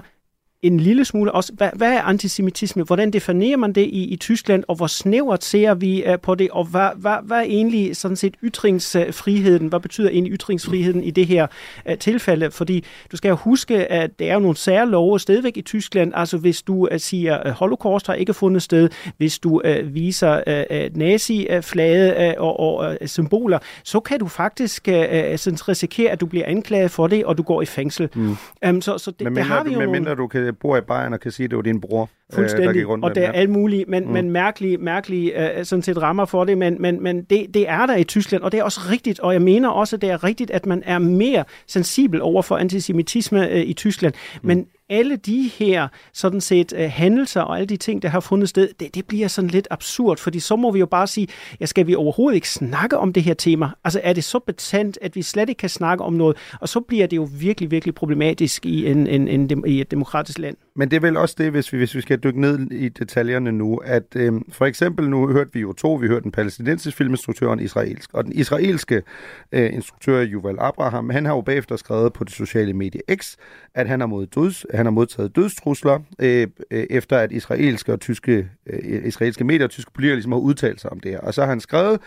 en 0.63 0.79
lille 0.79 1.05
smule 1.05 1.31
også, 1.31 1.53
hvad, 1.53 1.69
hvad 1.73 1.93
er 1.93 2.01
antisemitisme? 2.01 2.83
Hvordan 2.83 3.13
definerer 3.13 3.57
man 3.57 3.73
det 3.73 3.81
i, 3.81 4.03
i 4.03 4.15
Tyskland, 4.15 4.63
og 4.67 4.75
hvor 4.75 4.87
snævert 4.87 5.43
ser 5.43 5.73
vi 5.73 6.03
uh, 6.09 6.19
på 6.21 6.35
det, 6.35 6.49
og 6.51 6.65
hvad, 6.65 6.89
hvad, 6.95 7.15
hvad 7.23 7.37
er 7.37 7.41
egentlig 7.41 7.95
sådan 7.95 8.17
set 8.17 8.35
ytringsfriheden? 8.43 9.67
Hvad 9.67 9.79
betyder 9.79 10.09
egentlig 10.09 10.33
ytringsfriheden 10.33 11.03
i 11.03 11.11
det 11.11 11.27
her 11.27 11.47
uh, 11.89 11.97
tilfælde? 11.97 12.51
Fordi 12.51 12.83
du 13.11 13.17
skal 13.17 13.29
jo 13.29 13.35
huske, 13.35 13.91
at 13.91 14.19
der 14.19 14.25
er 14.29 14.33
jo 14.33 14.39
nogle 14.39 14.57
særlove 14.57 15.19
stadigvæk 15.19 15.57
i 15.57 15.61
Tyskland, 15.61 16.11
altså 16.15 16.37
hvis 16.37 16.61
du 16.61 16.87
uh, 16.91 16.97
siger, 16.97 17.37
at 17.37 17.53
holocaust 17.53 18.07
har 18.07 18.13
ikke 18.13 18.33
fundet 18.33 18.61
sted, 18.61 18.89
hvis 19.17 19.39
du 19.39 19.61
uh, 19.65 19.95
viser 19.95 20.41
uh, 20.47 20.97
nazi-flaget 20.97 22.35
uh, 22.37 22.43
og, 22.43 22.59
og 22.59 22.97
uh, 23.01 23.07
symboler, 23.07 23.59
så 23.83 23.99
kan 23.99 24.19
du 24.19 24.27
faktisk 24.27 24.87
uh, 24.87 24.95
sådan 25.35 25.67
risikere, 25.67 26.11
at 26.11 26.21
du 26.21 26.25
bliver 26.25 26.45
anklaget 26.45 26.91
for 26.91 27.07
det, 27.07 27.25
og 27.25 27.37
du 27.37 27.43
går 27.43 27.61
i 27.61 27.65
fængsel. 27.65 28.09
Mm. 28.15 28.37
Um, 28.69 28.81
så, 28.81 28.97
så 28.97 29.11
det, 29.11 29.23
men 29.23 29.35
det 29.35 29.43
har 29.43 29.63
vi 29.63 29.73
jo 29.73 29.79
men 29.79 29.85
nogle... 29.85 29.99
mindre 29.99 30.15
du 30.15 30.27
kan 30.27 30.52
bor 30.53 30.77
i 30.77 30.81
Bayern 30.81 31.13
og 31.13 31.19
kan 31.19 31.31
sige, 31.31 31.45
at 31.45 31.49
det 31.49 31.57
var 31.57 31.63
din 31.63 31.81
bror, 31.81 32.09
Fuldstændig, 32.33 32.67
øh, 32.67 32.73
der 32.73 32.79
gik 32.79 32.87
rundt 32.87 33.05
og 33.05 33.15
der 33.15 33.21
er 33.21 33.31
alt 33.31 33.49
muligt, 33.49 33.89
men, 33.89 34.05
Mm. 34.05 34.11
men 34.11 34.31
mærkelige, 34.31 34.77
mærkelige 34.77 35.33
uh, 35.35 35.63
sådan 35.63 35.83
set 35.83 36.01
rammer 36.01 36.25
for 36.25 36.43
det, 36.43 36.57
men, 36.57 36.81
men, 36.81 37.03
men 37.03 37.23
det, 37.23 37.53
det 37.53 37.69
er 37.69 37.85
der 37.85 37.95
i 37.95 38.03
Tyskland, 38.03 38.43
og 38.43 38.51
det 38.51 38.59
er 38.59 38.63
også 38.63 38.79
rigtigt, 38.91 39.19
og 39.19 39.33
jeg 39.33 39.41
mener 39.41 39.69
også, 39.69 39.95
at 39.95 40.01
det 40.01 40.09
er 40.09 40.23
rigtigt, 40.23 40.51
at 40.51 40.65
man 40.65 40.83
er 40.85 40.99
mere 40.99 41.43
sensibel 41.67 42.21
over 42.21 42.41
for 42.41 42.57
antisemitisme 42.57 43.39
uh, 43.39 43.57
i 43.57 43.73
Tyskland, 43.73 44.13
mm. 44.41 44.47
men 44.47 44.67
alle 44.93 45.15
de 45.15 45.51
her 45.57 45.87
sådan 46.13 46.41
set 46.41 46.73
uh, 46.73 46.79
hændelser 46.79 47.41
og 47.41 47.57
alle 47.57 47.65
de 47.65 47.77
ting, 47.77 48.01
der 48.01 48.09
har 48.09 48.19
fundet 48.19 48.49
sted, 48.49 48.69
det, 48.79 48.95
det 48.95 49.05
bliver 49.05 49.27
sådan 49.27 49.49
lidt 49.49 49.67
absurd, 49.71 50.17
fordi 50.17 50.39
så 50.39 50.55
må 50.55 50.71
vi 50.71 50.79
jo 50.79 50.85
bare 50.85 51.07
sige, 51.07 51.27
ja, 51.59 51.65
skal 51.65 51.87
vi 51.87 51.95
overhovedet 51.95 52.35
ikke 52.35 52.49
snakke 52.49 52.97
om 52.97 53.13
det 53.13 53.23
her 53.23 53.33
tema? 53.33 53.69
Altså 53.83 54.01
er 54.03 54.13
det 54.13 54.23
så 54.23 54.39
betændt, 54.39 54.97
at 55.01 55.15
vi 55.15 55.21
slet 55.21 55.49
ikke 55.49 55.59
kan 55.59 55.69
snakke 55.69 56.03
om 56.03 56.13
noget, 56.13 56.37
og 56.61 56.69
så 56.69 56.79
bliver 56.79 57.07
det 57.07 57.17
jo 57.17 57.29
virkelig, 57.39 57.71
virkelig 57.71 57.95
problematisk 57.95 58.65
i, 58.65 58.87
en, 58.87 59.07
en, 59.07 59.27
en, 59.27 59.63
i 59.67 59.81
et 59.81 59.91
demokratisk 59.91 60.39
land. 60.39 60.57
Men 60.75 60.91
det 60.91 60.97
er 60.97 61.01
vel 61.01 61.17
også 61.17 61.35
det, 61.37 61.51
hvis 61.51 61.73
vi, 61.73 61.77
hvis 61.77 61.95
vi 61.95 62.01
skal 62.01 62.19
dykke 62.19 62.41
ned 62.41 62.71
i 62.71 62.89
detaljerne 62.89 63.51
nu, 63.51 63.77
at 63.77 64.15
øh, 64.15 64.33
for 64.49 64.65
eksempel 64.65 65.09
nu 65.09 65.27
hørte 65.27 65.49
vi 65.53 65.59
jo 65.59 65.73
to, 65.73 65.93
vi 65.93 66.07
hørte 66.07 66.23
den 66.23 66.31
palæstinensiske 66.31 66.97
filminstruktør 66.97 67.47
og 67.47 67.53
en 67.53 67.59
israelsk. 67.59 68.13
Og 68.13 68.23
den 68.23 68.33
israelske 68.33 69.01
øh, 69.51 69.73
instruktør, 69.73 70.25
Yuval 70.27 70.55
Abraham, 70.59 71.09
han 71.09 71.25
har 71.25 71.33
jo 71.33 71.41
bagefter 71.41 71.75
skrevet 71.75 72.13
på 72.13 72.23
det 72.23 72.33
sociale 72.33 72.73
medie 72.73 73.01
X, 73.15 73.35
at 73.75 73.87
han 73.87 73.99
har, 73.99 74.07
mod 74.07 74.25
døds, 74.25 74.65
han 74.73 74.85
har 74.85 74.91
modtaget 74.91 75.35
dødstrusler, 75.35 75.99
øh, 76.19 76.47
øh, 76.71 76.85
efter 76.89 77.17
at 77.17 77.31
israelske 77.31 77.93
og 77.93 77.99
tyske, 77.99 78.49
øh, 78.67 79.07
israelske 79.07 79.43
medier 79.43 79.63
og 79.63 79.71
tyske 79.71 79.91
politikere 79.93 80.15
ligesom 80.15 80.31
har 80.31 80.39
udtalt 80.39 80.81
sig 80.81 80.91
om 80.91 80.99
det 80.99 81.11
her. 81.11 81.19
Og 81.19 81.33
så 81.33 81.41
har 81.41 81.49
han 81.49 81.59
skrevet, 81.59 81.99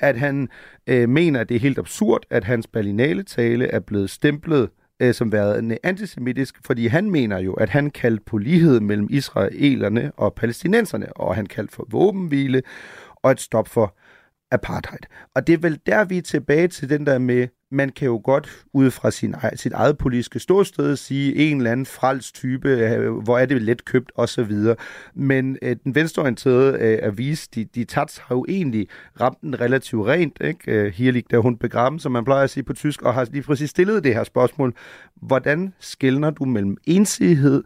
at 0.00 0.18
han 0.18 0.48
øh, 0.86 1.08
mener, 1.08 1.40
at 1.40 1.48
det 1.48 1.54
er 1.54 1.60
helt 1.60 1.78
absurd, 1.78 2.22
at 2.30 2.44
hans 2.44 2.66
berlinale 2.66 3.22
tale 3.22 3.66
er 3.66 3.80
blevet 3.80 4.10
stemplet 4.10 4.68
øh, 5.02 5.14
som 5.14 5.32
været 5.32 5.64
øh, 5.64 5.76
antisemitisk, 5.82 6.60
fordi 6.64 6.86
han 6.86 7.10
mener 7.10 7.38
jo, 7.38 7.52
at 7.52 7.70
han 7.70 7.90
kaldte 7.90 8.24
på 8.26 8.38
lighed 8.38 8.80
mellem 8.80 9.08
israelerne 9.10 10.12
og 10.16 10.34
palæstinenserne, 10.34 11.12
og 11.12 11.34
han 11.34 11.46
kaldte 11.46 11.74
for 11.74 11.86
våbenhvile 11.90 12.62
og 13.16 13.30
et 13.30 13.40
stop 13.40 13.68
for 13.68 13.96
apartheid. 14.50 15.00
Og 15.34 15.46
det 15.46 15.52
er 15.52 15.58
vel 15.58 15.80
der, 15.86 16.04
vi 16.04 16.18
er 16.18 16.22
tilbage 16.22 16.68
til 16.68 16.88
den 16.88 17.06
der 17.06 17.18
med, 17.18 17.48
man 17.72 17.88
kan 17.88 18.06
jo 18.06 18.20
godt 18.24 18.64
ud 18.72 18.90
fra 18.90 19.10
sin, 19.10 19.34
e- 19.34 19.56
sit 19.56 19.72
eget 19.72 19.98
politiske 19.98 20.38
ståsted 20.38 20.96
sige 20.96 21.36
en 21.36 21.56
eller 21.56 21.72
anden 21.72 21.86
frals 21.86 22.32
type, 22.32 22.68
øh, 22.68 23.12
hvor 23.12 23.38
er 23.38 23.46
det 23.46 23.62
let 23.62 23.84
købt 23.84 24.12
osv. 24.14 24.52
Men 25.14 25.58
øh, 25.62 25.76
den 25.84 25.94
venstreorienterede 25.94 26.78
øh, 26.80 26.98
avis, 27.02 27.48
de, 27.48 27.64
de 27.64 27.84
tats 27.84 28.18
har 28.18 28.34
jo 28.34 28.44
egentlig 28.48 28.88
ramt 29.20 29.40
den 29.40 29.60
relativt 29.60 30.06
rent. 30.06 30.36
Ikke? 30.40 30.72
Øh, 30.72 30.92
Hier 30.92 31.12
liegt 31.12 31.30
der 31.30 31.38
hund 31.38 31.58
begraben, 31.58 31.98
som 31.98 32.12
man 32.12 32.24
plejer 32.24 32.44
at 32.44 32.50
sige 32.50 32.64
på 32.64 32.72
tysk, 32.72 33.02
og 33.02 33.14
har 33.14 33.26
lige 33.32 33.42
præcis 33.42 33.70
stillet 33.70 34.04
det 34.04 34.14
her 34.14 34.24
spørgsmål. 34.24 34.74
Hvordan 35.16 35.74
skældner 35.80 36.30
du 36.30 36.44
mellem 36.44 36.76
ensidighed 36.86 37.64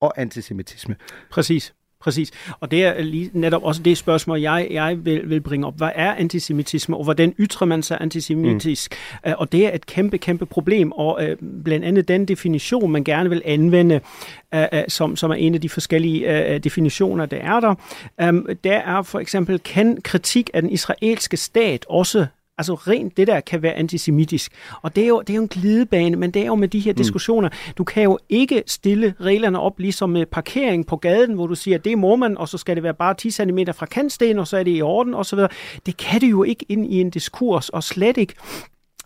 og 0.00 0.12
antisemitisme? 0.16 0.96
Præcis. 1.30 1.74
Præcis. 2.00 2.30
Og 2.60 2.70
det 2.70 2.84
er 2.84 3.02
lige 3.02 3.30
netop 3.32 3.64
også 3.64 3.82
det 3.82 3.98
spørgsmål, 3.98 4.40
jeg, 4.40 4.68
jeg 4.70 5.04
vil, 5.04 5.30
vil 5.30 5.40
bringe 5.40 5.66
op. 5.66 5.76
Hvad 5.76 5.90
er 5.94 6.14
antisemitisme, 6.14 6.96
og 6.96 7.04
hvordan 7.04 7.34
ytrer 7.38 7.66
man 7.66 7.82
sig 7.82 7.98
antisemitisk? 8.00 8.94
Mm. 9.24 9.32
Og 9.38 9.52
det 9.52 9.66
er 9.66 9.74
et 9.74 9.86
kæmpe, 9.86 10.18
kæmpe 10.18 10.46
problem, 10.46 10.92
og 10.92 11.24
øh, 11.24 11.36
blandt 11.64 11.84
andet 11.84 12.08
den 12.08 12.24
definition, 12.24 12.92
man 12.92 13.04
gerne 13.04 13.30
vil 13.30 13.42
anvende, 13.44 14.00
øh, 14.54 14.64
øh, 14.72 14.82
som, 14.88 15.16
som 15.16 15.30
er 15.30 15.34
en 15.34 15.54
af 15.54 15.60
de 15.60 15.68
forskellige 15.68 16.52
øh, 16.54 16.64
definitioner, 16.64 17.26
der 17.26 17.36
er 17.36 17.60
der, 17.60 17.74
øh, 18.20 18.56
der 18.64 18.76
er 18.76 19.02
for 19.02 19.18
eksempel, 19.18 19.58
kan 19.58 20.00
kritik 20.02 20.50
af 20.54 20.62
den 20.62 20.70
israelske 20.70 21.36
stat 21.36 21.86
også 21.88 22.26
Altså 22.58 22.74
rent 22.74 23.16
det 23.16 23.26
der 23.26 23.40
kan 23.40 23.62
være 23.62 23.72
antisemitisk. 23.72 24.52
Og 24.82 24.96
det 24.96 25.04
er 25.04 25.08
jo, 25.08 25.20
det 25.20 25.30
er 25.30 25.36
jo 25.36 25.42
en 25.42 25.48
glidebane, 25.48 26.16
men 26.16 26.30
det 26.30 26.42
er 26.42 26.46
jo 26.46 26.54
med 26.54 26.68
de 26.68 26.80
her 26.80 26.92
diskussioner. 26.92 27.48
Du 27.78 27.84
kan 27.84 28.02
jo 28.02 28.18
ikke 28.28 28.62
stille 28.66 29.14
reglerne 29.20 29.60
op 29.60 29.78
ligesom 29.78 30.10
med 30.10 30.26
parkering 30.26 30.86
på 30.86 30.96
gaden, 30.96 31.34
hvor 31.34 31.46
du 31.46 31.54
siger, 31.54 31.78
det 31.78 31.98
må 31.98 32.16
man, 32.16 32.38
og 32.38 32.48
så 32.48 32.58
skal 32.58 32.76
det 32.76 32.82
være 32.82 32.94
bare 32.94 33.14
10 33.14 33.30
cm 33.30 33.58
fra 33.74 33.86
kantsten, 33.86 34.38
og 34.38 34.48
så 34.48 34.56
er 34.56 34.62
det 34.62 34.76
i 34.76 34.82
orden 34.82 35.14
osv. 35.14 35.38
Det 35.86 35.96
kan 35.96 36.20
du 36.20 36.26
jo 36.26 36.42
ikke 36.42 36.66
ind 36.68 36.92
i 36.92 37.00
en 37.00 37.10
diskurs, 37.10 37.68
og 37.68 37.84
slet 37.84 38.16
ikke 38.16 38.34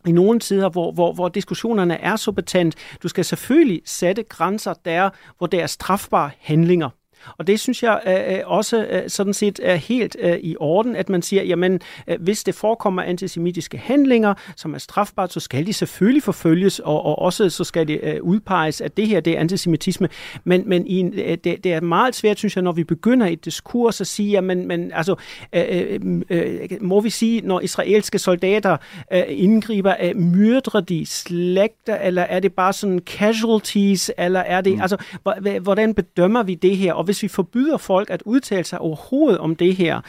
i 0.07 0.13
nogle 0.13 0.41
tider, 0.41 0.69
hvor, 0.69 0.93
hvor, 0.93 1.13
hvor 1.13 1.29
diskussionerne 1.29 1.95
er 1.95 2.17
så 2.17 2.33
betændt. 2.33 2.75
Du 3.03 3.09
skal 3.09 3.25
selvfølgelig 3.25 3.83
sætte 3.85 4.23
grænser 4.23 4.75
der, 4.85 5.11
hvor 5.39 5.47
der 5.47 5.63
er 5.63 5.67
strafbare 5.67 6.31
handlinger. 6.41 6.91
Og 7.39 7.47
det 7.47 7.61
synes 7.61 7.83
jeg 7.83 8.01
øh, 8.07 8.37
øh, 8.37 8.41
også 8.45 8.85
øh, 8.91 9.03
sådan 9.11 9.35
set 9.35 9.61
er 9.63 9.75
helt 9.75 10.17
øh, 10.21 10.37
i 10.43 10.57
orden, 10.61 10.97
at 10.97 11.09
man 11.09 11.23
siger, 11.23 11.43
jamen 11.43 11.81
øh, 12.09 12.17
hvis 12.21 12.45
det 12.45 12.55
forekommer 12.55 13.03
antisemitiske 13.03 13.79
handlinger, 13.79 14.35
som 14.57 14.75
er 14.75 14.79
strafbart, 14.79 15.33
så 15.33 15.41
skal 15.41 15.67
de 15.67 15.73
selvfølgelig 15.73 16.23
forfølges, 16.23 16.79
og, 16.79 17.07
og 17.07 17.19
også 17.19 17.51
så 17.51 17.65
skal 17.65 17.89
det 17.89 18.01
øh, 18.03 18.17
udpeges, 18.23 18.81
at 18.81 18.97
det 18.97 19.07
her 19.07 19.21
det 19.21 19.33
er 19.37 19.41
antisemitisme. 19.41 20.09
Men, 20.45 20.63
men 20.67 20.87
i 20.87 20.99
en, 20.99 21.15
øh, 21.15 21.39
det, 21.45 21.65
det 21.65 21.67
er 21.73 21.81
meget 21.81 22.15
svært, 22.15 22.39
synes 22.39 22.57
jeg, 22.57 22.63
når 22.63 22.73
vi 22.73 22.85
begynder 22.85 23.27
et 23.27 23.45
diskurs 23.45 24.01
at 24.01 24.07
sige, 24.07 24.31
jamen 24.31 24.69
men, 24.69 24.93
altså, 24.95 25.15
øh, 25.53 25.65
øh, 25.71 26.01
øh, 26.31 26.69
må 26.81 27.01
vi 27.01 27.11
sige, 27.11 27.41
når 27.41 27.61
israelske 27.61 28.19
soldater 28.19 28.77
øh, 29.13 29.23
indgriber, 29.29 29.95
øh, 30.03 30.17
myrdrer 30.17 30.81
de 30.81 31.07
slægter, 31.07 31.97
eller 31.97 32.23
er 32.23 32.41
det 32.41 32.53
bare 32.53 32.73
sådan 32.73 32.99
casualties, 33.07 34.11
eller 34.19 34.41
er 34.41 34.61
det, 34.61 34.75
mm. 34.75 34.81
altså, 34.81 34.97
hvor- 35.23 35.61
hvordan 35.61 35.95
bedømmer 35.95 36.43
vi 36.43 36.55
det 36.55 36.77
her? 36.77 36.93
Og 36.93 37.03
hvis 37.11 37.23
vi 37.23 37.29
forbyder 37.29 37.77
folk 37.77 38.11
at 38.11 38.23
udtale 38.23 38.65
sig 38.65 38.79
overhovedet 38.79 39.39
om 39.39 39.57
det 39.57 39.77
her, 39.77 40.01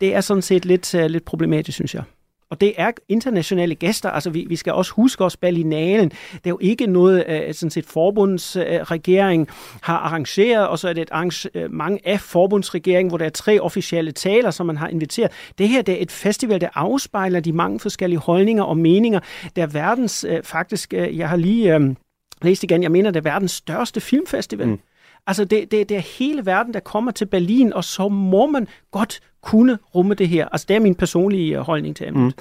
det 0.00 0.14
er 0.14 0.20
sådan 0.20 0.42
set 0.42 0.64
lidt, 0.64 0.94
uh, 0.94 1.04
lidt 1.04 1.24
problematisk, 1.24 1.74
synes 1.74 1.94
jeg. 1.94 2.02
Og 2.50 2.60
det 2.60 2.72
er 2.76 2.90
internationale 3.08 3.74
gæster, 3.74 4.10
altså 4.10 4.30
vi, 4.30 4.46
vi 4.48 4.56
skal 4.56 4.72
også 4.72 4.92
huske 4.92 5.24
os 5.24 5.36
Berlinalen. 5.36 6.08
Det 6.08 6.40
er 6.44 6.50
jo 6.50 6.58
ikke 6.60 6.86
noget, 6.86 7.24
uh, 7.28 7.54
sådan 7.54 7.70
set 7.70 7.86
forbundsregering 7.86 9.40
øh, 9.42 9.54
har 9.82 9.96
arrangeret, 9.96 10.68
og 10.68 10.78
så 10.78 10.88
er 10.88 10.92
det 10.92 11.02
et 11.02 11.10
arrangement 11.12 12.00
af 12.04 12.20
forbundsregeringen, 12.20 13.10
hvor 13.10 13.18
der 13.18 13.24
er 13.24 13.30
tre 13.30 13.60
officielle 13.60 14.12
taler, 14.12 14.50
som 14.50 14.66
man 14.66 14.76
har 14.76 14.88
inviteret. 14.88 15.30
Det 15.58 15.68
her 15.68 15.82
det 15.82 15.94
er 15.94 16.02
et 16.02 16.12
festival, 16.12 16.60
der 16.60 16.68
afspejler 16.74 17.40
de 17.40 17.52
mange 17.52 17.80
forskellige 17.80 18.18
holdninger 18.18 18.62
og 18.62 18.76
meninger. 18.76 19.20
Der 19.56 19.62
er 19.62 19.66
verdens, 19.66 20.24
uh, 20.24 20.36
faktisk, 20.42 20.92
jeg 20.92 21.28
har 21.28 21.36
lige 21.36 21.96
læst 22.42 22.62
igen, 22.62 22.82
jeg 22.82 22.90
mener, 22.90 23.10
det 23.10 23.26
er 23.26 23.30
verdens 23.30 23.52
største 23.52 24.00
filmfestival. 24.00 24.68
Mm. 24.68 24.78
Altså, 25.26 25.44
det, 25.44 25.70
det, 25.70 25.88
det 25.88 25.96
er 25.96 26.18
hele 26.18 26.46
verden, 26.46 26.74
der 26.74 26.80
kommer 26.80 27.10
til 27.10 27.26
Berlin, 27.26 27.72
og 27.72 27.84
så 27.84 28.08
må 28.08 28.46
man 28.46 28.68
godt 28.90 29.20
kunne 29.42 29.78
rumme 29.94 30.14
det 30.14 30.28
her. 30.28 30.48
Altså, 30.48 30.66
det 30.68 30.76
er 30.76 30.80
min 30.80 30.94
personlige 30.94 31.56
øh, 31.56 31.60
holdning 31.60 31.96
til 31.96 32.08
emnet. 32.08 32.24
Mm. 32.24 32.32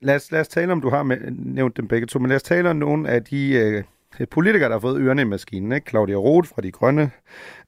Lad 0.00 0.16
os, 0.16 0.32
lad 0.32 0.40
os 0.40 0.48
tale 0.48 0.72
om, 0.72 0.80
du 0.80 0.90
har 0.90 1.02
med, 1.02 1.16
nævnt 1.30 1.76
dem 1.76 1.88
begge 1.88 2.06
to, 2.06 2.18
men 2.18 2.28
lad 2.28 2.36
os 2.36 2.42
tale 2.42 2.70
om 2.70 2.76
nogle 2.76 3.08
af 3.08 3.24
de 3.24 3.52
øh, 3.52 3.82
Øh, 4.20 4.28
politikere, 4.28 4.68
der 4.68 4.74
har 4.74 4.80
fået 4.80 5.00
ørerne 5.00 5.22
i 5.22 5.24
maskinen. 5.24 5.72
Ikke? 5.72 5.90
Claudia 5.90 6.16
Roth 6.16 6.48
fra 6.48 6.62
De 6.62 6.70
Grønne, 6.70 7.10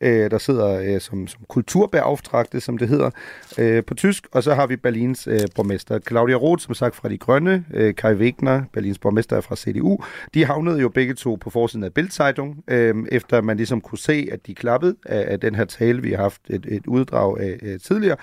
øh, 0.00 0.30
der 0.30 0.38
sidder 0.38 0.94
øh, 0.94 1.00
som, 1.00 1.26
som 1.26 1.40
kulturbeauftragte, 1.48 2.60
som 2.60 2.78
det 2.78 2.88
hedder 2.88 3.10
øh, 3.58 3.84
på 3.84 3.94
tysk, 3.94 4.26
og 4.32 4.42
så 4.42 4.54
har 4.54 4.66
vi 4.66 4.76
Berlins 4.76 5.26
øh, 5.26 5.40
borgmester. 5.54 5.98
Claudia 5.98 6.36
Roth, 6.36 6.64
som 6.64 6.74
sagt 6.74 6.96
fra 6.96 7.08
De 7.08 7.18
Grønne, 7.18 7.64
øh, 7.74 7.94
Kai 7.94 8.14
Wegner, 8.14 8.62
Berlins 8.72 8.98
borgmester 8.98 9.36
er 9.36 9.40
fra 9.40 9.56
CDU. 9.56 9.98
De 10.34 10.44
havnede 10.44 10.80
jo 10.80 10.88
begge 10.88 11.14
to 11.14 11.34
på 11.34 11.50
forsiden 11.50 11.84
af 11.84 11.94
Bildzeitung, 11.94 12.64
øh, 12.68 12.94
efter 13.12 13.40
man 13.40 13.56
ligesom 13.56 13.80
kunne 13.80 13.98
se, 13.98 14.28
at 14.32 14.46
de 14.46 14.54
klappede 14.54 14.96
af, 15.06 15.32
af 15.32 15.40
den 15.40 15.54
her 15.54 15.64
tale, 15.64 16.02
vi 16.02 16.10
har 16.10 16.22
haft 16.22 16.40
et, 16.50 16.66
et 16.68 16.86
uddrag 16.86 17.40
af 17.40 17.58
øh, 17.62 17.80
tidligere. 17.80 18.16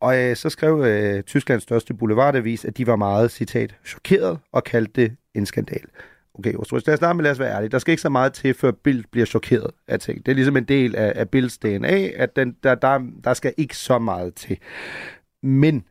Og 0.00 0.18
øh, 0.18 0.36
så 0.36 0.50
skrev 0.50 0.80
øh, 0.80 1.22
Tysklands 1.22 1.62
største 1.62 1.94
boulevardavis, 1.94 2.64
at 2.64 2.78
de 2.78 2.86
var 2.86 2.96
meget, 2.96 3.30
citat, 3.30 3.74
chokeret 3.84 4.38
og 4.52 4.64
kaldte 4.64 5.02
det 5.02 5.16
en 5.34 5.46
skandal. 5.46 5.84
Okay, 6.34 6.54
Ostrich, 6.54 6.86
lad 6.86 6.94
os 6.94 6.98
starte 6.98 7.16
med, 7.16 7.22
lad 7.22 7.32
os 7.32 7.38
være 7.38 7.54
ærlige. 7.54 7.70
Der 7.70 7.78
skal 7.78 7.92
ikke 7.92 8.02
så 8.02 8.08
meget 8.08 8.32
til, 8.32 8.54
før 8.54 8.70
Bild 8.70 9.04
bliver 9.10 9.26
chokeret 9.26 9.70
af 9.88 10.00
ting. 10.00 10.26
Det 10.26 10.32
er 10.32 10.36
ligesom 10.36 10.56
en 10.56 10.64
del 10.64 10.96
af, 10.96 11.12
af 11.16 11.30
Bilds 11.30 11.58
DNA, 11.58 12.08
at 12.08 12.36
den, 12.36 12.56
der, 12.62 12.74
der, 12.74 13.00
der 13.24 13.34
skal 13.34 13.54
ikke 13.56 13.76
så 13.76 13.98
meget 13.98 14.34
til. 14.34 14.58
Men 15.42 15.84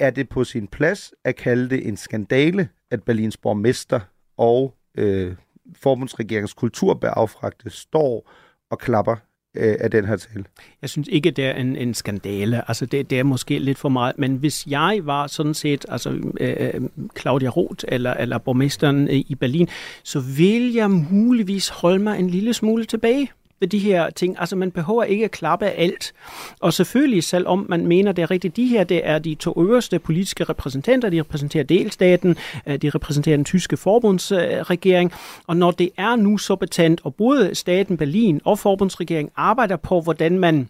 er 0.00 0.10
det 0.10 0.28
på 0.28 0.44
sin 0.44 0.66
plads 0.66 1.12
at 1.24 1.36
kalde 1.36 1.70
det 1.70 1.88
en 1.88 1.96
skandale, 1.96 2.68
at 2.90 3.02
Berlins 3.02 3.36
borgmester 3.36 4.00
og 4.36 4.74
øh, 4.98 5.36
forbundsregeringens 5.76 6.54
kulturbeaufragte 6.54 7.70
står 7.70 8.30
og 8.70 8.78
klapper 8.78 9.16
øh, 9.56 9.76
af 9.80 9.90
den 9.90 10.04
her 10.04 10.16
tale? 10.16 10.44
Jeg 10.82 10.90
synes 10.90 11.08
ikke, 11.08 11.30
det 11.30 11.44
er 11.44 11.52
en, 11.52 11.76
en 11.76 11.94
skandale. 11.94 12.68
Altså, 12.68 12.86
det, 12.86 13.10
det 13.10 13.18
er 13.18 13.22
måske 13.22 13.58
lidt 13.58 13.78
for 13.78 13.88
meget. 13.88 14.18
Men 14.18 14.36
hvis 14.36 14.66
jeg 14.66 15.00
var 15.02 15.26
sådan 15.26 15.54
set 15.54 15.86
altså, 15.88 16.10
øh, 16.40 16.56
øh 16.60 16.80
Claudia 17.20 17.48
Roth 17.48 17.84
eller, 17.88 18.14
eller 18.14 18.38
borgmesteren 18.38 19.08
i 19.10 19.34
Berlin, 19.40 19.68
så 20.02 20.20
vil 20.20 20.72
jeg 20.72 20.90
muligvis 20.90 21.68
holde 21.68 21.98
mig 21.98 22.18
en 22.18 22.30
lille 22.30 22.54
smule 22.54 22.84
tilbage 22.84 23.30
ved 23.60 23.68
de 23.68 23.78
her 23.78 24.10
ting. 24.10 24.36
Altså 24.38 24.56
man 24.56 24.70
behøver 24.70 25.04
ikke 25.04 25.24
at 25.24 25.30
klappe 25.30 25.66
af 25.66 25.82
alt. 25.82 26.12
Og 26.60 26.72
selvfølgelig, 26.72 27.24
selvom 27.24 27.66
man 27.68 27.86
mener, 27.86 28.12
det 28.12 28.22
er 28.22 28.30
rigtigt, 28.30 28.56
de 28.56 28.66
her 28.66 28.84
det 28.84 29.00
er 29.04 29.18
de 29.18 29.34
to 29.34 29.62
øverste 29.62 29.98
politiske 29.98 30.44
repræsentanter, 30.44 31.10
de 31.10 31.20
repræsenterer 31.20 31.64
delstaten, 31.64 32.36
øh, 32.66 32.76
de 32.76 32.90
repræsenterer 32.90 33.36
den 33.36 33.44
tyske 33.44 33.76
forbundsregering, 33.76 35.12
og 35.46 35.56
når 35.56 35.70
det 35.70 35.90
er 35.96 36.16
nu 36.16 36.38
så 36.38 36.56
betændt, 36.56 37.00
og 37.04 37.14
både 37.14 37.54
staten 37.54 37.96
Berlin 37.96 38.40
og 38.44 38.58
forbundsregeringen 38.58 39.32
arbejder 39.36 39.76
på, 39.76 40.00
hvordan 40.00 40.38
man 40.38 40.68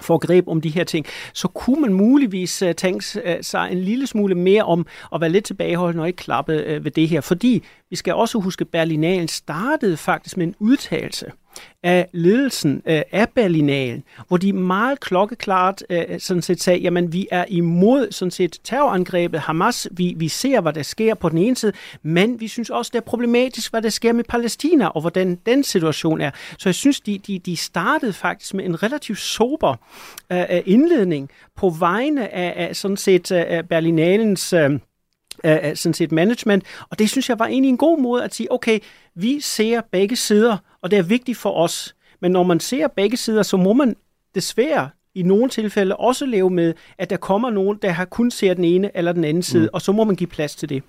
får 0.00 0.18
greb 0.18 0.48
om 0.48 0.60
de 0.60 0.68
her 0.68 0.84
ting, 0.84 1.06
så 1.32 1.48
kunne 1.48 1.80
man 1.80 1.92
muligvis 1.92 2.62
øh, 2.62 2.74
tænke 2.74 3.20
øh, 3.24 3.36
sig 3.42 3.68
en 3.72 3.78
lille 3.78 4.06
smule 4.06 4.34
mere 4.34 4.62
om 4.62 4.86
at 5.14 5.20
være 5.20 5.30
lidt 5.30 5.44
tilbageholdende 5.44 6.02
og 6.02 6.06
ikke 6.06 6.16
klappe 6.16 6.84
ved 6.84 6.90
det 6.90 7.08
her. 7.08 7.20
Fordi 7.20 7.62
vi 7.90 7.96
skal 7.96 8.14
også 8.14 8.38
huske, 8.38 8.62
at 8.62 8.68
Berlinalen 8.68 9.28
startede 9.28 9.96
faktisk 9.96 10.36
med 10.36 10.46
en 10.46 10.54
udtalelse 10.58 11.32
af 11.82 12.08
ledelsen 12.12 12.82
øh, 12.86 13.02
af 13.12 13.28
Berlinalen, 13.28 14.04
hvor 14.28 14.36
de 14.36 14.52
meget 14.52 15.00
klokkeklart 15.00 15.84
øh, 15.90 16.04
sådan 16.18 16.42
set 16.42 16.62
sagde, 16.62 16.80
jamen 16.80 17.12
vi 17.12 17.28
er 17.30 17.44
imod 17.48 18.12
sådan 18.12 18.30
set 18.30 18.58
terrorangrebet 18.64 19.40
Hamas, 19.40 19.88
vi, 19.90 20.14
vi 20.16 20.28
ser, 20.28 20.60
hvad 20.60 20.72
der 20.72 20.82
sker 20.82 21.14
på 21.14 21.28
den 21.28 21.38
ene 21.38 21.56
side, 21.56 21.72
men 22.02 22.40
vi 22.40 22.48
synes 22.48 22.70
også, 22.70 22.90
det 22.94 22.98
er 22.98 23.04
problematisk, 23.04 23.70
hvad 23.70 23.82
der 23.82 23.88
sker 23.88 24.12
med 24.12 24.24
Palæstina, 24.24 24.86
og 24.86 25.00
hvordan 25.00 25.38
den 25.46 25.64
situation 25.64 26.20
er. 26.20 26.30
Så 26.58 26.68
jeg 26.68 26.74
synes, 26.74 27.00
de, 27.00 27.18
de, 27.18 27.38
de 27.38 27.56
startede 27.56 28.12
faktisk 28.12 28.54
med 28.54 28.64
en 28.64 28.82
relativt 28.82 29.18
sober 29.18 29.76
øh, 30.32 30.40
øh 30.50 30.62
indledning 30.66 31.30
på 31.56 31.70
vegne 31.70 32.34
af, 32.34 32.68
af 32.68 32.76
sådan 32.76 32.96
set 32.96 33.32
øh, 33.32 33.44
øh 33.50 33.64
Berlinalens 33.64 34.52
øh, 34.52 34.70
øh, 35.44 35.76
sådan 35.76 35.94
set 35.94 36.12
management. 36.12 36.64
Og 36.90 36.98
det 36.98 37.10
synes 37.10 37.28
jeg 37.28 37.38
var 37.38 37.46
egentlig 37.46 37.68
en 37.68 37.76
god 37.76 38.00
måde 38.00 38.24
at 38.24 38.34
sige, 38.34 38.52
okay, 38.52 38.78
vi 39.14 39.40
ser 39.40 39.80
begge 39.92 40.16
sider, 40.16 40.56
og 40.82 40.90
det 40.90 40.98
er 40.98 41.02
vigtigt 41.02 41.38
for 41.38 41.50
os. 41.50 41.94
Men 42.20 42.32
når 42.32 42.42
man 42.42 42.60
ser 42.60 42.88
begge 42.88 43.16
sider, 43.16 43.42
så 43.42 43.56
må 43.56 43.72
man 43.72 43.96
desværre 44.34 44.90
i 45.14 45.22
nogle 45.22 45.48
tilfælde 45.48 45.96
også 45.96 46.26
leve 46.26 46.50
med, 46.50 46.74
at 46.98 47.10
der 47.10 47.16
kommer 47.16 47.50
nogen, 47.50 47.78
der 47.82 47.90
har 47.90 48.04
kun 48.04 48.30
ser 48.30 48.54
den 48.54 48.64
ene 48.64 48.96
eller 48.96 49.12
den 49.12 49.24
anden 49.24 49.42
side, 49.42 49.62
mm. 49.62 49.70
og 49.72 49.82
så 49.82 49.92
må 49.92 50.04
man 50.04 50.16
give 50.16 50.26
plads 50.26 50.56
til 50.56 50.68
det. 50.68 50.82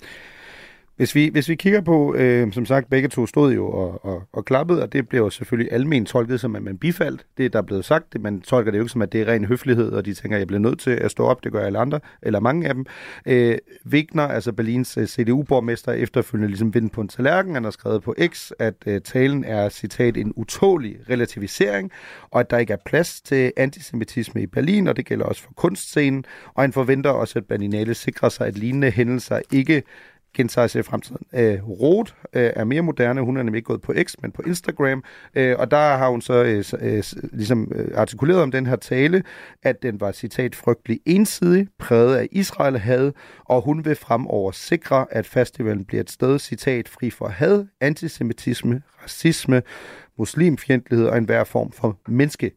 Hvis 1.01 1.15
vi, 1.15 1.29
hvis 1.29 1.49
vi 1.49 1.55
kigger 1.55 1.81
på, 1.81 2.15
øh, 2.15 2.53
som 2.53 2.65
sagt, 2.65 2.89
begge 2.89 3.07
to 3.09 3.27
stod 3.27 3.53
jo 3.53 3.69
og, 3.69 4.05
og, 4.05 4.23
og 4.33 4.45
klappede, 4.45 4.83
og 4.83 4.93
det 4.93 5.09
blev 5.09 5.21
jo 5.21 5.29
selvfølgelig 5.29 5.73
almen 5.73 6.05
tolket 6.05 6.39
som, 6.39 6.55
at 6.55 6.63
man 6.63 6.77
bifaldt 6.77 7.25
det, 7.37 7.53
der 7.53 7.59
er 7.59 7.63
blevet 7.63 7.85
sagt. 7.85 8.13
Det, 8.13 8.21
man 8.21 8.41
tolker 8.41 8.71
det 8.71 8.77
jo 8.77 8.83
ikke 8.83 8.91
som, 8.91 9.01
at 9.01 9.13
det 9.13 9.21
er 9.21 9.27
ren 9.33 9.45
høflighed, 9.45 9.91
og 9.91 10.05
de 10.05 10.13
tænker, 10.13 10.37
at 10.37 10.39
jeg 10.39 10.47
bliver 10.47 10.59
nødt 10.59 10.79
til 10.79 10.91
at 10.91 11.11
stå 11.11 11.25
op, 11.25 11.43
det 11.43 11.51
gør 11.51 11.65
alle 11.65 11.79
andre, 11.79 11.99
eller 12.21 12.39
mange 12.39 12.67
af 12.67 12.73
dem. 12.73 12.85
Øh, 13.25 13.57
Wigner, 13.91 14.27
altså 14.27 14.53
Berlins 14.53 14.97
øh, 14.97 15.07
CDU-borgmester, 15.07 15.91
efterfølgende 15.91 16.47
ligesom 16.47 16.73
vind 16.73 16.89
på 16.89 17.01
en 17.01 17.07
tallerken, 17.07 17.53
han 17.53 17.63
har 17.63 17.71
skrevet 17.71 18.03
på 18.03 18.15
X, 18.27 18.51
at 18.59 18.75
øh, 18.85 19.01
talen 19.01 19.43
er, 19.43 19.69
citat, 19.69 20.17
en 20.17 20.33
utålig 20.35 20.97
relativisering, 21.09 21.91
og 22.31 22.39
at 22.39 22.49
der 22.49 22.57
ikke 22.57 22.73
er 22.73 22.77
plads 22.85 23.21
til 23.21 23.51
antisemitisme 23.57 24.41
i 24.41 24.47
Berlin, 24.47 24.87
og 24.87 24.97
det 24.97 25.05
gælder 25.05 25.25
også 25.25 25.43
for 25.43 25.53
kunstscenen, 25.53 26.25
og 26.53 26.63
han 26.63 26.73
forventer 26.73 27.09
også, 27.09 27.39
at 27.39 27.45
Berlinale 27.45 27.93
sikrer 27.93 28.29
sig, 28.29 28.47
at 28.47 28.57
lignende 28.57 28.91
hændelser 28.91 29.39
ikke 29.51 29.83
gentager 30.33 30.67
sig 30.67 30.79
i 30.79 30.83
fremtiden. 30.83 31.25
Øh, 31.33 31.69
Rot 31.69 32.15
øh, 32.33 32.51
er 32.55 32.63
mere 32.63 32.81
moderne, 32.81 33.21
hun 33.21 33.37
er 33.37 33.43
nemlig 33.43 33.57
ikke 33.57 33.67
gået 33.67 33.81
på 33.81 33.93
X, 34.03 34.15
men 34.21 34.31
på 34.31 34.41
Instagram, 34.47 35.03
øh, 35.35 35.55
og 35.59 35.71
der 35.71 35.97
har 35.97 36.09
hun 36.09 36.21
så 36.21 36.43
øh, 36.43 36.63
øh, 36.81 37.03
ligesom 37.33 37.71
øh, 37.75 37.87
artikuleret 37.95 38.41
om 38.41 38.51
den 38.51 38.65
her 38.65 38.75
tale, 38.75 39.23
at 39.63 39.83
den 39.83 40.01
var, 40.01 40.11
citat, 40.11 40.55
frygtelig 40.55 40.99
ensidig, 41.05 41.67
præget 41.79 42.15
af 42.15 42.27
Israel 42.31 42.77
had, 42.77 43.11
og 43.45 43.61
hun 43.61 43.85
vil 43.85 43.95
fremover 43.95 44.51
sikre, 44.51 45.05
at 45.11 45.25
festivalen 45.25 45.85
bliver 45.85 46.01
et 46.01 46.11
sted, 46.11 46.39
citat, 46.39 46.89
fri 46.89 47.09
for 47.09 47.27
had, 47.27 47.65
antisemitisme, 47.81 48.81
racisme, 49.03 49.61
muslimfjendtlighed 50.17 51.07
og 51.07 51.17
enhver 51.17 51.43
form 51.43 51.71
for 51.71 51.99
menneske. 52.07 52.51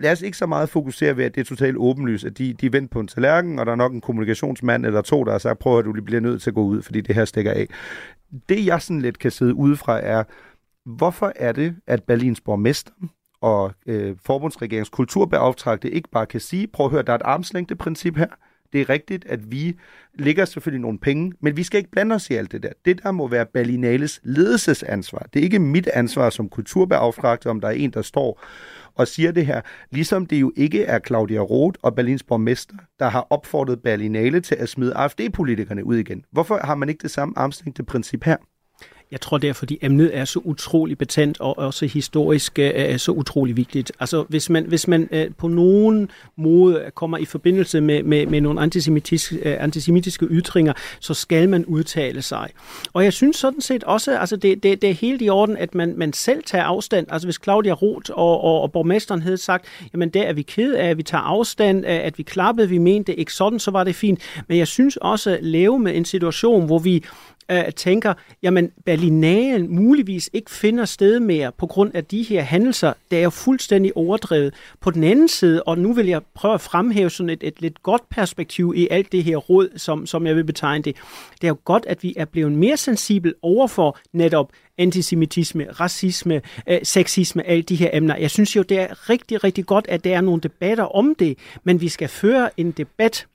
Lad 0.00 0.12
os 0.12 0.22
ikke 0.22 0.36
så 0.36 0.46
meget 0.46 0.68
fokusere 0.68 1.16
ved, 1.16 1.24
at 1.24 1.34
det 1.34 1.40
er 1.40 1.44
totalt 1.44 1.76
åbenlyst, 1.76 2.24
at 2.24 2.38
de, 2.38 2.52
de 2.52 2.66
er 2.66 2.70
vendt 2.70 2.90
på 2.90 3.00
en 3.00 3.06
tallerken, 3.06 3.58
og 3.58 3.66
der 3.66 3.72
er 3.72 3.76
nok 3.76 3.92
en 3.92 4.00
kommunikationsmand 4.00 4.86
eller 4.86 5.02
to, 5.02 5.24
der 5.24 5.32
har 5.32 5.38
sagt, 5.38 5.58
prøv 5.58 5.78
at 5.78 5.84
du 5.84 5.92
bliver 5.92 6.20
nødt 6.20 6.42
til 6.42 6.50
at 6.50 6.54
gå 6.54 6.62
ud, 6.62 6.82
fordi 6.82 7.00
det 7.00 7.14
her 7.14 7.24
stikker 7.24 7.52
af. 7.52 7.66
Det 8.48 8.66
jeg 8.66 8.82
sådan 8.82 9.02
lidt 9.02 9.18
kan 9.18 9.30
sidde 9.30 9.54
udefra 9.54 10.00
er, 10.00 10.24
hvorfor 10.86 11.32
er 11.36 11.52
det, 11.52 11.76
at 11.86 12.02
Berlins 12.02 12.40
borgmester 12.40 12.92
og 13.40 13.72
øh, 13.86 14.16
forbundsregeringens 14.24 14.88
kulturbeauftragte 14.88 15.90
ikke 15.90 16.08
bare 16.12 16.26
kan 16.26 16.40
sige, 16.40 16.66
prøv 16.66 16.86
at 16.86 16.92
høre, 16.92 17.02
der 17.02 17.12
er 17.12 17.16
et 17.16 17.22
armslængdeprincip 17.24 18.16
her, 18.16 18.28
det 18.72 18.80
er 18.80 18.88
rigtigt, 18.88 19.24
at 19.26 19.50
vi 19.52 19.76
ligger 20.14 20.44
selvfølgelig 20.44 20.80
nogle 20.80 20.98
penge, 20.98 21.32
men 21.40 21.56
vi 21.56 21.62
skal 21.62 21.78
ikke 21.78 21.90
blande 21.90 22.14
os 22.14 22.30
i 22.30 22.34
alt 22.34 22.52
det 22.52 22.62
der. 22.62 22.72
Det 22.84 23.02
der 23.02 23.10
må 23.10 23.28
være 23.28 23.46
Berlinales 23.46 24.20
ledelsesansvar. 24.22 25.26
Det 25.34 25.40
er 25.40 25.44
ikke 25.44 25.58
mit 25.58 25.86
ansvar 25.86 26.30
som 26.30 26.48
kulturbeauftragte, 26.48 27.50
om 27.50 27.60
der 27.60 27.68
er 27.68 27.72
en, 27.72 27.90
der 27.90 28.02
står 28.02 28.42
og 28.94 29.08
siger 29.08 29.32
det 29.32 29.46
her, 29.46 29.60
ligesom 29.90 30.26
det 30.26 30.40
jo 30.40 30.52
ikke 30.56 30.84
er 30.84 30.98
Claudia 31.06 31.40
Roth 31.40 31.78
og 31.82 31.94
Berlins 31.94 32.22
borgmester, 32.22 32.74
der 32.98 33.08
har 33.08 33.26
opfordret 33.30 33.82
Berlinale 33.82 34.40
til 34.40 34.54
at 34.54 34.68
smide 34.68 34.94
AfD-politikerne 34.94 35.84
ud 35.84 35.96
igen. 35.96 36.24
Hvorfor 36.32 36.60
har 36.64 36.74
man 36.74 36.88
ikke 36.88 37.02
det 37.02 37.10
samme 37.10 37.38
armslængde 37.38 37.82
princip 37.82 38.24
her? 38.24 38.36
Jeg 39.12 39.20
tror 39.20 39.38
det 39.38 39.56
fordi 39.56 39.78
emnet 39.82 40.16
er 40.16 40.24
så 40.24 40.38
utrolig 40.44 40.98
betændt 40.98 41.40
og 41.40 41.58
også 41.58 41.86
historisk 41.86 42.58
uh, 42.58 42.96
så 42.96 43.12
utrolig 43.12 43.56
vigtigt. 43.56 43.92
Altså 44.00 44.24
hvis 44.28 44.50
man, 44.50 44.64
hvis 44.64 44.88
man 44.88 45.08
øh, 45.12 45.30
på 45.38 45.48
nogen 45.48 46.10
måde 46.36 46.90
kommer 46.94 47.18
i 47.18 47.24
forbindelse 47.24 47.80
med, 47.80 48.02
med, 48.02 48.26
med 48.26 48.40
nogle 48.40 48.60
antisemitiske, 48.60 49.36
øh, 49.36 49.62
antisemitiske 49.62 50.26
ytringer, 50.26 50.72
så 51.00 51.14
skal 51.14 51.48
man 51.48 51.64
udtale 51.64 52.22
sig. 52.22 52.50
Og 52.92 53.04
jeg 53.04 53.12
synes 53.12 53.36
sådan 53.36 53.60
set 53.60 53.84
også, 53.84 54.18
altså 54.18 54.36
det, 54.36 54.62
det, 54.62 54.82
det 54.82 54.90
er 54.90 54.94
helt 54.94 55.22
i 55.22 55.28
orden, 55.28 55.56
at 55.56 55.74
man, 55.74 55.94
man 55.96 56.12
selv 56.12 56.42
tager 56.44 56.64
afstand. 56.64 57.06
Altså 57.10 57.26
hvis 57.26 57.38
Claudia 57.42 57.72
Roth 57.72 58.10
og, 58.14 58.40
og, 58.40 58.60
og 58.60 58.72
borgmesteren 58.72 59.22
havde 59.22 59.36
sagt, 59.36 59.64
jamen 59.92 60.08
der 60.08 60.22
er 60.22 60.32
vi 60.32 60.42
ked 60.42 60.74
af, 60.74 60.88
at 60.88 60.96
vi 60.96 61.02
tager 61.02 61.22
afstand, 61.22 61.86
at 61.86 62.18
vi 62.18 62.22
klappede, 62.22 62.68
vi 62.68 62.78
mente 62.78 63.14
ikke 63.14 63.32
sådan, 63.32 63.58
så 63.58 63.70
var 63.70 63.84
det 63.84 63.94
fint. 63.94 64.20
Men 64.48 64.58
jeg 64.58 64.66
synes 64.66 64.96
også 64.96 65.30
at 65.30 65.44
leve 65.44 65.78
med 65.78 65.96
en 65.96 66.04
situation, 66.04 66.66
hvor 66.66 66.78
vi 66.78 67.04
øh, 67.50 67.72
tænker, 67.72 68.14
jamen 68.42 68.70
Berlinalen 68.84 69.74
muligvis 69.74 70.30
ikke 70.32 70.50
finder 70.50 70.84
sted 70.84 71.20
mere 71.20 71.52
på 71.58 71.66
grund 71.66 71.94
af 71.94 72.04
de 72.04 72.22
her 72.22 72.42
hændelser, 72.42 72.92
der 73.10 73.18
er 73.18 73.22
jo 73.22 73.30
fuldstændig 73.30 73.96
overdrevet. 73.96 74.54
På 74.80 74.90
den 74.90 75.04
anden 75.04 75.28
side, 75.28 75.62
og 75.62 75.78
nu 75.78 75.92
vil 75.92 76.06
jeg 76.06 76.20
prøve 76.34 76.54
at 76.54 76.60
fremhæve 76.60 77.10
sådan 77.10 77.30
et, 77.30 77.42
et 77.42 77.60
lidt 77.60 77.82
godt 77.82 78.08
perspektiv 78.10 78.72
i 78.76 78.88
alt 78.90 79.12
det 79.12 79.24
her 79.24 79.36
råd, 79.36 79.68
som, 79.76 80.06
som 80.06 80.26
jeg 80.26 80.36
vil 80.36 80.44
betegne 80.44 80.82
det. 80.82 80.96
Det 81.40 81.44
er 81.44 81.48
jo 81.48 81.56
godt, 81.64 81.86
at 81.86 82.02
vi 82.02 82.14
er 82.16 82.24
blevet 82.24 82.52
mere 82.52 82.76
sensibel 82.76 83.34
overfor 83.42 83.98
netop 84.12 84.52
antisemitisme, 84.78 85.66
racisme, 85.70 86.42
øh, 86.68 86.78
sexisme, 86.82 87.46
alle 87.46 87.62
de 87.62 87.76
her 87.76 87.90
emner. 87.92 88.16
Jeg 88.16 88.30
synes 88.30 88.56
jo, 88.56 88.62
det 88.62 88.80
er 88.80 89.10
rigtig, 89.10 89.44
rigtig 89.44 89.66
godt, 89.66 89.86
at 89.88 90.04
der 90.04 90.16
er 90.16 90.20
nogle 90.20 90.40
debatter 90.40 90.84
om 90.84 91.14
det, 91.18 91.38
men 91.64 91.80
vi 91.80 91.88
skal 91.88 92.08
føre 92.08 92.50
en 92.56 92.70
debat 92.70 93.26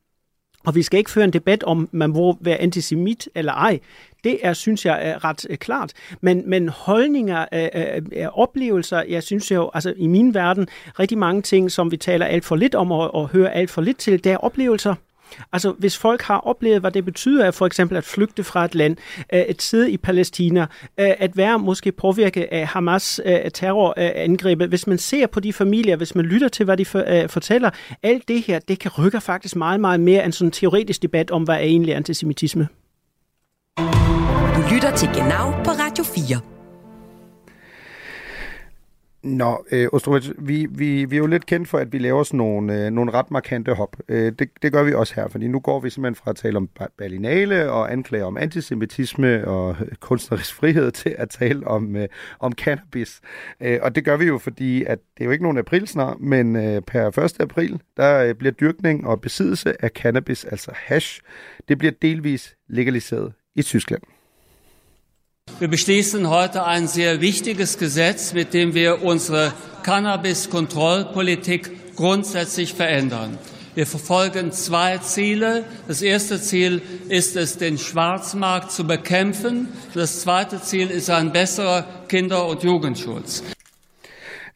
og 0.65 0.75
vi 0.75 0.83
skal 0.83 0.97
ikke 0.97 1.11
føre 1.11 1.23
en 1.23 1.33
debat 1.33 1.63
om, 1.63 1.89
man 1.91 2.09
må 2.09 2.37
være 2.41 2.57
antisemit 2.57 3.29
eller 3.35 3.53
ej. 3.53 3.79
Det 4.23 4.39
er, 4.43 4.53
synes 4.53 4.85
jeg, 4.85 4.99
er 5.01 5.25
ret 5.25 5.45
øh, 5.49 5.57
klart. 5.57 5.93
Men, 6.21 6.49
men 6.49 6.69
holdninger, 6.69 7.45
uh, 7.51 8.39
oplevelser, 8.39 9.03
jeg 9.09 9.23
synes 9.23 9.51
jo, 9.51 9.71
altså 9.73 9.93
i 9.97 10.07
min 10.07 10.33
verden, 10.33 10.67
rigtig 10.99 11.17
mange 11.17 11.41
ting, 11.41 11.71
som 11.71 11.91
vi 11.91 11.97
taler 11.97 12.25
alt 12.25 12.45
for 12.45 12.55
lidt 12.55 12.75
om 12.75 12.91
og, 12.91 13.15
og 13.15 13.27
hører 13.27 13.49
alt 13.49 13.69
for 13.69 13.81
lidt 13.81 13.97
til, 13.97 14.23
det 14.23 14.31
er 14.31 14.37
oplevelser. 14.37 14.95
Altså, 15.53 15.71
hvis 15.71 15.97
folk 15.97 16.21
har 16.21 16.37
oplevet, 16.37 16.79
hvad 16.79 16.91
det 16.91 17.05
betyder, 17.05 17.51
for 17.51 17.65
eksempel 17.65 17.97
at 17.97 18.03
flygte 18.03 18.43
fra 18.43 18.65
et 18.65 18.75
land, 18.75 18.97
øh, 19.33 19.39
et 19.39 19.61
sidde 19.61 19.91
i 19.91 19.97
Palæstina, 19.97 20.61
øh, 20.61 20.67
at 20.97 21.37
være 21.37 21.59
måske 21.59 21.91
påvirket 21.91 22.47
af 22.51 22.67
Hamas 22.67 23.21
øh, 23.25 23.51
terrorangreb, 23.53 24.61
hvis 24.61 24.87
man 24.87 24.97
ser 24.97 25.27
på 25.27 25.39
de 25.39 25.53
familier, 25.53 25.95
hvis 25.95 26.15
man 26.15 26.25
lytter 26.25 26.47
til, 26.47 26.65
hvad 26.65 26.77
de 26.77 26.85
fortæller, 27.29 27.69
alt 28.03 28.27
det 28.27 28.41
her, 28.41 28.59
det 28.59 28.79
kan 28.79 28.91
rykke 28.97 29.21
faktisk 29.21 29.55
meget, 29.55 29.79
meget 29.79 29.99
mere 29.99 30.25
end 30.25 30.33
sådan 30.33 30.47
en 30.47 30.51
teoretisk 30.51 31.01
debat 31.01 31.31
om, 31.31 31.43
hvad 31.43 31.55
er 31.55 31.59
egentlig 31.59 31.95
antisemitisme. 31.95 32.67
Du 34.55 34.61
lytter 34.73 34.95
til 34.95 35.07
Genau 35.07 35.51
på 35.63 35.71
Radio 35.71 36.03
4. 36.03 36.54
Nå, 39.25 39.65
øh, 39.71 39.87
Ostrovic, 39.91 40.29
vi, 40.37 40.67
vi, 40.69 41.05
vi 41.05 41.15
er 41.15 41.19
jo 41.19 41.27
lidt 41.27 41.45
kendt 41.45 41.67
for, 41.67 41.77
at 41.77 41.93
vi 41.93 41.97
laver 41.97 42.23
sådan 42.23 42.37
nogle, 42.37 42.85
øh, 42.85 42.91
nogle 42.91 43.11
ret 43.11 43.31
markante 43.31 43.73
hop. 43.73 43.97
Øh, 44.09 44.31
det, 44.39 44.49
det 44.61 44.71
gør 44.71 44.83
vi 44.83 44.93
også 44.93 45.15
her, 45.15 45.27
fordi 45.27 45.47
nu 45.47 45.59
går 45.59 45.79
vi 45.79 45.89
simpelthen 45.89 46.15
fra 46.15 46.29
at 46.31 46.35
tale 46.35 46.57
om 46.57 46.69
Berlinale 46.97 47.71
og 47.71 47.91
anklager 47.91 48.25
om 48.25 48.37
antisemitisme 48.37 49.47
og 49.47 49.75
øh, 49.81 49.87
kunstnerisk 49.99 50.55
frihed 50.55 50.91
til 50.91 51.15
at 51.17 51.29
tale 51.29 51.67
om, 51.67 51.95
øh, 51.95 52.07
om 52.39 52.51
cannabis. 52.51 53.21
Øh, 53.61 53.79
og 53.81 53.95
det 53.95 54.05
gør 54.05 54.17
vi 54.17 54.25
jo, 54.25 54.37
fordi 54.37 54.83
at 54.83 54.99
det 55.17 55.21
er 55.21 55.25
jo 55.25 55.31
ikke 55.31 55.43
nogen 55.43 55.57
april 55.57 55.87
snart, 55.87 56.19
men 56.19 56.55
øh, 56.55 56.81
per 56.81 57.19
1. 57.19 57.39
april, 57.39 57.81
der 57.97 58.23
øh, 58.23 58.35
bliver 58.35 58.51
dyrkning 58.51 59.07
og 59.07 59.21
besiddelse 59.21 59.83
af 59.83 59.89
cannabis, 59.89 60.45
altså 60.45 60.71
hash, 60.75 61.21
det 61.67 61.77
bliver 61.77 61.93
delvis 62.01 62.55
legaliseret 62.67 63.33
i 63.55 63.61
Tyskland. 63.61 64.01
Wir 65.57 65.69
beschließen 65.69 66.29
heute 66.29 66.65
ein 66.65 66.85
sehr 66.85 67.21
wichtiges 67.21 67.77
Gesetz, 67.77 68.33
mit 68.33 68.53
dem 68.53 68.73
wir 68.73 69.03
unsere 69.03 69.53
Cannabis-Kontrollpolitik 69.83 71.95
grundsätzlich 71.95 72.73
verändern. 72.73 73.37
Wir 73.73 73.87
verfolgen 73.87 74.51
zwei 74.51 74.97
Ziele. 74.97 75.63
Das 75.87 76.01
erste 76.01 76.41
Ziel 76.41 76.81
ist 77.07 77.37
es, 77.37 77.57
den 77.57 77.77
Schwarzmarkt 77.77 78.73
zu 78.73 78.85
bekämpfen. 78.85 79.69
Das 79.93 80.19
zweite 80.19 80.61
Ziel 80.61 80.89
ist 80.89 81.09
ein 81.09 81.31
besserer 81.31 81.85
Kinder- 82.09 82.47
und 82.47 82.61
Jugendschutz. 82.61 83.41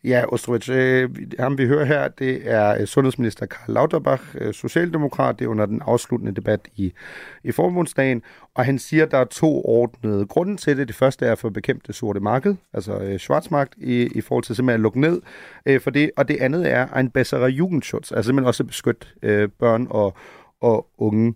Ja, 0.04 0.24
Ostrovic, 0.34 0.70
øh, 0.70 1.10
ham 1.40 1.58
vi 1.58 1.68
hører 1.68 1.86
her, 1.86 2.08
det 2.08 2.42
er 2.52 2.82
øh, 2.82 2.88
sundhedsminister 2.88 3.46
Karl 3.46 3.74
Lauterbach, 3.74 4.24
øh, 4.36 4.54
socialdemokrat, 4.54 5.40
det 5.40 5.46
er 5.46 5.50
under 5.50 5.66
den 5.66 5.82
afsluttende 5.86 6.36
debat 6.36 6.68
i, 6.76 6.94
i 7.44 7.52
forbundsdagen, 7.52 8.22
og 8.56 8.66
han 8.66 8.80
siger, 8.80 9.06
at 9.06 9.12
der 9.12 9.18
er 9.18 9.26
to 9.26 9.66
ordnede 9.66 10.26
grunde 10.26 10.58
til 10.58 10.78
det. 10.78 10.88
Det 10.88 10.96
første 10.96 11.26
er 11.26 11.36
for 11.36 11.48
at 11.48 11.54
bekæmpe 11.54 11.84
det 11.88 11.96
sorte 11.96 12.20
marked, 12.20 12.56
altså 12.74 13.00
øh, 13.00 13.20
schwarzmarkt, 13.20 13.74
i, 13.78 14.10
i 14.16 14.22
forhold 14.22 14.44
til 14.44 14.56
simpelthen 14.56 14.80
at 14.80 14.84
lukke 14.84 15.00
ned 15.02 15.22
øh, 15.66 15.82
for 15.82 15.90
det, 15.90 16.12
og 16.18 16.28
det 16.28 16.38
andet 16.42 16.72
er 16.72 16.88
en 16.88 17.10
bessere 17.10 17.50
Jugendschutz, 17.50 18.12
altså 18.12 18.28
simpelthen 18.28 18.48
også 18.48 18.64
at 18.64 18.68
beskytte 18.68 19.08
øh, 19.22 19.50
børn 19.60 19.88
og, 19.90 20.18
og 20.62 20.88
unge 20.98 21.34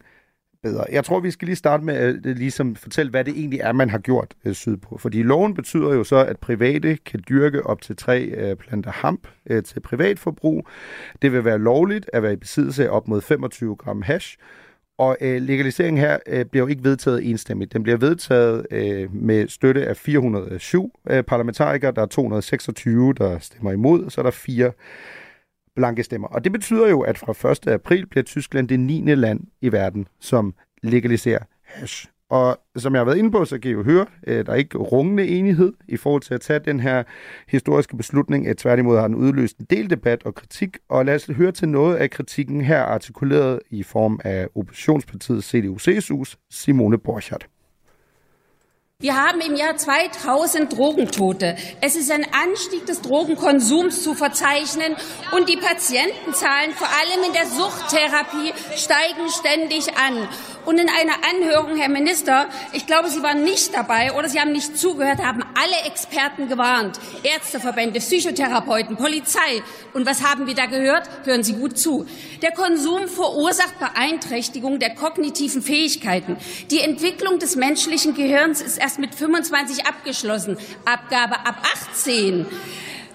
bedre. 0.64 0.86
Jeg 0.92 1.06
tror, 1.06 1.20
vi 1.20 1.32
skal 1.32 1.46
lige 1.46 1.56
starte 1.56 1.84
med 1.84 1.94
at 1.96 2.26
øh, 2.26 2.36
ligesom 2.36 2.76
fortælle, 2.76 3.10
hvad 3.10 3.24
det 3.24 3.34
egentlig 3.38 3.60
er, 3.60 3.72
man 3.72 3.90
har 3.90 3.98
gjort 3.98 4.34
øh, 4.46 4.54
sydpå. 4.54 4.98
Fordi 4.98 5.24
loven 5.24 5.54
betyder 5.54 5.94
jo 5.94 6.04
så, 6.04 6.26
at 6.26 6.38
private 6.38 6.98
kan 7.06 7.24
dyrke 7.30 7.66
op 7.66 7.82
til 7.82 7.96
tre 7.96 8.24
øh, 8.24 8.56
planter 8.56 8.92
hamp 8.92 9.28
øh, 9.50 9.64
til 9.64 9.80
privatforbrug. 9.80 10.68
Det 11.22 11.32
vil 11.32 11.46
være 11.46 11.60
lovligt 11.60 12.10
at 12.14 12.24
være 12.24 12.34
i 12.34 12.36
besiddelse 12.36 12.86
af 12.86 12.90
op 12.90 13.08
mod 13.08 13.22
25 13.22 13.76
gram 13.76 14.02
hash. 14.02 14.38
Og 14.98 15.18
øh, 15.22 15.42
legaliseringen 15.42 16.02
her 16.02 16.18
øh, 16.28 16.46
bliver 16.46 16.64
jo 16.66 16.68
ikke 16.68 16.84
vedtaget 16.84 17.30
enstemmigt. 17.30 17.74
Den 17.74 17.84
bliver 17.84 17.98
vedtaget 17.98 18.66
øh, 18.72 19.16
med 19.16 19.48
støtte 19.48 19.88
af 19.88 19.98
407 19.98 21.00
øh, 21.10 21.24
parlamentarikere. 21.24 21.92
Der 21.92 22.02
er 22.02 22.06
226, 22.06 23.14
der 23.14 23.40
stemmer 23.40 23.72
imod, 23.72 24.10
så 24.10 24.22
er 24.22 24.24
der 24.24 24.32
fire 24.32 24.72
blanke 25.76 26.04
stemmer. 26.04 26.28
Og 26.28 26.44
det 26.44 26.52
betyder 26.52 26.90
jo, 26.90 27.02
at 27.02 27.18
fra 27.18 27.52
1. 27.52 27.68
april 27.68 28.06
bliver 28.06 28.24
Tyskland 28.24 28.68
det 28.68 28.80
9. 28.80 29.16
land 29.16 29.40
i 29.62 29.72
verden, 29.72 30.08
som 30.20 30.54
legaliserer 30.84 31.40
hash. 31.64 32.08
Og 32.30 32.60
som 32.76 32.94
jeg 32.94 33.00
har 33.00 33.06
været 33.06 33.18
inde 33.18 33.32
på, 33.32 33.46
så 33.46 33.60
kan 33.60 33.72
I 33.72 33.74
jo 33.74 33.84
høre, 33.84 34.06
at 34.24 34.46
der 34.46 34.52
er 34.52 34.56
ikke 34.56 34.78
rungende 34.78 35.28
enighed 35.28 35.74
i 35.88 35.98
forhold 35.98 36.22
til 36.22 36.34
at 36.34 36.42
tage 36.42 36.60
den 36.60 36.80
her 36.80 37.04
historiske 37.48 37.98
beslutning. 37.98 38.48
At 38.48 38.58
tværtimod 38.58 38.98
har 38.98 39.08
den 39.08 39.16
udløst 39.16 39.58
en 39.58 39.66
del 39.70 39.90
debat 39.90 40.24
og 40.24 40.36
kritik. 40.36 40.78
Og 40.90 41.06
lad 41.06 41.16
os 41.16 41.26
høre 41.26 41.52
til 41.52 41.70
noget 41.70 41.96
af 41.96 42.10
kritikken 42.10 42.62
her 42.62 42.82
artikuleret 42.82 43.60
i 43.70 43.84
form 43.84 44.20
af 44.24 44.48
oppositionspartiet 44.56 45.44
CDU-CSU's 45.44 46.36
Simone 46.52 46.98
Borchardt. 46.98 47.48
Wir 49.04 49.22
haben 49.22 49.42
im 49.42 49.58
Jahr 49.58 49.76
2000 49.76 50.78
Drogentote. 50.78 51.58
Es 51.82 51.98
ist 51.98 52.10
ein 52.10 52.26
Anstieg 52.32 52.86
des 52.86 53.02
Drogenkonsums 53.02 54.02
zu 54.02 54.14
verzeichnen 54.14 54.96
und 55.36 55.50
die 55.50 55.58
Patientenzahlen, 55.58 56.72
vor 56.72 56.88
allem 56.88 57.26
in 57.28 57.34
der 57.34 57.46
Suchttherapie, 57.48 58.54
steigen 58.78 59.28
ständig 59.28 59.90
an. 59.98 60.30
Und 60.66 60.78
in 60.78 60.88
einer 60.88 61.16
Anhörung, 61.30 61.78
Herr 61.78 61.90
Minister, 61.90 62.48
ich 62.72 62.88
glaube, 62.88 63.10
Sie 63.10 63.22
waren 63.22 63.44
nicht 63.44 63.76
dabei 63.76 64.14
oder 64.14 64.30
Sie 64.30 64.40
haben 64.40 64.54
nicht 64.54 64.78
zugehört, 64.78 65.22
haben 65.22 65.44
alle 65.56 65.88
Experten 65.88 66.48
gewarnt. 66.48 67.00
Ärzteverbände, 67.24 68.00
Psychotherapeuten, 68.00 68.96
Polizei. 68.96 69.62
Und 69.94 70.06
was 70.06 70.24
haben 70.24 70.48
wir 70.48 70.56
da 70.56 70.66
gehört? 70.66 71.10
Hören 71.26 71.44
Sie 71.44 71.54
gut 71.54 71.78
zu. 71.78 72.06
Der 72.42 72.52
Konsum 72.52 73.08
verursacht 73.08 73.78
Beeinträchtigung 73.80 74.80
der 74.80 74.96
kognitiven 74.96 75.62
Fähigkeiten. 75.62 76.38
Die 76.72 76.80
Entwicklung 76.80 77.40
des 77.40 77.56
menschlichen 77.56 78.16
Gehirns 78.16 78.62
ist 78.62 78.78
erst 78.78 79.00
mit 79.00 79.14
25 79.14 79.86
abgeschlossen. 79.86 80.58
Abgabe 80.86 81.46
ab 81.46 81.58
18. 81.92 82.46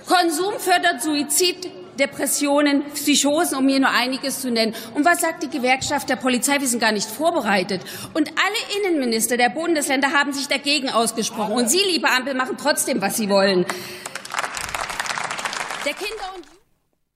Konsum 0.07 0.55
fördert 0.59 1.03
Suizid, 1.03 1.69
Depressionen, 1.99 2.85
Psychosen, 2.95 3.59
um 3.59 3.69
hier 3.69 3.81
nur 3.81 3.91
einiges 3.91 4.41
zu 4.41 4.51
nennen. 4.51 4.75
Und 4.95 5.05
was 5.05 5.21
sagt 5.21 5.43
die 5.43 5.51
Gewerkschaft 5.51 6.09
der 6.09 6.17
Polizei? 6.17 6.61
Wir 6.61 6.69
sind 6.69 6.81
gar 6.81 6.93
nicht 6.93 7.09
vorbereitet. 7.09 7.83
Und 8.15 8.29
alle 8.31 8.89
Innenminister 8.89 9.37
der 9.37 9.51
Bundesländer 9.51 10.13
haben 10.13 10.33
sich 10.33 10.49
dagegen 10.49 10.91
ausgesprochen. 10.91 11.53
Und 11.53 11.71
Sie, 11.71 11.81
liebe 11.91 12.09
Ampel, 12.09 12.35
machen 12.35 12.57
trotzdem, 12.61 13.01
was 13.01 13.17
Sie 13.17 13.29
wollen. 13.29 13.67
Der 15.85 15.95
Kinder- 15.95 16.35
und 16.37 16.58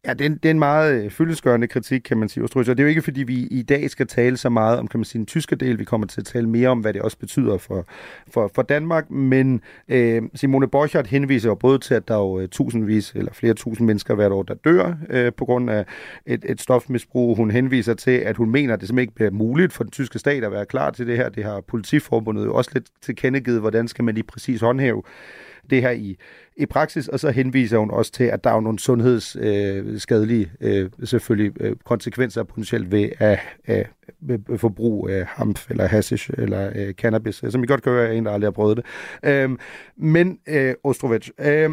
Ja, 0.06 0.12
det 0.12 0.20
er, 0.20 0.26
en, 0.26 0.34
det 0.34 0.44
er 0.44 0.50
en 0.50 0.58
meget 0.58 1.04
øh, 1.04 1.10
fyldesgørende 1.10 1.66
kritik, 1.66 2.00
kan 2.00 2.18
man 2.18 2.28
sige, 2.28 2.44
Ostrøs. 2.44 2.68
Og 2.68 2.76
det 2.76 2.82
er 2.82 2.84
jo 2.84 2.88
ikke, 2.88 3.02
fordi 3.02 3.22
vi 3.22 3.34
i 3.34 3.62
dag 3.62 3.90
skal 3.90 4.06
tale 4.06 4.36
så 4.36 4.48
meget 4.48 4.78
om, 4.78 4.88
kan 4.88 5.00
man 5.00 5.04
sige, 5.04 5.18
den 5.18 5.26
tyske 5.26 5.56
del. 5.56 5.78
Vi 5.78 5.84
kommer 5.84 6.06
til 6.06 6.20
at 6.20 6.26
tale 6.26 6.48
mere 6.48 6.68
om, 6.68 6.80
hvad 6.80 6.92
det 6.92 7.02
også 7.02 7.18
betyder 7.18 7.58
for, 7.58 7.86
for, 8.28 8.50
for 8.54 8.62
Danmark. 8.62 9.10
Men 9.10 9.60
øh, 9.88 10.22
Simone 10.34 10.68
Borchardt 10.68 11.06
henviser 11.06 11.48
jo 11.48 11.54
både 11.54 11.78
til, 11.78 11.94
at 11.94 12.08
der 12.08 12.14
er 12.14 12.18
jo 12.18 12.40
øh, 12.40 12.48
tusindvis 12.48 13.12
eller 13.16 13.32
flere 13.32 13.54
tusind 13.54 13.86
mennesker 13.86 14.14
hvert 14.14 14.32
år, 14.32 14.42
der 14.42 14.54
dør 14.54 14.94
øh, 15.10 15.32
på 15.32 15.44
grund 15.44 15.70
af 15.70 15.84
et, 16.26 16.44
et 16.48 16.60
stofmisbrug. 16.60 17.36
Hun 17.36 17.50
henviser 17.50 17.94
til, 17.94 18.10
at 18.10 18.36
hun 18.36 18.50
mener, 18.50 18.74
at 18.74 18.80
det 18.80 18.88
simpelthen 18.88 19.02
ikke 19.02 19.14
bliver 19.14 19.30
muligt 19.30 19.72
for 19.72 19.84
den 19.84 19.90
tyske 19.90 20.18
stat 20.18 20.44
at 20.44 20.52
være 20.52 20.66
klar 20.66 20.90
til 20.90 21.06
det 21.06 21.16
her. 21.16 21.28
Det 21.28 21.44
har 21.44 21.60
politiforbundet 21.60 22.44
jo 22.44 22.54
også 22.54 22.70
lidt 22.74 22.86
tilkendegivet, 23.02 23.60
hvordan 23.60 23.88
skal 23.88 24.04
man 24.04 24.14
lige 24.14 24.24
præcis 24.24 24.60
håndhæve 24.60 25.02
det 25.70 25.82
her 25.82 25.90
i, 25.90 26.16
i 26.56 26.66
praksis, 26.66 27.08
og 27.08 27.20
så 27.20 27.30
henviser 27.30 27.78
hun 27.78 27.90
også 27.90 28.12
til, 28.12 28.24
at 28.24 28.44
der 28.44 28.50
er 28.50 28.60
nogle 28.60 28.78
sundhedsskadelige 28.78 30.52
øh, 30.60 30.84
øh, 30.84 31.06
selvfølgelig 31.06 31.52
øh, 31.60 31.76
konsekvenser 31.84 32.42
potentielt 32.42 32.92
ved 32.92 33.08
at 33.18 33.38
øh, 33.68 33.84
ved 34.20 34.58
forbrug 34.58 35.08
af 35.08 35.24
hamp 35.26 35.60
eller 35.70 35.86
hashish 35.86 36.30
eller 36.38 36.72
øh, 36.74 36.94
cannabis, 36.94 37.44
som 37.48 37.64
I 37.64 37.66
godt 37.66 37.82
kan 37.82 37.92
høre, 37.92 38.08
er 38.08 38.12
en, 38.12 38.26
der 38.26 38.32
aldrig 38.32 38.46
har 38.46 38.52
prøvet 38.52 38.76
det. 38.76 38.84
Øh, 39.22 39.50
men 39.96 40.38
øh, 40.48 40.74
Ostrovic, 40.84 41.30
øh, 41.38 41.70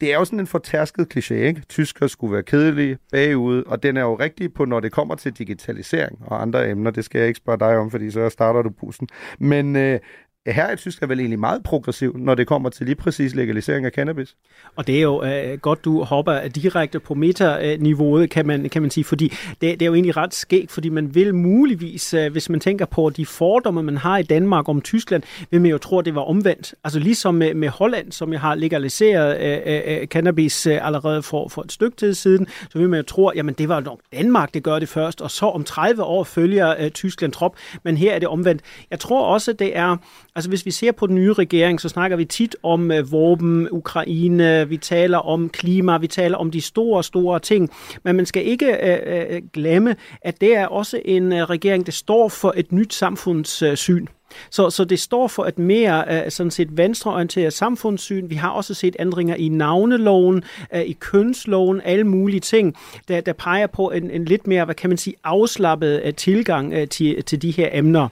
det 0.00 0.12
er 0.12 0.18
jo 0.18 0.24
sådan 0.24 0.40
en 0.40 0.46
fortærsket 0.46 1.16
kliché, 1.16 1.34
ikke? 1.34 1.62
Tysker 1.68 2.06
skulle 2.06 2.32
være 2.32 2.42
kedelige, 2.42 2.98
bagud, 3.12 3.62
og 3.62 3.82
den 3.82 3.96
er 3.96 4.00
jo 4.00 4.14
rigtig 4.14 4.54
på, 4.54 4.64
når 4.64 4.80
det 4.80 4.92
kommer 4.92 5.14
til 5.14 5.32
digitalisering 5.32 6.18
og 6.26 6.42
andre 6.42 6.70
emner. 6.70 6.90
Det 6.90 7.04
skal 7.04 7.18
jeg 7.18 7.28
ikke 7.28 7.38
spørge 7.38 7.58
dig 7.58 7.76
om, 7.76 7.90
fordi 7.90 8.10
så 8.10 8.28
starter 8.28 8.62
du 8.62 8.70
bussen. 8.70 9.08
Men 9.38 9.76
øh, 9.76 10.00
her 10.46 10.72
i 10.72 10.76
Tyskland 10.76 11.08
vel 11.08 11.20
egentlig 11.20 11.38
meget 11.38 11.62
progressiv, 11.62 12.16
når 12.18 12.34
det 12.34 12.46
kommer 12.46 12.70
til 12.70 12.86
lige 12.86 12.96
præcis 12.96 13.34
legalisering 13.34 13.86
af 13.86 13.92
cannabis. 13.92 14.36
Og 14.76 14.86
det 14.86 14.98
er 14.98 15.02
jo 15.02 15.24
øh, 15.24 15.58
godt, 15.58 15.84
du 15.84 16.04
hopper 16.04 16.48
direkte 16.48 17.00
på 17.00 17.14
meta-niveauet, 17.14 18.30
kan 18.30 18.46
man, 18.46 18.68
kan 18.68 18.82
man 18.82 18.90
sige, 18.90 19.04
fordi 19.04 19.28
det, 19.28 19.60
det 19.60 19.82
er 19.82 19.86
jo 19.86 19.94
egentlig 19.94 20.16
ret 20.16 20.34
skægt, 20.34 20.72
fordi 20.72 20.88
man 20.88 21.14
vil 21.14 21.34
muligvis, 21.34 22.14
øh, 22.14 22.32
hvis 22.32 22.50
man 22.50 22.60
tænker 22.60 22.86
på 22.86 23.10
de 23.10 23.26
fordomme, 23.26 23.82
man 23.82 23.96
har 23.96 24.18
i 24.18 24.22
Danmark 24.22 24.68
om 24.68 24.80
Tyskland, 24.80 25.22
vil 25.50 25.60
man 25.60 25.70
jo 25.70 25.78
tro, 25.78 25.98
at 25.98 26.04
det 26.04 26.14
var 26.14 26.20
omvendt. 26.20 26.74
Altså 26.84 26.98
ligesom 26.98 27.34
med, 27.34 27.54
med 27.54 27.68
Holland, 27.68 28.12
som 28.12 28.32
jeg 28.32 28.40
har 28.40 28.54
legaliseret 28.54 29.40
øh, 29.40 29.74
øh, 29.74 30.00
øh, 30.00 30.06
cannabis 30.06 30.66
øh, 30.66 30.86
allerede 30.86 31.22
for, 31.22 31.48
for 31.48 31.62
et 31.62 31.72
stykke 31.72 31.96
tid 31.96 32.14
siden, 32.14 32.46
så 32.70 32.78
vil 32.78 32.88
man 32.88 33.00
jo 33.00 33.04
tro, 33.04 33.30
jamen 33.34 33.54
det 33.54 33.68
var 33.68 33.80
nok 33.80 34.00
Danmark, 34.12 34.54
det 34.54 34.62
gør 34.62 34.78
det 34.78 34.88
først, 34.88 35.20
og 35.20 35.30
så 35.30 35.46
om 35.46 35.64
30 35.64 36.02
år 36.02 36.24
følger 36.24 36.74
øh, 36.78 36.90
Tyskland 36.90 37.32
trop, 37.32 37.56
men 37.82 37.96
her 37.96 38.14
er 38.14 38.18
det 38.18 38.28
omvendt. 38.28 38.62
Jeg 38.90 39.00
tror 39.00 39.26
også, 39.26 39.52
det 39.52 39.76
er 39.76 39.96
Altså 40.38 40.48
hvis 40.48 40.66
vi 40.66 40.70
ser 40.70 40.92
på 40.92 41.06
den 41.06 41.14
nye 41.14 41.32
regering, 41.32 41.80
så 41.80 41.88
snakker 41.88 42.16
vi 42.16 42.24
tit 42.24 42.56
om 42.62 42.90
øh, 42.90 43.12
våben, 43.12 43.68
Ukraine, 43.70 44.68
vi 44.68 44.76
taler 44.76 45.18
om 45.18 45.48
klima, 45.48 45.98
vi 45.98 46.06
taler 46.06 46.36
om 46.36 46.50
de 46.50 46.60
store, 46.60 47.04
store 47.04 47.40
ting. 47.40 47.70
Men 48.02 48.16
man 48.16 48.26
skal 48.26 48.46
ikke 48.46 48.66
øh, 48.66 49.34
øh 49.34 49.42
glemme, 49.52 49.96
at 50.22 50.40
det 50.40 50.56
er 50.56 50.66
også 50.66 51.00
en 51.04 51.32
øh, 51.32 51.44
regering, 51.44 51.86
der 51.86 51.92
står 51.92 52.28
for 52.28 52.54
et 52.56 52.72
nyt 52.72 52.94
samfundssyn. 52.94 54.02
Øh, 54.02 54.08
så, 54.50 54.70
så 54.70 54.84
det 54.84 54.98
står 54.98 55.26
for 55.26 55.44
et 55.44 55.58
mere 55.58 56.04
uh, 56.08 56.30
sådan 56.32 56.50
set 56.50 56.76
venstreorienteret 56.76 57.52
samfundssyn. 57.52 58.30
Vi 58.30 58.34
har 58.34 58.50
også 58.50 58.74
set 58.74 58.96
ændringer 58.98 59.34
i 59.34 59.48
navneloven, 59.48 60.42
uh, 60.74 60.80
i 60.80 60.92
kønsloven, 60.92 61.80
alle 61.84 62.04
mulige 62.04 62.40
ting, 62.40 62.74
der, 63.08 63.20
der 63.20 63.32
peger 63.32 63.66
på 63.66 63.90
en, 63.90 64.10
en 64.10 64.24
lidt 64.24 64.46
mere, 64.46 64.64
hvad 64.64 64.74
kan 64.74 64.90
man 64.90 64.96
sige, 64.96 65.16
afslappet 65.24 66.02
uh, 66.04 66.14
tilgang 66.14 66.72
uh, 66.72 66.88
til, 66.88 67.24
til 67.24 67.42
de 67.42 67.50
her 67.50 67.68
emner. 67.72 68.08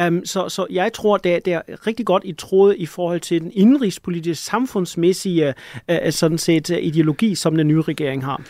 Um, 0.00 0.24
så, 0.24 0.48
så 0.48 0.66
jeg 0.70 0.92
tror, 0.92 1.16
det, 1.16 1.44
det 1.44 1.52
er 1.52 1.86
rigtig 1.86 2.06
godt 2.06 2.22
i 2.24 2.32
tråd 2.32 2.74
i 2.78 2.86
forhold 2.86 3.20
til 3.20 3.40
den 3.40 3.50
indrigspolitiske, 3.54 4.44
samfundsmæssige 4.44 5.54
uh, 5.92 6.10
sådan 6.10 6.38
set, 6.38 6.70
uh, 6.70 6.76
ideologi, 6.76 7.34
som 7.34 7.56
den 7.56 7.68
nye 7.68 7.82
regering 7.82 8.24
har. 8.24 8.42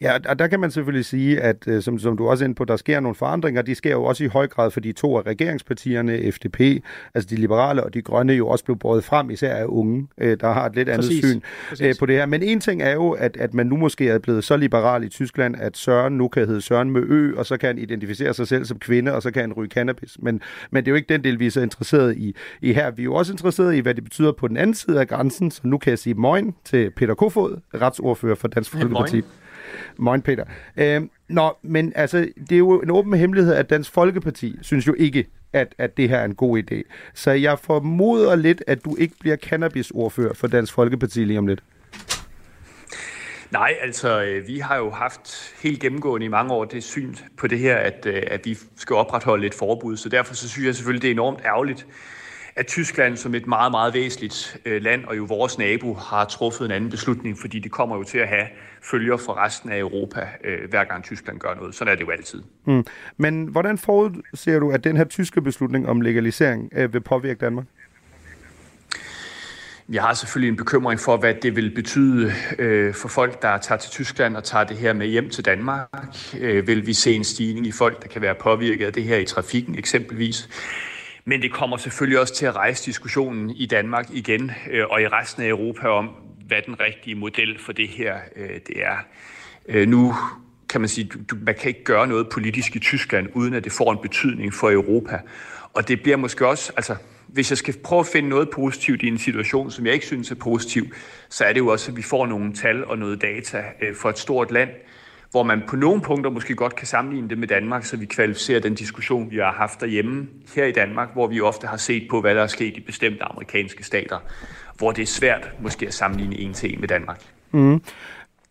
Ja, 0.00 0.18
og 0.28 0.38
der 0.38 0.46
kan 0.46 0.60
man 0.60 0.70
selvfølgelig 0.70 1.04
sige, 1.04 1.40
at 1.40 1.68
øh, 1.68 1.82
som, 1.82 1.98
som 1.98 2.16
du 2.16 2.28
også 2.28 2.44
er 2.44 2.46
inde 2.46 2.54
på, 2.54 2.64
der 2.64 2.76
sker 2.76 3.00
nogle 3.00 3.14
forandringer. 3.14 3.62
De 3.62 3.74
sker 3.74 3.90
jo 3.90 4.04
også 4.04 4.24
i 4.24 4.26
høj 4.26 4.46
grad, 4.46 4.70
fordi 4.70 4.92
to 4.92 5.18
af 5.18 5.22
regeringspartierne, 5.26 6.32
FDP, 6.32 6.60
altså 7.14 7.28
de 7.30 7.36
liberale 7.36 7.84
og 7.84 7.94
de 7.94 8.02
grønne, 8.02 8.32
jo 8.32 8.48
også 8.48 8.64
blev 8.64 8.78
båret 8.78 9.04
frem, 9.04 9.30
især 9.30 9.54
af 9.54 9.64
unge, 9.64 10.08
øh, 10.18 10.36
der 10.40 10.52
har 10.52 10.66
et 10.66 10.74
lidt 10.74 10.88
andet 10.88 11.06
Præcis. 11.06 11.24
syn 11.24 11.40
Præcis. 11.68 11.86
øh, 11.86 11.94
på 11.98 12.06
det 12.06 12.16
her. 12.16 12.26
Men 12.26 12.42
en 12.42 12.60
ting 12.60 12.82
er 12.82 12.92
jo, 12.92 13.10
at, 13.10 13.36
at 13.36 13.54
man 13.54 13.66
nu 13.66 13.76
måske 13.76 14.08
er 14.08 14.18
blevet 14.18 14.44
så 14.44 14.56
liberal 14.56 15.04
i 15.04 15.08
Tyskland, 15.08 15.56
at 15.58 15.76
Søren 15.76 16.18
nu 16.18 16.28
kan 16.28 16.46
hedde 16.46 16.60
Søren 16.60 16.90
med 16.90 17.02
Ø, 17.02 17.36
og 17.36 17.46
så 17.46 17.56
kan 17.56 17.66
han 17.66 17.78
identificere 17.78 18.34
sig 18.34 18.48
selv 18.48 18.64
som 18.64 18.78
kvinde, 18.78 19.12
og 19.14 19.22
så 19.22 19.30
kan 19.30 19.40
han 19.40 19.52
ryge 19.52 19.70
cannabis. 19.70 20.16
Men, 20.18 20.40
men 20.70 20.84
det 20.84 20.88
er 20.88 20.92
jo 20.92 20.96
ikke 20.96 21.08
den 21.08 21.24
del, 21.24 21.38
vi 21.38 21.46
er 21.46 21.50
så 21.50 21.60
interesseret 21.60 22.16
i, 22.16 22.36
i 22.62 22.72
her. 22.72 22.90
Vi 22.90 23.02
er 23.02 23.04
jo 23.04 23.14
også 23.14 23.32
interesseret 23.32 23.74
i, 23.74 23.80
hvad 23.80 23.94
det 23.94 24.04
betyder 24.04 24.32
på 24.32 24.48
den 24.48 24.56
anden 24.56 24.74
side 24.74 25.00
af 25.00 25.08
grænsen, 25.08 25.50
så 25.50 25.60
nu 25.64 25.78
kan 25.78 25.90
jeg 25.90 25.98
sige 25.98 26.14
moin 26.14 26.54
til 26.64 26.90
Peter 26.90 27.14
Kofod, 27.14 27.60
retsordfører 27.74 28.34
for 28.34 28.48
Dansk 28.48 28.70
Folkeparti. 28.70 29.16
Moin, 29.16 29.24
Peter. 30.24 30.44
Øhm, 30.76 31.10
nå, 31.28 31.56
men 31.62 31.92
altså, 31.96 32.28
det 32.48 32.52
er 32.52 32.58
jo 32.58 32.80
en 32.80 32.90
åben 32.90 33.14
hemmelighed, 33.14 33.54
at 33.54 33.70
Dansk 33.70 33.92
Folkeparti 33.92 34.58
synes 34.62 34.86
jo 34.86 34.94
ikke, 34.98 35.26
at, 35.52 35.74
at 35.78 35.96
det 35.96 36.08
her 36.08 36.18
er 36.18 36.24
en 36.24 36.34
god 36.34 36.62
idé. 36.62 36.82
Så 37.14 37.30
jeg 37.30 37.58
formoder 37.58 38.34
lidt, 38.34 38.62
at 38.66 38.84
du 38.84 38.96
ikke 38.96 39.14
bliver 39.20 39.36
cannabisordfører 39.36 40.34
for 40.34 40.46
Dansk 40.46 40.72
Folkeparti 40.72 41.24
lige 41.24 41.38
om 41.38 41.46
lidt. 41.46 41.62
Nej, 43.50 43.74
altså 43.80 44.22
øh, 44.22 44.48
vi 44.48 44.58
har 44.58 44.76
jo 44.76 44.90
haft 44.90 45.54
helt 45.62 45.80
gennemgående 45.80 46.26
i 46.26 46.28
mange 46.28 46.52
år 46.52 46.64
det 46.64 46.84
syn 46.84 47.14
på 47.36 47.46
det 47.46 47.58
her, 47.58 47.76
at, 47.76 48.06
øh, 48.06 48.22
at 48.26 48.40
vi 48.44 48.58
skal 48.76 48.96
opretholde 48.96 49.46
et 49.46 49.54
forbud. 49.54 49.96
Så 49.96 50.08
derfor 50.08 50.34
så 50.34 50.48
synes 50.48 50.66
jeg 50.66 50.74
selvfølgelig, 50.74 51.02
det 51.02 51.08
er 51.08 51.12
enormt 51.12 51.40
ærgerligt, 51.44 51.86
at 52.56 52.66
Tyskland 52.66 53.16
som 53.16 53.34
et 53.34 53.46
meget, 53.46 53.70
meget 53.70 53.94
væsentligt 53.94 54.56
øh, 54.64 54.82
land, 54.82 55.04
og 55.04 55.16
jo 55.16 55.24
vores 55.24 55.58
nabo, 55.58 55.94
har 55.94 56.24
truffet 56.24 56.64
en 56.64 56.70
anden 56.70 56.90
beslutning, 56.90 57.38
fordi 57.38 57.58
det 57.58 57.70
kommer 57.70 57.96
jo 57.96 58.02
til 58.02 58.18
at 58.18 58.28
have 58.28 58.46
følger 58.82 59.16
for 59.16 59.44
resten 59.44 59.72
af 59.72 59.78
Europa, 59.78 60.28
øh, 60.44 60.70
hver 60.70 60.84
gang 60.84 61.04
Tyskland 61.04 61.38
gør 61.38 61.54
noget. 61.54 61.74
Sådan 61.74 61.92
er 61.92 61.96
det 61.96 62.04
jo 62.04 62.10
altid. 62.10 62.42
Mm. 62.64 62.84
Men 63.16 63.44
hvordan 63.44 63.78
forudser 63.78 64.58
du, 64.58 64.70
at 64.70 64.84
den 64.84 64.96
her 64.96 65.04
tyske 65.04 65.42
beslutning 65.42 65.88
om 65.88 66.00
legalisering 66.00 66.70
øh, 66.72 66.92
vil 66.92 67.00
påvirke 67.00 67.38
Danmark? 67.40 67.64
Jeg 69.88 70.02
har 70.02 70.14
selvfølgelig 70.14 70.48
en 70.48 70.56
bekymring 70.56 71.00
for, 71.00 71.16
hvad 71.16 71.34
det 71.42 71.56
vil 71.56 71.74
betyde 71.74 72.32
øh, 72.58 72.94
for 72.94 73.08
folk, 73.08 73.42
der 73.42 73.58
tager 73.58 73.78
til 73.78 73.90
Tyskland 73.90 74.36
og 74.36 74.44
tager 74.44 74.64
det 74.64 74.76
her 74.76 74.92
med 74.92 75.06
hjem 75.06 75.30
til 75.30 75.44
Danmark. 75.44 75.88
Øh, 76.40 76.66
vil 76.66 76.86
vi 76.86 76.92
se 76.92 77.12
en 77.12 77.24
stigning 77.24 77.66
i 77.66 77.72
folk, 77.72 78.02
der 78.02 78.08
kan 78.08 78.22
være 78.22 78.34
påvirket 78.34 78.86
af 78.86 78.92
det 78.92 79.04
her 79.04 79.16
i 79.16 79.24
trafikken 79.24 79.78
eksempelvis. 79.78 80.48
Men 81.24 81.42
det 81.42 81.52
kommer 81.52 81.76
selvfølgelig 81.76 82.20
også 82.20 82.34
til 82.34 82.46
at 82.46 82.56
rejse 82.56 82.86
diskussionen 82.86 83.50
i 83.50 83.66
Danmark 83.66 84.06
igen 84.12 84.50
øh, 84.70 84.84
og 84.90 85.02
i 85.02 85.08
resten 85.08 85.42
af 85.42 85.48
Europa 85.48 85.88
om, 85.88 86.10
hvad 86.46 86.62
den 86.66 86.80
rigtige 86.80 87.14
model 87.14 87.58
for 87.58 87.72
det 87.72 87.88
her 87.88 88.16
øh, 88.36 88.60
det 88.66 88.84
er. 88.84 88.96
Øh, 89.68 89.88
nu 89.88 90.14
kan 90.68 90.80
man 90.80 90.88
sige, 90.88 91.10
du, 91.30 91.36
man 91.42 91.54
kan 91.54 91.68
ikke 91.68 91.84
gøre 91.84 92.06
noget 92.06 92.28
politisk 92.28 92.76
i 92.76 92.78
Tyskland, 92.78 93.28
uden 93.34 93.54
at 93.54 93.64
det 93.64 93.72
får 93.72 93.92
en 93.92 93.98
betydning 94.02 94.54
for 94.54 94.70
Europa. 94.70 95.20
Og 95.72 95.88
det 95.88 96.02
bliver 96.02 96.16
måske 96.16 96.46
også, 96.46 96.72
altså 96.76 96.96
hvis 97.26 97.50
jeg 97.50 97.58
skal 97.58 97.74
prøve 97.84 98.00
at 98.00 98.06
finde 98.06 98.28
noget 98.28 98.50
positivt 98.50 99.02
i 99.02 99.08
en 99.08 99.18
situation, 99.18 99.70
som 99.70 99.86
jeg 99.86 99.94
ikke 99.94 100.06
synes 100.06 100.30
er 100.30 100.34
positiv, 100.34 100.84
så 101.28 101.44
er 101.44 101.52
det 101.52 101.60
jo 101.60 101.66
også, 101.66 101.90
at 101.90 101.96
vi 101.96 102.02
får 102.02 102.26
nogle 102.26 102.54
tal 102.54 102.84
og 102.84 102.98
noget 102.98 103.22
data 103.22 103.64
øh, 103.82 103.96
for 103.96 104.10
et 104.10 104.18
stort 104.18 104.50
land, 104.50 104.70
hvor 105.34 105.42
man 105.42 105.62
på 105.68 105.76
nogle 105.76 106.00
punkter 106.00 106.30
måske 106.30 106.54
godt 106.54 106.76
kan 106.76 106.86
sammenligne 106.86 107.28
det 107.28 107.38
med 107.38 107.48
Danmark, 107.48 107.84
så 107.84 107.96
vi 107.96 108.06
kvalificerer 108.06 108.60
den 108.60 108.74
diskussion, 108.74 109.30
vi 109.30 109.36
har 109.36 109.52
haft 109.52 109.80
derhjemme 109.80 110.28
her 110.54 110.64
i 110.64 110.72
Danmark, 110.72 111.12
hvor 111.12 111.26
vi 111.26 111.40
ofte 111.40 111.66
har 111.66 111.76
set 111.76 112.06
på, 112.10 112.20
hvad 112.20 112.34
der 112.34 112.42
er 112.42 112.46
sket 112.46 112.76
i 112.76 112.80
bestemte 112.80 113.24
amerikanske 113.24 113.84
stater, 113.84 114.18
hvor 114.78 114.92
det 114.92 115.02
er 115.02 115.06
svært 115.06 115.50
måske 115.60 115.86
at 115.86 115.94
sammenligne 115.94 116.38
en 116.38 116.52
til 116.52 116.72
en 116.72 116.80
med 116.80 116.88
Danmark. 116.88 117.20
Mm. 117.50 117.82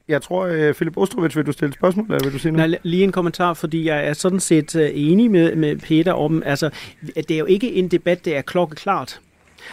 Jeg 0.08 0.22
tror, 0.22 0.46
uh, 0.46 0.74
Philip 0.74 0.98
Ostrovich, 0.98 1.38
vil 1.38 1.46
du 1.46 1.52
stille 1.52 1.70
et 1.70 1.76
spørgsmål, 1.76 2.06
eller 2.06 2.24
vil 2.24 2.34
du 2.34 2.40
sige 2.40 2.52
noget? 2.52 2.70
Nej, 2.70 2.80
lige 2.84 3.04
en 3.04 3.12
kommentar, 3.12 3.54
fordi 3.54 3.88
jeg 3.88 4.08
er 4.08 4.14
sådan 4.14 4.40
set 4.40 4.76
uh, 4.76 4.82
enig 4.94 5.32
med, 5.32 5.56
med 5.56 5.78
Peter 5.78 6.14
om, 6.14 6.44
altså, 6.46 6.70
det 7.16 7.32
er 7.32 7.38
jo 7.38 7.46
ikke 7.46 7.74
en 7.74 7.88
debat, 7.88 8.26
der 8.26 8.38
er 8.38 8.42
klokkeklart. 8.42 9.20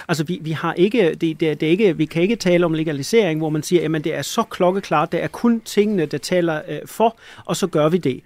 Altså, 0.09 0.25
vi, 0.25 0.39
vi, 0.43 0.51
har 0.51 0.75
ikke, 0.75 1.15
det, 1.15 1.41
det, 1.41 1.61
det 1.61 1.63
er 1.63 1.71
ikke, 1.71 1.97
vi 1.97 2.05
kan 2.05 2.23
ikke 2.23 2.37
tale 2.37 2.65
om 2.65 2.73
legalisering, 2.73 3.41
hvor 3.41 3.51
man 3.51 3.63
siger, 3.63 3.97
at 3.97 4.05
det 4.05 4.15
er 4.15 4.23
så 4.23 4.43
klokkeklart, 4.43 5.13
det 5.13 5.23
er 5.23 5.29
kun 5.29 5.61
tingene, 5.61 6.07
der 6.07 6.19
taler 6.19 6.61
øh, 6.69 6.79
for, 6.87 7.19
og 7.45 7.57
så 7.57 7.67
gør 7.67 7.89
vi 7.89 7.99
det. 7.99 8.21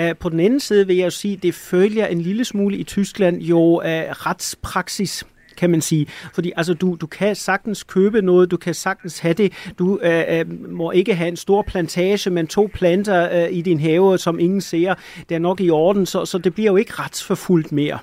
Uh, 0.00 0.16
på 0.20 0.28
den 0.28 0.40
anden 0.40 0.60
side 0.60 0.86
vil 0.86 0.96
jeg 0.96 1.04
jo 1.04 1.10
sige, 1.10 1.36
det 1.36 1.54
følger 1.54 2.06
en 2.06 2.20
lille 2.20 2.44
smule 2.44 2.76
i 2.76 2.84
Tyskland 2.84 3.42
jo 3.42 3.82
øh, 3.82 4.02
retspraksis 4.10 5.24
kan 5.60 5.70
man 5.70 5.80
sige. 5.80 6.06
Fordi 6.34 6.52
altså, 6.56 6.74
du, 6.74 6.96
du 7.00 7.06
kan 7.06 7.36
sagtens 7.36 7.82
købe 7.82 8.22
noget, 8.22 8.50
du 8.50 8.56
kan 8.56 8.74
sagtens 8.74 9.18
have 9.18 9.34
det. 9.34 9.52
Du 9.78 9.98
øh, 10.02 10.24
øh, 10.28 10.70
må 10.70 10.90
ikke 10.90 11.14
have 11.14 11.28
en 11.28 11.36
stor 11.36 11.62
plantage, 11.62 12.30
men 12.30 12.46
to 12.46 12.70
planter 12.74 13.44
øh, 13.44 13.56
i 13.56 13.60
din 13.62 13.80
have, 13.80 14.18
som 14.18 14.38
ingen 14.38 14.60
ser. 14.60 14.94
Det 15.28 15.34
er 15.34 15.38
nok 15.38 15.60
i 15.60 15.70
orden, 15.70 16.06
så, 16.06 16.24
så 16.24 16.38
det 16.38 16.54
bliver 16.54 16.70
jo 16.70 16.76
ikke 16.76 16.92
retsforfulgt 16.92 17.72
mere. 17.72 17.98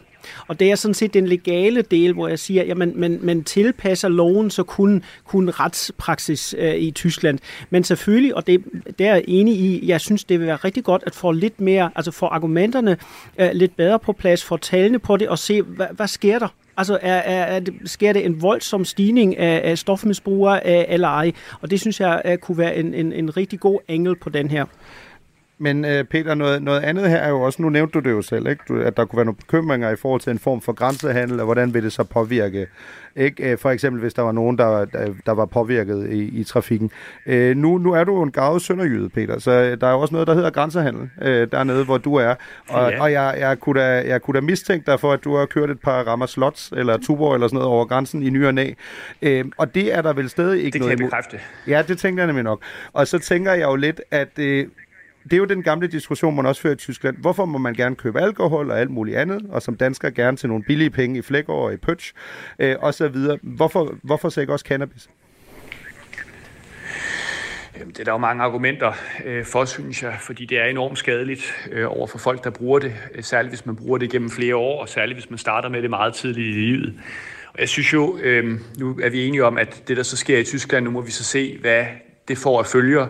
Og 0.48 0.60
det 0.60 0.72
er 0.72 0.76
sådan 0.76 0.94
set 0.94 1.14
den 1.14 1.28
legale 1.28 1.82
del, 1.82 2.14
hvor 2.14 2.28
jeg 2.28 2.40
siger, 2.40 2.72
at 2.72 2.78
man, 2.78 3.20
man, 3.22 3.44
tilpasser 3.44 4.10
loven, 4.10 4.50
så 4.50 4.64
kun, 4.64 5.04
kun 5.26 5.50
retspraksis 5.50 6.56
øh, 6.58 6.76
i 6.76 6.92
Tyskland. 6.92 7.40
Men 7.70 7.84
selvfølgelig, 7.84 8.36
og 8.36 8.48
det, 8.48 8.64
det 9.00 9.08
er 9.08 9.14
jeg 9.14 9.24
enig 9.28 9.56
i, 9.56 9.88
jeg 9.88 10.02
synes, 10.02 10.24
det 10.24 10.40
vil 10.40 10.48
være 10.48 10.56
rigtig 10.56 10.84
godt 10.84 11.04
at 11.06 11.16
få 11.16 11.32
lidt 11.32 11.62
mere, 11.62 11.92
altså 11.96 12.12
få 12.12 12.26
argumenterne 12.26 12.98
øh, 13.38 13.50
lidt 13.54 13.78
bedre 13.78 14.00
på 14.00 14.14
plads, 14.14 14.44
få 14.44 14.58
talene 14.58 15.00
på 15.00 15.18
det 15.18 15.30
og 15.30 15.40
se, 15.40 15.62
hvad, 15.62 15.88
hvad 15.92 16.08
sker 16.08 16.40
der? 16.40 16.48
Altså, 16.78 17.00
er, 17.02 17.14
er, 17.14 17.44
er 17.44 17.62
sker 17.86 18.14
det 18.14 18.26
en 18.26 18.42
voldsom 18.42 18.86
stigning 18.86 19.38
af, 19.38 19.72
af 19.72 19.78
stofmisbrugere 19.78 20.62
øh, 20.66 20.86
eller 20.88 21.08
ej? 21.08 21.32
Og 21.62 21.72
det 21.72 21.82
synes 21.82 22.00
jeg 22.00 22.22
at 22.26 22.42
kunne 22.42 22.58
være 22.58 22.76
en, 22.76 22.94
en, 22.94 23.14
en 23.14 23.38
rigtig 23.38 23.60
god 23.60 23.80
engel 23.88 24.16
på 24.16 24.30
den 24.30 24.50
her. 24.52 24.66
Men 25.60 25.86
uh, 25.86 25.92
Peter, 26.12 26.36
noget, 26.36 26.64
noget 26.64 26.82
andet 26.82 27.10
her 27.10 27.18
er 27.18 27.30
jo 27.30 27.42
også, 27.42 27.62
nu 27.62 27.70
nævnte 27.70 28.00
du 28.00 28.10
det 28.10 28.12
jo 28.16 28.22
selv, 28.22 28.48
ikke? 28.48 28.64
Du, 28.68 28.82
at 28.82 28.98
der 28.98 29.06
kunne 29.06 29.18
være 29.18 29.26
nogle 29.26 29.38
bekymringer 29.38 29.90
i 29.90 29.96
forhold 29.96 30.22
til 30.22 30.32
en 30.32 30.40
form 30.40 30.62
for 30.62 30.74
grænsehandel, 30.74 31.40
og 31.40 31.46
hvordan 31.46 31.74
vil 31.74 31.84
det 31.84 31.94
så 31.94 32.04
påvirke? 32.04 32.68
Ikke? 33.16 33.54
Uh, 33.54 33.60
for 33.60 33.70
eksempel, 33.70 34.02
hvis 34.02 34.14
der 34.14 34.22
var 34.22 34.32
nogen, 34.32 34.58
der, 34.58 34.86
der, 34.86 35.14
der 35.26 35.32
var 35.32 35.46
påvirket 35.46 36.10
i, 36.12 36.40
i 36.40 36.44
trafikken. 36.44 36.92
Uh, 37.26 37.34
nu, 37.34 37.78
nu 37.78 37.94
er 37.94 38.04
du 38.04 38.16
jo 38.16 38.22
en 38.22 38.32
gavet 38.32 38.62
sønderjyde, 38.62 39.10
Peter, 39.10 39.40
så 39.40 39.52
uh, 39.52 39.82
der 39.82 39.88
er 39.88 39.92
jo 39.92 40.00
også 40.00 40.14
noget, 40.16 40.28
der 40.28 40.34
hedder 40.34 40.50
grænsehandel 40.50 41.10
uh, 41.22 41.28
dernede, 41.28 41.86
hvor 41.86 41.98
du 41.98 42.16
er. 42.16 42.36
Og, 42.70 42.92
Ja. 42.92 43.02
og 43.02 43.12
jeg, 43.12 43.36
jeg, 43.40 43.60
kunne 43.60 43.80
da, 43.82 44.08
jeg 44.08 44.22
kunne 44.22 44.36
da 44.36 44.42
mistænke 44.42 44.92
dig 44.92 45.00
for, 45.00 45.14
at 45.14 45.24
du 45.24 45.36
har 45.36 45.46
kørt 45.46 45.70
et 45.70 45.80
par 45.80 46.04
rammer 46.04 46.26
slots, 46.26 46.74
eller 46.78 46.98
tuborg, 46.98 47.34
eller 47.34 47.48
sådan 47.48 47.56
noget 47.58 47.70
over 47.70 47.86
grænsen 47.86 48.24
i 48.24 48.30
ny 48.30 48.46
og 48.46 48.54
næ. 48.54 48.72
Uh, 49.26 49.30
og 49.58 49.76
det 49.76 49.94
er 49.96 50.02
der 50.02 50.14
vel 50.14 50.30
stadig 50.30 50.58
ikke 50.64 50.66
Det 50.66 50.74
kan 50.74 50.80
noget 50.82 50.92
jeg 50.92 51.00
imod. 51.00 51.10
bekræfte. 51.10 51.40
Ja, 51.68 51.82
det 51.88 51.98
tænker 51.98 52.24
jeg 52.24 52.28
nemlig 52.28 52.44
nok. 52.44 52.62
Og 52.94 53.08
så 53.08 53.20
tænker 53.20 53.54
jeg 53.54 53.64
jo 53.64 53.76
lidt, 53.76 54.02
at 54.12 54.40
øh, 54.40 54.66
det 55.30 55.34
er 55.34 55.38
jo 55.38 55.46
den 55.46 55.64
gamle 55.64 55.88
diskussion, 55.88 56.36
man 56.36 56.46
også 56.46 56.62
fører 56.62 56.74
i 56.74 56.78
Tyskland. 56.78 57.18
Hvorfor 57.18 57.46
må 57.46 57.58
man 57.58 57.74
gerne 57.74 57.96
købe 57.96 58.22
alkohol 58.22 58.72
og 58.72 58.80
alt 58.80 58.90
muligt 58.90 59.18
andet, 59.18 59.46
og 59.50 59.62
som 59.62 59.78
dansker 59.78 60.10
gerne 60.10 60.38
til 60.38 60.50
nogle 60.50 60.64
billige 60.64 60.90
penge 60.90 61.20
i 61.20 61.22
Flækgaard 61.22 61.60
og 61.60 61.74
i 61.74 61.78
Pøtsch, 61.78 62.14
øh, 62.60 62.76
og 62.80 62.94
så 62.94 63.08
videre. 63.08 63.38
Hvorfor, 63.42 63.96
hvorfor 64.04 64.30
så 64.30 64.42
ikke 64.42 64.54
også 64.54 64.66
cannabis? 64.68 65.10
Jamen, 67.80 67.94
Det 67.94 68.00
er 68.00 68.04
der 68.04 68.12
jo 68.12 68.18
mange 68.18 68.44
argumenter 68.44 68.94
øh, 69.26 69.46
for, 69.46 69.66
synes 69.66 70.04
jeg, 70.04 70.18
fordi 70.22 70.46
det 70.46 70.60
er 70.60 70.66
enormt 70.66 70.98
skadeligt 70.98 71.54
øh, 71.72 71.98
over 71.98 72.08
for 72.08 72.18
folk, 72.18 72.44
der 72.44 72.50
bruger 72.50 72.80
det, 72.80 72.94
øh, 73.16 73.24
særligt 73.24 73.52
hvis 73.52 73.66
man 73.66 73.76
bruger 73.76 73.98
det 73.98 74.12
gennem 74.12 74.30
flere 74.30 74.56
år, 74.56 74.82
og 74.82 74.90
særligt 74.90 75.20
hvis 75.20 75.30
man 75.30 75.38
starter 75.38 75.70
med 75.70 75.82
det 75.82 75.90
meget 75.90 76.14
tidligt 76.14 76.48
i 76.48 76.60
livet. 76.60 76.94
Og 77.54 77.60
jeg 77.60 77.70
synes 77.70 77.94
jo, 77.94 78.18
øh, 78.18 78.60
nu 78.80 79.00
er 79.04 79.10
vi 79.10 79.26
enige 79.26 79.46
om, 79.46 79.58
at 79.58 79.84
det, 79.88 79.98
der 79.98 80.04
så 80.04 80.18
sker 80.18 80.38
i 80.38 80.44
Tyskland, 80.44 80.86
nu 80.86 80.92
må 80.92 81.02
vi 81.02 81.12
så 81.12 81.24
se, 81.24 81.58
hvad 81.58 81.86
det 82.28 82.38
får 82.38 82.60
af 82.60 82.66
følger. 82.66 83.08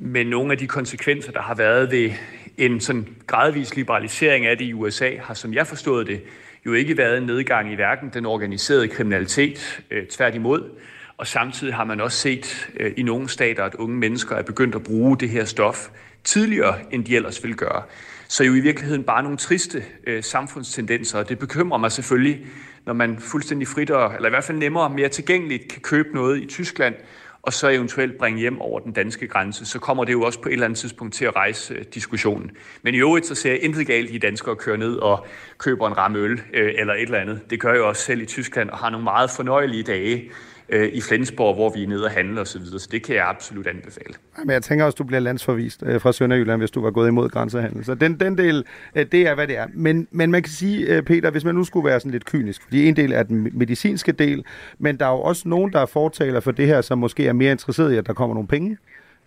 Men 0.00 0.26
nogle 0.26 0.52
af 0.52 0.58
de 0.58 0.66
konsekvenser, 0.66 1.32
der 1.32 1.42
har 1.42 1.54
været 1.54 1.90
ved 1.90 2.10
en 2.58 2.80
sådan 2.80 3.08
gradvis 3.26 3.76
liberalisering 3.76 4.46
af 4.46 4.58
det 4.58 4.64
i 4.64 4.72
USA, 4.72 5.10
har, 5.20 5.34
som 5.34 5.54
jeg 5.54 5.66
forstod 5.66 6.04
det, 6.04 6.22
jo 6.66 6.72
ikke 6.72 6.96
været 6.96 7.18
en 7.18 7.26
nedgang 7.26 7.72
i 7.72 7.74
hverken 7.74 8.10
den 8.14 8.26
organiserede 8.26 8.88
kriminalitet, 8.88 9.82
øh, 9.90 10.06
tværtimod, 10.06 10.70
og 11.16 11.26
samtidig 11.26 11.74
har 11.74 11.84
man 11.84 12.00
også 12.00 12.18
set 12.18 12.70
øh, 12.80 12.92
i 12.96 13.02
nogle 13.02 13.28
stater, 13.28 13.64
at 13.64 13.74
unge 13.74 13.96
mennesker 13.96 14.36
er 14.36 14.42
begyndt 14.42 14.74
at 14.74 14.82
bruge 14.82 15.16
det 15.18 15.28
her 15.28 15.44
stof 15.44 15.88
tidligere, 16.24 16.74
end 16.90 17.04
de 17.04 17.16
ellers 17.16 17.42
ville 17.42 17.56
gøre. 17.56 17.82
Så 18.28 18.44
jo 18.44 18.54
i 18.54 18.60
virkeligheden 18.60 19.04
bare 19.04 19.22
nogle 19.22 19.38
triste 19.38 19.84
øh, 20.06 20.22
samfundstendenser, 20.22 21.18
og 21.18 21.28
det 21.28 21.38
bekymrer 21.38 21.78
mig 21.78 21.92
selvfølgelig, 21.92 22.46
når 22.86 22.92
man 22.92 23.18
fuldstændig 23.18 23.68
frit, 23.68 23.90
og, 23.90 24.14
eller 24.14 24.28
i 24.28 24.30
hvert 24.30 24.44
fald 24.44 24.58
nemmere 24.58 24.84
og 24.84 24.92
mere 24.92 25.08
tilgængeligt 25.08 25.68
kan 25.68 25.82
købe 25.82 26.08
noget 26.14 26.42
i 26.42 26.46
Tyskland, 26.46 26.94
og 27.42 27.52
så 27.52 27.68
eventuelt 27.68 28.18
bringe 28.18 28.40
hjem 28.40 28.60
over 28.60 28.80
den 28.80 28.92
danske 28.92 29.26
grænse, 29.26 29.66
så 29.66 29.78
kommer 29.78 30.04
det 30.04 30.12
jo 30.12 30.22
også 30.22 30.40
på 30.40 30.48
et 30.48 30.52
eller 30.52 30.64
andet 30.64 30.78
tidspunkt 30.78 31.14
til 31.14 31.24
at 31.24 31.36
rejse 31.36 31.74
øh, 31.74 31.84
diskussionen. 31.94 32.50
Men 32.82 32.94
i 32.94 32.98
øvrigt 32.98 33.26
så 33.26 33.34
ser 33.34 33.50
jeg 33.50 33.62
intet 33.62 33.86
galt 33.86 34.10
i 34.10 34.18
danskere 34.18 34.56
kører 34.56 34.76
ned 34.76 34.96
og 34.96 35.26
køber 35.58 35.86
en 35.86 35.98
ramme 35.98 36.18
øl 36.18 36.40
øh, 36.54 36.72
eller 36.78 36.94
et 36.94 37.02
eller 37.02 37.18
andet. 37.18 37.40
Det 37.50 37.60
gør 37.60 37.72
jeg 37.72 37.82
også 37.82 38.02
selv 38.02 38.22
i 38.22 38.26
Tyskland 38.26 38.70
og 38.70 38.78
har 38.78 38.90
nogle 38.90 39.04
meget 39.04 39.30
fornøjelige 39.30 39.82
dage 39.82 40.30
øh, 40.68 40.88
i 40.92 41.00
Flensborg, 41.00 41.54
hvor 41.54 41.70
vi 41.70 41.82
er 41.82 41.86
nede 41.88 42.04
og 42.04 42.10
handler 42.10 42.40
osv., 42.40 42.64
så, 42.64 42.78
så 42.78 42.88
det 42.92 43.02
kan 43.02 43.14
jeg 43.14 43.28
absolut 43.28 43.66
anbefale. 43.66 44.14
Men 44.38 44.50
jeg 44.50 44.62
tænker 44.62 44.84
også, 44.84 44.96
du 44.96 45.04
bliver 45.04 45.20
landsforvist 45.20 45.82
øh, 45.86 46.00
fra 46.00 46.12
Sønderjylland, 46.12 46.60
hvis 46.60 46.70
du 46.70 46.80
var 46.80 46.90
gået 46.90 47.08
imod 47.08 47.28
grænsehandel. 47.28 47.84
Så 47.84 47.94
den, 47.94 48.20
den 48.20 48.38
del, 48.38 48.64
øh, 48.94 49.06
det 49.12 49.26
er, 49.26 49.34
hvad 49.34 49.46
det 49.46 49.56
er. 49.56 49.66
Men, 49.74 50.08
men 50.10 50.30
man 50.30 50.42
kan 50.42 50.52
sige, 50.52 50.86
øh, 50.86 51.02
Peter, 51.02 51.30
hvis 51.30 51.44
man 51.44 51.54
nu 51.54 51.64
skulle 51.64 51.88
være 51.88 52.00
sådan 52.00 52.12
lidt 52.12 52.24
kynisk, 52.24 52.62
fordi 52.62 52.88
en 52.88 52.96
del 52.96 53.12
er 53.12 53.22
den 53.22 53.50
medicinske 53.52 54.12
del, 54.12 54.44
men 54.78 54.96
der 54.96 55.06
er 55.06 55.10
jo 55.10 55.20
også 55.20 55.48
nogen, 55.48 55.72
der 55.72 55.80
er 55.80 55.86
fortaler 55.86 56.40
for 56.40 56.50
det 56.50 56.66
her, 56.66 56.80
som 56.80 56.98
måske 56.98 57.26
er 57.26 57.32
mere 57.32 57.52
interesseret 57.52 57.92
i, 57.92 57.96
at 57.96 58.06
der 58.06 58.12
kommer 58.12 58.34
nogle 58.34 58.48
penge. 58.48 58.78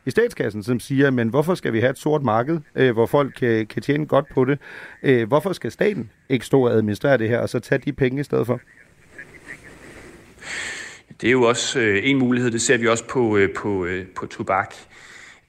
i 0.06 0.12
statskassen, 0.12 0.64
som 0.64 0.80
siger, 0.80 1.10
men 1.10 1.28
hvorfor 1.30 1.56
skal 1.56 1.74
vi 1.74 1.80
have 1.80 1.90
et 1.90 1.98
sort 1.98 2.24
marked, 2.24 2.60
øh, 2.76 2.94
hvor 2.94 3.06
folk 3.06 3.34
kan, 3.40 3.68
kan 3.68 3.82
tjene 3.82 4.06
godt 4.06 4.26
på 4.34 4.46
det? 4.46 4.60
Øh, 5.04 5.28
hvorfor 5.28 5.54
skal 5.54 5.72
staten 5.72 6.10
ikke 6.30 6.46
stå 6.46 6.66
og 6.66 6.72
administrere 6.72 7.18
det 7.18 7.30
her, 7.30 7.40
og 7.40 7.50
så 7.50 7.60
tage 7.60 7.82
de 7.86 7.94
penge 7.94 8.20
i 8.20 8.24
stedet 8.24 8.48
for? 8.48 8.60
Det 11.22 11.28
er 11.28 11.32
jo 11.32 11.44
også 11.44 11.80
øh, 11.80 12.00
en 12.04 12.18
mulighed, 12.18 12.52
det 12.52 12.62
ser 12.62 12.78
vi 12.78 12.88
også 12.88 13.04
på, 13.04 13.38
øh, 13.38 13.54
på, 13.54 13.86
øh, 13.86 14.06
på 14.08 14.26
tobak. 14.26 14.76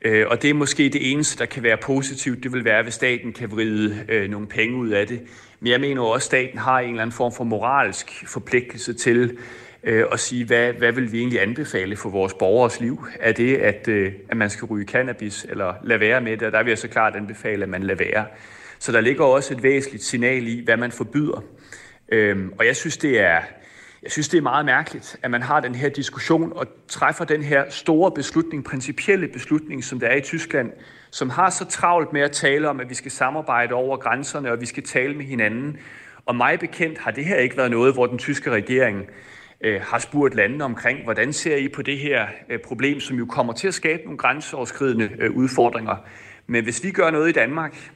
Øh, 0.03 0.27
og 0.29 0.43
det 0.43 0.51
er 0.51 0.55
måske 0.55 0.89
det 0.89 1.13
eneste, 1.13 1.39
der 1.39 1.47
kan 1.47 1.63
være 1.63 1.77
positivt, 1.77 2.43
det 2.43 2.53
vil 2.53 2.65
være, 2.65 2.83
hvis 2.83 2.95
staten 2.95 3.33
kan 3.33 3.51
vride 3.51 4.05
øh, 4.09 4.31
nogle 4.31 4.47
penge 4.47 4.77
ud 4.77 4.89
af 4.89 5.07
det. 5.07 5.21
Men 5.61 5.73
jeg 5.73 5.81
mener 5.81 6.03
også, 6.03 6.17
at 6.17 6.23
staten 6.23 6.59
har 6.59 6.81
en 6.81 6.89
eller 6.89 7.03
anden 7.03 7.15
form 7.15 7.33
for 7.33 7.45
moralsk 7.45 8.25
forpligtelse 8.29 8.95
til 8.95 9.39
øh, 9.85 10.05
at 10.13 10.21
sige, 10.21 10.45
hvad, 10.45 10.73
hvad 10.73 10.93
vil 10.93 11.13
vi 11.13 11.19
egentlig 11.19 11.43
anbefale 11.43 11.97
for 11.97 12.09
vores 12.09 12.35
borgers 12.35 12.81
liv? 12.81 13.07
Er 13.21 13.33
det, 13.33 13.57
at, 13.57 13.89
øh, 13.89 14.13
at 14.29 14.37
man 14.37 14.51
skal 14.51 14.67
ryge 14.67 14.87
cannabis, 14.87 15.47
eller 15.49 15.75
lade 15.85 16.01
være 16.01 16.21
med 16.21 16.37
det? 16.37 16.43
Og 16.43 16.53
der 16.53 16.63
vil 16.63 16.71
jeg 16.71 16.79
så 16.79 16.89
klart 16.89 17.17
anbefale, 17.17 17.63
at 17.63 17.69
man 17.69 17.83
lader 17.83 18.05
være. 18.05 18.27
Så 18.79 18.93
der 18.93 19.01
ligger 19.01 19.25
også 19.25 19.55
et 19.55 19.63
væsentligt 19.63 20.05
signal 20.05 20.49
i, 20.49 20.65
hvad 20.65 20.77
man 20.77 20.93
forbyder. 20.93 21.45
Øh, 22.09 22.37
og 22.59 22.67
jeg 22.67 22.77
synes, 22.77 22.97
det 22.97 23.21
er, 23.21 23.41
jeg 24.03 24.11
synes, 24.11 24.29
det 24.29 24.39
er 24.39 24.43
meget 24.43 24.65
mærkeligt, 24.65 25.17
at 25.23 25.31
man 25.31 25.43
har 25.43 25.61
den 25.61 25.75
her 25.75 25.89
diskussion 25.89 26.53
og 26.57 26.67
træffer 26.89 27.25
den 27.25 27.43
her 27.43 27.65
store 27.71 28.11
beslutning, 28.11 28.65
principielle 28.65 29.29
beslutning, 29.29 29.85
som 29.85 30.01
der 30.01 30.07
er 30.07 30.17
i 30.17 30.21
Tyskland, 30.21 30.73
som 31.11 31.31
har 31.31 31.51
så 31.51 31.65
travlt 31.65 32.13
med 32.13 32.21
at 32.21 32.33
tale 32.33 32.69
om, 32.69 32.81
at 32.81 32.91
vi 32.91 32.95
skal 32.95 33.11
samarbejde 33.11 33.75
over 33.75 33.97
grænserne, 33.97 34.53
og 34.53 34.61
vi 34.61 34.67
skal 34.67 34.83
tale 34.83 35.15
med 35.15 35.25
hinanden. 35.25 35.79
Og 36.27 36.37
mig 36.37 36.59
bekendt 36.59 36.99
har 36.99 37.11
det 37.11 37.25
her 37.25 37.37
ikke 37.37 37.57
været 37.57 37.71
noget, 37.71 37.95
hvor 37.95 38.07
den 38.07 38.19
tyske 38.19 38.51
regering 38.51 39.07
øh, 39.61 39.81
har 39.81 39.99
spurgt 39.99 40.35
landene 40.35 40.65
omkring, 40.65 41.05
hvordan 41.05 41.33
ser 41.33 41.57
I 41.57 41.69
på 41.69 41.83
det 41.83 41.99
her 41.99 42.27
øh, 42.51 42.59
problem, 42.59 43.01
som 43.01 43.17
jo 43.17 43.27
kommer 43.27 43.53
til 43.53 43.69
at 43.69 43.75
skabe 43.75 44.03
nogle 44.03 44.19
grænseoverskridende 44.19 45.11
øh, 45.19 45.31
udfordringer. 45.31 45.97
Men 46.47 46.65
hvis 46.65 46.85
vi 46.85 46.91
gør 46.91 47.11
noget 47.11 47.29
i 47.29 47.33
Danmark, 47.33 47.93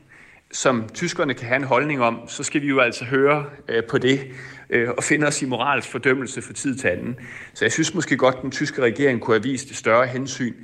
som 0.53 0.89
tyskerne 0.95 1.35
kan 1.35 1.47
have 1.47 1.57
en 1.57 1.65
holdning 1.65 2.03
om, 2.03 2.29
så 2.29 2.43
skal 2.43 2.63
vi 2.63 2.67
jo 2.67 2.81
altså 2.81 3.05
høre 3.05 3.45
øh, 3.69 3.85
på 3.85 3.99
det 3.99 4.21
øh, 4.71 4.89
og 4.97 5.05
finder 5.05 5.27
os 5.27 5.43
i 5.43 5.47
moralsk 5.47 5.91
fordømmelse 5.91 6.43
for 6.43 6.53
tid 6.53 6.77
til 6.77 6.89
anden. 6.89 7.17
Så 7.55 7.65
jeg 7.65 7.73
synes 7.73 7.95
måske 7.95 8.17
godt, 8.17 8.35
at 8.35 8.43
den 8.43 8.51
tyske 8.51 8.83
regering 8.83 9.21
kunne 9.21 9.35
have 9.35 9.43
vist 9.43 9.71
et 9.71 9.77
større 9.77 10.07
hensyn, 10.07 10.55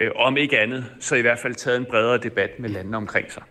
øh, 0.00 0.10
om 0.16 0.36
ikke 0.36 0.58
andet, 0.58 0.84
så 1.00 1.14
i 1.16 1.20
hvert 1.20 1.38
fald 1.38 1.54
taget 1.54 1.76
en 1.76 1.86
bredere 1.90 2.18
debat 2.18 2.50
med 2.58 2.68
landene 2.68 2.96
omkring 2.96 3.32
sig. 3.32 3.42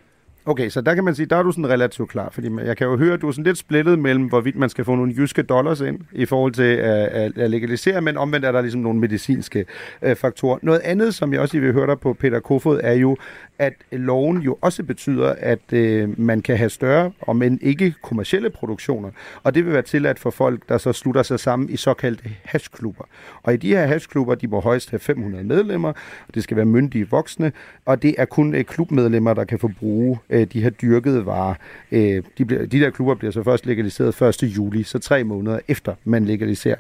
Okay, 0.45 0.69
så 0.69 0.81
der 0.81 0.95
kan 0.95 1.03
man 1.03 1.15
sige, 1.15 1.25
der 1.25 1.35
er 1.35 1.43
du 1.43 1.51
sådan 1.51 1.69
relativt 1.69 2.09
klar, 2.09 2.29
fordi 2.31 2.49
jeg 2.65 2.77
kan 2.77 2.87
jo 2.87 2.97
høre, 2.97 3.13
at 3.13 3.21
du 3.21 3.27
er 3.27 3.31
sådan 3.31 3.43
lidt 3.43 3.57
splittet 3.57 3.99
mellem, 3.99 4.25
hvorvidt 4.25 4.55
man 4.55 4.69
skal 4.69 4.85
få 4.85 4.95
nogle 4.95 5.13
jyske 5.17 5.41
dollars 5.43 5.81
ind 5.81 5.99
i 6.11 6.25
forhold 6.25 6.51
til 6.51 6.63
at, 6.63 7.37
at 7.37 7.49
legalisere, 7.49 8.01
men 8.01 8.17
omvendt 8.17 8.45
er 8.45 8.51
der 8.51 8.61
ligesom 8.61 8.81
nogle 8.81 8.99
medicinske 8.99 9.65
øh, 10.01 10.15
faktorer. 10.15 10.57
Noget 10.61 10.79
andet, 10.79 11.15
som 11.15 11.33
jeg 11.33 11.41
også 11.41 11.59
vil 11.59 11.73
høre 11.73 11.87
dig 11.87 11.99
på, 11.99 12.13
Peter 12.13 12.39
Kofod, 12.39 12.79
er 12.83 12.93
jo, 12.93 13.17
at 13.59 13.73
loven 13.91 14.37
jo 14.37 14.57
også 14.61 14.83
betyder, 14.83 15.35
at 15.39 15.73
øh, 15.73 16.19
man 16.19 16.41
kan 16.41 16.57
have 16.57 16.69
større, 16.69 17.11
og 17.21 17.35
men 17.35 17.59
ikke 17.61 17.93
kommercielle 18.01 18.49
produktioner, 18.49 19.09
og 19.43 19.55
det 19.55 19.65
vil 19.65 19.73
være 19.73 19.81
tilladt 19.81 20.19
for 20.19 20.29
folk, 20.29 20.69
der 20.69 20.77
så 20.77 20.93
slutter 20.93 21.23
sig 21.23 21.39
sammen 21.39 21.69
i 21.69 21.77
såkaldte 21.77 22.23
hashklubber. 22.43 23.03
Og 23.43 23.53
i 23.53 23.57
de 23.57 23.67
her 23.67 23.85
hashklubber, 23.85 24.35
de 24.35 24.47
må 24.47 24.59
højst 24.59 24.89
have 24.89 24.99
500 24.99 25.43
medlemmer, 25.43 25.89
og 26.27 26.35
det 26.35 26.43
skal 26.43 26.57
være 26.57 26.65
myndige 26.65 27.09
voksne, 27.09 27.51
og 27.85 28.01
det 28.01 28.15
er 28.17 28.25
kun 28.25 28.55
øh, 28.55 28.63
klubmedlemmer, 28.63 29.33
der 29.33 29.43
kan 29.43 29.59
få 29.59 29.67
bruge 29.79 30.19
øh, 30.31 30.47
de 30.53 30.61
her 30.61 30.69
dyrkede 30.69 31.25
varer. 31.25 31.55
Øh, 31.91 32.23
de, 32.37 32.45
bliver, 32.45 32.65
de 32.65 32.79
der 32.79 32.89
klubber 32.89 33.15
bliver 33.15 33.31
så 33.31 33.43
først 33.43 33.65
legaliseret 33.65 34.21
1. 34.21 34.43
juli, 34.43 34.83
så 34.83 34.99
tre 34.99 35.23
måneder 35.23 35.59
efter 35.67 35.95
man 36.03 36.25
legaliserer 36.25 36.77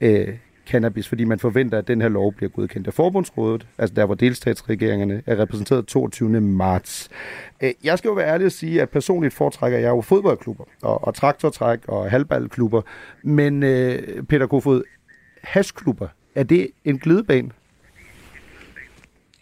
øh, 0.00 0.28
cannabis, 0.68 1.08
fordi 1.08 1.24
man 1.24 1.38
forventer, 1.38 1.78
at 1.78 1.88
den 1.88 2.00
her 2.00 2.08
lov 2.08 2.32
bliver 2.32 2.50
godkendt 2.50 2.86
af 2.86 2.94
forbundsrådet, 2.94 3.66
altså 3.78 3.94
der, 3.94 4.06
hvor 4.06 4.14
delstatsregeringerne 4.14 5.22
er 5.26 5.38
repræsenteret 5.38 5.86
22. 5.86 6.40
marts. 6.40 7.08
Øh, 7.62 7.70
jeg 7.84 7.98
skal 7.98 8.08
jo 8.08 8.14
være 8.14 8.28
ærlig 8.28 8.44
at 8.44 8.52
sige, 8.52 8.82
at 8.82 8.90
personligt 8.90 9.34
foretrækker 9.34 9.78
jeg 9.78 9.88
jo 9.88 10.00
fodboldklubber 10.00 10.64
og, 10.82 11.04
og 11.04 11.14
traktortræk 11.14 11.78
og 11.88 12.10
halvballklubber, 12.10 12.82
men 13.22 13.62
øh, 13.62 14.22
Peter 14.22 14.46
Kofod, 14.46 14.82
hashklubber, 15.42 16.08
er 16.34 16.42
det 16.42 16.68
en 16.84 16.98
glidebane? 16.98 17.50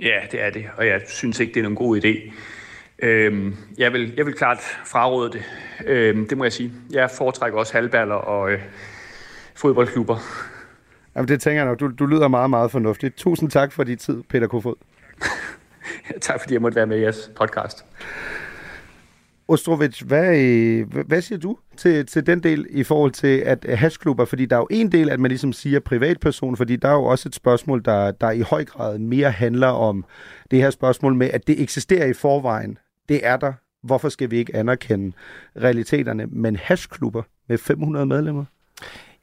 Ja, 0.00 0.20
det 0.32 0.42
er 0.42 0.50
det, 0.50 0.64
og 0.76 0.86
jeg 0.86 1.00
synes 1.08 1.40
ikke, 1.40 1.54
det 1.54 1.60
er 1.60 1.62
nogen 1.62 1.76
god 1.76 2.00
idé. 2.00 2.32
Øhm, 2.98 3.56
jeg, 3.78 3.92
vil, 3.92 4.14
jeg 4.16 4.26
vil 4.26 4.34
klart 4.34 4.58
fraråde 4.86 5.32
det. 5.32 5.42
Øhm, 5.86 6.28
det 6.28 6.38
må 6.38 6.44
jeg 6.44 6.52
sige. 6.52 6.72
Jeg 6.90 7.10
foretrækker 7.10 7.58
også 7.58 7.72
halvballer 7.72 8.14
og 8.14 8.52
øh, 8.52 8.60
fodboldklubber. 9.54 10.16
Jamen, 11.16 11.28
det 11.28 11.40
tænker 11.40 11.62
jeg 11.62 11.66
nok. 11.66 11.80
Du, 11.80 11.90
du 11.98 12.06
lyder 12.06 12.28
meget, 12.28 12.50
meget 12.50 12.70
fornuftigt. 12.70 13.16
Tusind 13.16 13.50
tak 13.50 13.72
for 13.72 13.84
din 13.84 13.98
tid, 13.98 14.22
Peter 14.28 14.46
Kofod. 14.46 14.74
tak 16.20 16.40
fordi 16.40 16.54
jeg 16.54 16.62
måtte 16.62 16.76
være 16.76 16.86
med 16.86 16.98
i 16.98 17.00
jeres 17.00 17.30
podcast. 17.36 17.84
Ostrovic, 19.48 20.00
hvad, 20.00 20.38
øh, 20.38 20.94
hvad 21.06 21.20
siger 21.20 21.38
du 21.38 21.58
til, 21.76 22.06
til 22.06 22.26
den 22.26 22.42
del 22.42 22.66
i 22.70 22.84
forhold 22.84 23.10
til 23.10 23.38
at 23.38 23.64
hashklubber? 23.78 24.24
Fordi 24.24 24.46
der 24.46 24.56
er 24.56 24.60
jo 24.60 24.68
en 24.70 24.92
del, 24.92 25.10
at 25.10 25.20
man 25.20 25.28
ligesom 25.28 25.52
siger 25.52 25.80
privatperson, 25.80 26.56
fordi 26.56 26.76
der 26.76 26.88
er 26.88 26.92
jo 26.92 27.04
også 27.04 27.28
et 27.28 27.34
spørgsmål, 27.34 27.84
der, 27.84 28.10
der 28.10 28.30
i 28.30 28.40
høj 28.40 28.64
grad 28.64 28.98
mere 28.98 29.30
handler 29.30 29.68
om 29.68 30.04
det 30.50 30.58
her 30.58 30.70
spørgsmål 30.70 31.14
med, 31.14 31.30
at 31.30 31.46
det 31.46 31.62
eksisterer 31.62 32.06
i 32.06 32.12
forvejen. 32.12 32.78
Det 33.08 33.26
er 33.26 33.36
der. 33.36 33.52
Hvorfor 33.82 34.08
skal 34.08 34.30
vi 34.30 34.36
ikke 34.36 34.56
anerkende 34.56 35.16
realiteterne? 35.56 36.26
Men 36.26 36.56
hashklubber 36.56 37.22
med 37.48 37.58
500 37.58 38.06
medlemmer? 38.06 38.44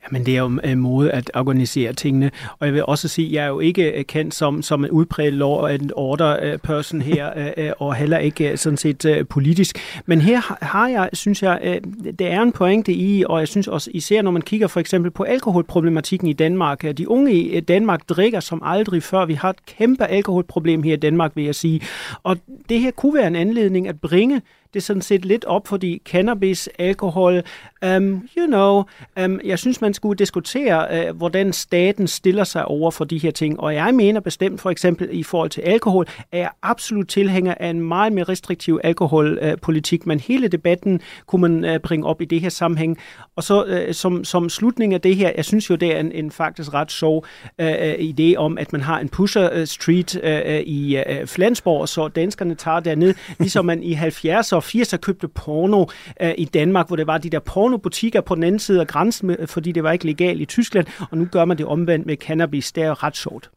Jamen, 0.07 0.25
det 0.25 0.33
er 0.35 0.39
jo 0.39 0.59
en 0.63 0.79
måde 0.79 1.11
at 1.11 1.31
organisere 1.33 1.93
tingene. 1.93 2.31
Og 2.59 2.67
jeg 2.67 2.73
vil 2.73 2.85
også 2.85 3.07
sige, 3.07 3.27
at 3.27 3.33
jeg 3.33 3.43
er 3.43 3.47
jo 3.47 3.59
ikke 3.59 3.91
øh, 3.91 4.05
kendt 4.05 4.35
som, 4.35 4.61
som 4.61 4.83
en 4.83 4.91
udbredt 4.91 5.33
law 5.33 5.67
and 5.67 5.89
order 5.95 6.37
øh, 6.41 6.57
person 6.57 7.01
her, 7.11 7.51
øh, 7.57 7.71
og 7.79 7.95
heller 7.95 8.17
ikke 8.17 8.57
sådan 8.57 8.77
set 8.77 9.27
politisk. 9.29 10.01
Men 10.05 10.21
her 10.21 10.57
har 10.65 10.87
jeg, 10.87 11.09
synes 11.13 11.43
jeg, 11.43 11.79
det 12.19 12.31
er 12.31 12.41
en 12.41 12.51
pointe 12.51 12.93
i, 12.93 13.23
og 13.29 13.39
jeg 13.39 13.47
synes 13.47 13.67
også 13.67 13.91
især, 13.93 14.21
når 14.21 14.31
man 14.31 14.41
kigger 14.41 14.67
for 14.67 14.79
eksempel 14.79 15.11
på 15.11 15.23
alkoholproblematikken 15.23 16.27
i 16.27 16.33
Danmark. 16.33 16.97
De 16.97 17.09
unge 17.09 17.33
i 17.33 17.59
Danmark 17.59 18.09
drikker 18.09 18.39
som 18.39 18.61
aldrig 18.65 19.03
før. 19.03 19.25
Vi 19.25 19.33
har 19.33 19.49
et 19.49 19.65
kæmpe 19.65 20.05
alkoholproblem 20.05 20.83
her 20.83 20.93
i 20.93 20.97
Danmark, 20.97 21.31
vil 21.35 21.45
jeg 21.45 21.55
sige. 21.55 21.81
Og 22.23 22.37
det 22.69 22.79
her 22.79 22.91
kunne 22.91 23.13
være 23.13 23.27
en 23.27 23.35
anledning 23.35 23.87
at 23.87 23.99
bringe 24.01 24.41
det 24.73 24.79
er 24.79 24.83
sådan 24.83 25.01
set 25.01 25.25
lidt 25.25 25.45
op, 25.45 25.67
fordi 25.67 26.01
cannabis, 26.05 26.69
alkohol, 26.79 27.41
um, 27.87 28.29
you 28.37 28.45
know, 28.45 28.83
um, 29.23 29.39
jeg 29.43 29.59
synes, 29.59 29.81
man 29.81 29.93
skulle 29.93 30.17
diskutere, 30.17 31.09
uh, 31.09 31.17
hvordan 31.17 31.53
staten 31.53 32.07
stiller 32.07 32.43
sig 32.43 32.65
over 32.65 32.91
for 32.91 33.05
de 33.05 33.17
her 33.17 33.31
ting. 33.31 33.59
Og 33.59 33.75
jeg 33.75 33.95
mener 33.95 34.19
bestemt, 34.19 34.61
for 34.61 34.69
eksempel 34.69 35.09
i 35.11 35.23
forhold 35.23 35.49
til 35.49 35.61
alkohol, 35.61 36.05
er 36.31 36.37
jeg 36.37 36.49
absolut 36.61 37.07
tilhænger 37.07 37.53
af 37.59 37.67
en 37.67 37.81
meget 37.81 38.13
mere 38.13 38.23
restriktiv 38.23 38.79
alkoholpolitik, 38.83 40.01
uh, 40.01 40.07
men 40.07 40.19
hele 40.19 40.47
debatten 40.47 41.01
kunne 41.25 41.41
man 41.41 41.75
uh, 41.75 41.81
bringe 41.81 42.05
op 42.05 42.21
i 42.21 42.25
det 42.25 42.41
her 42.41 42.49
sammenhæng. 42.49 42.97
Og 43.35 43.43
så 43.43 43.63
uh, 43.63 43.93
som, 43.93 44.23
som 44.23 44.49
slutning 44.49 44.93
af 44.93 45.01
det 45.01 45.15
her, 45.15 45.31
jeg 45.35 45.45
synes 45.45 45.69
jo, 45.69 45.75
det 45.75 45.95
er 45.95 45.99
en, 45.99 46.11
en 46.11 46.31
faktisk 46.31 46.73
ret 46.73 46.91
sjov 46.91 47.25
uh, 47.61 47.93
idé 47.93 48.35
om, 48.37 48.57
at 48.57 48.73
man 48.73 48.81
har 48.81 48.99
en 48.99 49.09
pusher 49.09 49.65
street 49.65 50.15
uh, 50.23 50.59
i 50.59 50.97
uh, 50.97 51.27
Flensborg, 51.27 51.89
så 51.89 52.07
danskerne 52.07 52.55
tager 52.55 52.79
derned, 52.79 53.13
ligesom 53.39 53.65
man 53.65 53.83
i 53.83 53.93
70'erne 53.93 54.59
80'er 54.59 54.97
købte 54.97 55.27
porno 55.27 55.85
uh, 56.23 56.29
i 56.37 56.45
Danmark, 56.45 56.87
hvor 56.87 56.95
det 56.95 57.07
var 57.07 57.17
de 57.17 57.29
der 57.29 57.39
porno 57.39 57.72
pornobutikker 57.73 58.21
på 58.21 58.35
den 58.35 58.43
anden 58.43 58.59
side 58.59 58.81
af 58.81 58.87
grænsen, 58.87 59.35
fordi 59.45 59.71
det 59.71 59.83
var 59.83 59.91
ikke 59.91 60.05
legalt 60.05 60.41
i 60.41 60.45
Tyskland, 60.45 60.87
og 61.11 61.17
nu 61.17 61.25
gør 61.25 61.45
man 61.45 61.57
det 61.57 61.65
omvendt 61.65 62.05
med 62.05 62.15
cannabis. 62.15 62.71
Det 62.71 62.83
er 62.83 62.87
jo 62.87 62.93
ret 62.93 63.17
sjovt. 63.17 63.51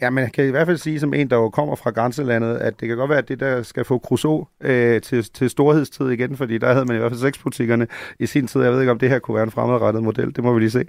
Ja, 0.00 0.10
man 0.10 0.30
kan 0.30 0.46
i 0.46 0.50
hvert 0.50 0.66
fald 0.66 0.78
sige 0.78 1.00
som 1.00 1.14
en, 1.14 1.30
der 1.30 1.36
jo 1.36 1.50
kommer 1.50 1.76
fra 1.76 1.90
grænselandet, 1.90 2.56
at 2.56 2.80
det 2.80 2.88
kan 2.88 2.96
godt 2.96 3.10
være, 3.10 3.18
at 3.18 3.28
det 3.28 3.40
der 3.40 3.62
skal 3.62 3.84
få 3.84 3.98
Crusoe 3.98 4.46
øh, 4.60 5.02
til, 5.02 5.24
til 5.24 5.50
storhedstid 5.50 6.08
igen, 6.10 6.36
fordi 6.36 6.58
der 6.58 6.72
havde 6.72 6.84
man 6.84 6.96
i 6.96 6.98
hvert 6.98 7.12
fald 7.12 7.20
seks 7.20 7.38
butikkerne 7.38 7.86
i 8.18 8.26
sin 8.26 8.46
tid. 8.46 8.62
Jeg 8.62 8.72
ved 8.72 8.80
ikke, 8.80 8.92
om 8.92 8.98
det 8.98 9.08
her 9.08 9.18
kunne 9.18 9.34
være 9.34 9.44
en 9.44 9.50
fremadrettet 9.50 10.02
model. 10.02 10.36
Det 10.36 10.44
må 10.44 10.54
vi 10.54 10.60
lige 10.60 10.70
se. 10.70 10.84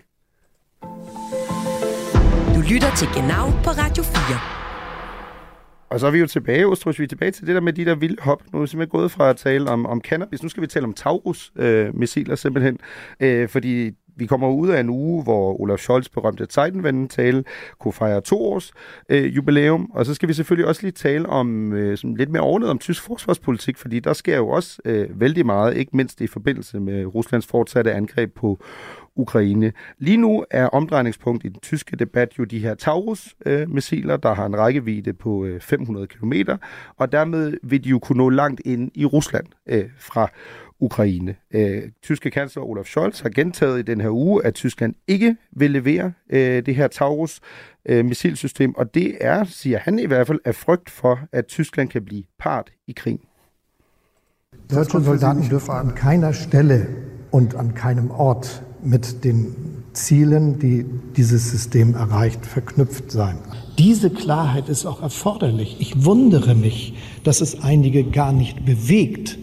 Du 2.56 2.62
lytter 2.70 2.96
til 2.98 3.08
Genau 3.16 3.46
på 3.64 3.70
Radio 3.70 4.04
4. 4.04 4.64
Og 5.90 6.00
så 6.00 6.08
er 6.08 6.12
vi 6.12 6.20
jo 6.20 6.28
tilbage, 6.28 6.68
Ostrus, 6.68 7.00
vi 7.00 7.04
er 7.04 7.08
tilbage 7.08 7.32
til 7.32 7.48
det 7.48 7.56
der 7.56 7.62
med 7.62 7.74
de 7.74 7.86
der 7.86 7.96
vilde 7.96 8.22
hop. 8.22 8.44
Nu 8.54 8.60
er 8.60 8.62
vi 8.62 8.68
simpelthen 8.68 9.00
gået 9.00 9.12
fra 9.12 9.30
at 9.30 9.38
tale 9.38 9.70
om, 9.70 9.86
om 9.86 10.02
cannabis. 10.02 10.44
Nu 10.44 10.50
skal 10.50 10.62
vi 10.62 10.68
tale 10.68 10.86
om 10.86 10.94
Taurus-missiler 10.94 12.32
øh, 12.32 12.38
simpelthen. 12.38 12.78
Øh, 13.20 13.50
fordi 13.50 13.92
vi 14.18 14.26
kommer 14.26 14.50
ud 14.50 14.70
af 14.70 14.80
en 14.80 14.90
uge, 14.90 15.24
hvor 15.24 15.62
Olaf 15.62 15.80
Scholz 15.80 16.10
berømte 16.10 16.46
Zeitenwende-tale 16.46 17.44
kunne 17.80 17.94
fejre 17.94 18.22
to 18.22 18.46
års 18.46 18.74
øh, 19.10 19.36
jubilæum, 19.36 19.92
og 19.94 20.06
så 20.06 20.14
skal 20.14 20.30
vi 20.30 20.34
selvfølgelig 20.34 20.68
også 20.68 20.82
lige 20.82 20.92
tale 20.92 21.30
om 21.30 21.74
øh, 21.74 21.98
sådan 21.98 22.16
lidt 22.16 22.30
mere 22.30 22.44
ordnet 22.44 22.70
om 22.70 22.80
tysk 22.80 23.04
forsvarspolitik, 23.04 23.78
fordi 23.78 24.00
der 24.00 24.14
sker 24.14 24.38
jo 24.38 24.50
også 24.50 24.82
øh, 24.86 25.20
vældig 25.20 25.46
meget, 25.46 25.78
ikke 25.78 25.98
mindst 25.98 26.22
i 26.22 26.28
forbindelse 26.28 26.80
med 26.80 27.06
Ruslands 27.06 27.48
fortsatte 27.48 27.94
angreb 27.94 28.34
på 28.36 28.60
Ukraine. 29.16 29.74
Lige 29.97 30.18
nu 30.18 30.45
er 30.51 30.66
omdrejningspunkt 30.68 31.45
i 31.45 31.49
den 31.49 31.59
tyske 31.59 31.95
debat 31.95 32.39
jo 32.39 32.43
de 32.43 32.59
her 32.59 32.76
Taurus-missiler, 32.76 34.18
der 34.18 34.34
har 34.34 34.45
en 34.45 34.57
rækkevidde 34.57 35.13
på 35.13 35.45
øh, 35.45 35.61
500 35.61 36.07
km, 36.07 36.34
og 36.97 37.11
dermed 37.11 37.57
vil 37.63 37.84
de 37.84 37.89
jo 37.89 37.99
kunne 37.99 38.18
nå 38.18 38.30
langt 38.30 38.61
ind 38.66 38.91
i 38.93 39.05
Rusland 39.05 39.45
øh, 39.68 39.89
fra 39.99 40.30
Ukraine. 40.80 41.36
Øh, 41.51 41.84
tyske 42.03 42.32
kansler 42.32 42.63
Olaf 42.63 42.86
Scholz 42.86 43.20
har 43.20 43.30
gentaget 43.30 43.80
i 43.80 43.82
den 43.82 44.01
her 44.01 44.09
uge, 44.09 44.45
at 44.45 44.53
Tyskland 44.53 44.95
ikke 45.07 45.36
vil 45.51 45.72
levere 45.72 46.13
øh, 46.30 46.66
det 46.66 46.76
her 46.76 46.88
Taurus 46.88 47.41
øh, 47.86 48.05
missilsystem, 48.05 48.76
og 48.76 48.93
det 48.93 49.18
er, 49.22 49.43
siger 49.43 49.80
han 49.80 49.99
i 49.99 50.05
hvert 50.05 50.28
fald, 50.28 50.39
af 50.45 50.55
frygt 50.55 50.89
for, 50.89 51.20
at 51.32 51.45
Tyskland 51.45 51.89
kan 51.89 52.05
blive 52.05 52.24
part 52.39 52.72
i 52.88 52.91
krigen. 52.91 53.22
Deutsche 54.72 55.03
Soldaten 55.03 55.43
dürfen 55.43 55.72
an 55.72 55.93
keiner 55.95 56.32
Stelle 56.32 56.88
und 57.32 57.53
an 57.53 57.74
keinem 57.76 58.11
Ort 58.11 58.64
mit 58.86 59.24
den 59.24 59.56
Zielen, 59.94 60.60
die 60.60 60.86
dieses 61.16 61.52
System 61.52 61.96
erreicht, 61.96 62.46
verknüpft 62.46 63.12
sein. 63.12 63.38
Diese 63.78 64.10
Klarheit 64.10 64.70
ist 64.70 64.86
auch 64.86 65.02
erforderlich. 65.02 65.78
Ich 65.80 66.06
wundere 66.06 66.56
mich, 66.56 66.94
dass 67.24 67.42
es 67.42 67.62
einige 67.62 68.04
gar 68.04 68.32
nicht 68.32 68.66
bewegt, 68.66 69.38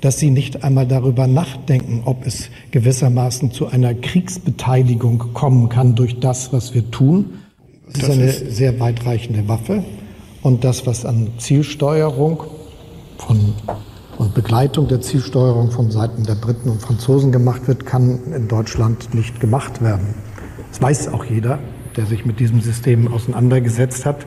dass 0.00 0.18
sie 0.18 0.30
nicht 0.30 0.64
einmal 0.64 0.86
darüber 0.86 1.26
nachdenken, 1.26 2.02
ob 2.04 2.26
es 2.26 2.50
gewissermaßen 2.70 3.52
zu 3.52 3.66
einer 3.66 3.94
Kriegsbeteiligung 3.94 5.32
kommen 5.32 5.68
kann 5.68 5.94
durch 5.94 6.20
das, 6.20 6.52
was 6.52 6.74
wir 6.74 6.90
tun. 6.90 7.38
Das 7.92 8.02
ist 8.02 8.10
eine 8.10 8.32
sehr 8.32 8.78
weitreichende 8.80 9.48
Waffe. 9.48 9.84
Und 10.42 10.64
das, 10.64 10.86
was 10.86 11.06
an 11.06 11.28
Zielsteuerung 11.38 12.44
von 13.16 13.54
und 14.18 14.34
Begleitung 14.34 14.88
der 14.88 15.00
Zielsteuerung 15.00 15.70
von 15.70 15.90
Seiten 15.90 16.24
der 16.24 16.34
Briten 16.34 16.70
und 16.70 16.80
Franzosen 16.80 17.32
gemacht 17.32 17.68
wird, 17.68 17.86
kann 17.86 18.32
in 18.34 18.48
Deutschland 18.48 19.14
nicht 19.14 19.40
gemacht 19.40 19.82
werden. 19.82 20.14
Das 20.68 20.82
weiß 20.82 21.08
auch 21.08 21.24
jeder, 21.24 21.58
der 21.96 22.06
sich 22.06 22.24
mit 22.24 22.40
diesem 22.40 22.60
System 22.60 23.12
auseinandergesetzt 23.12 24.06
hat. 24.06 24.26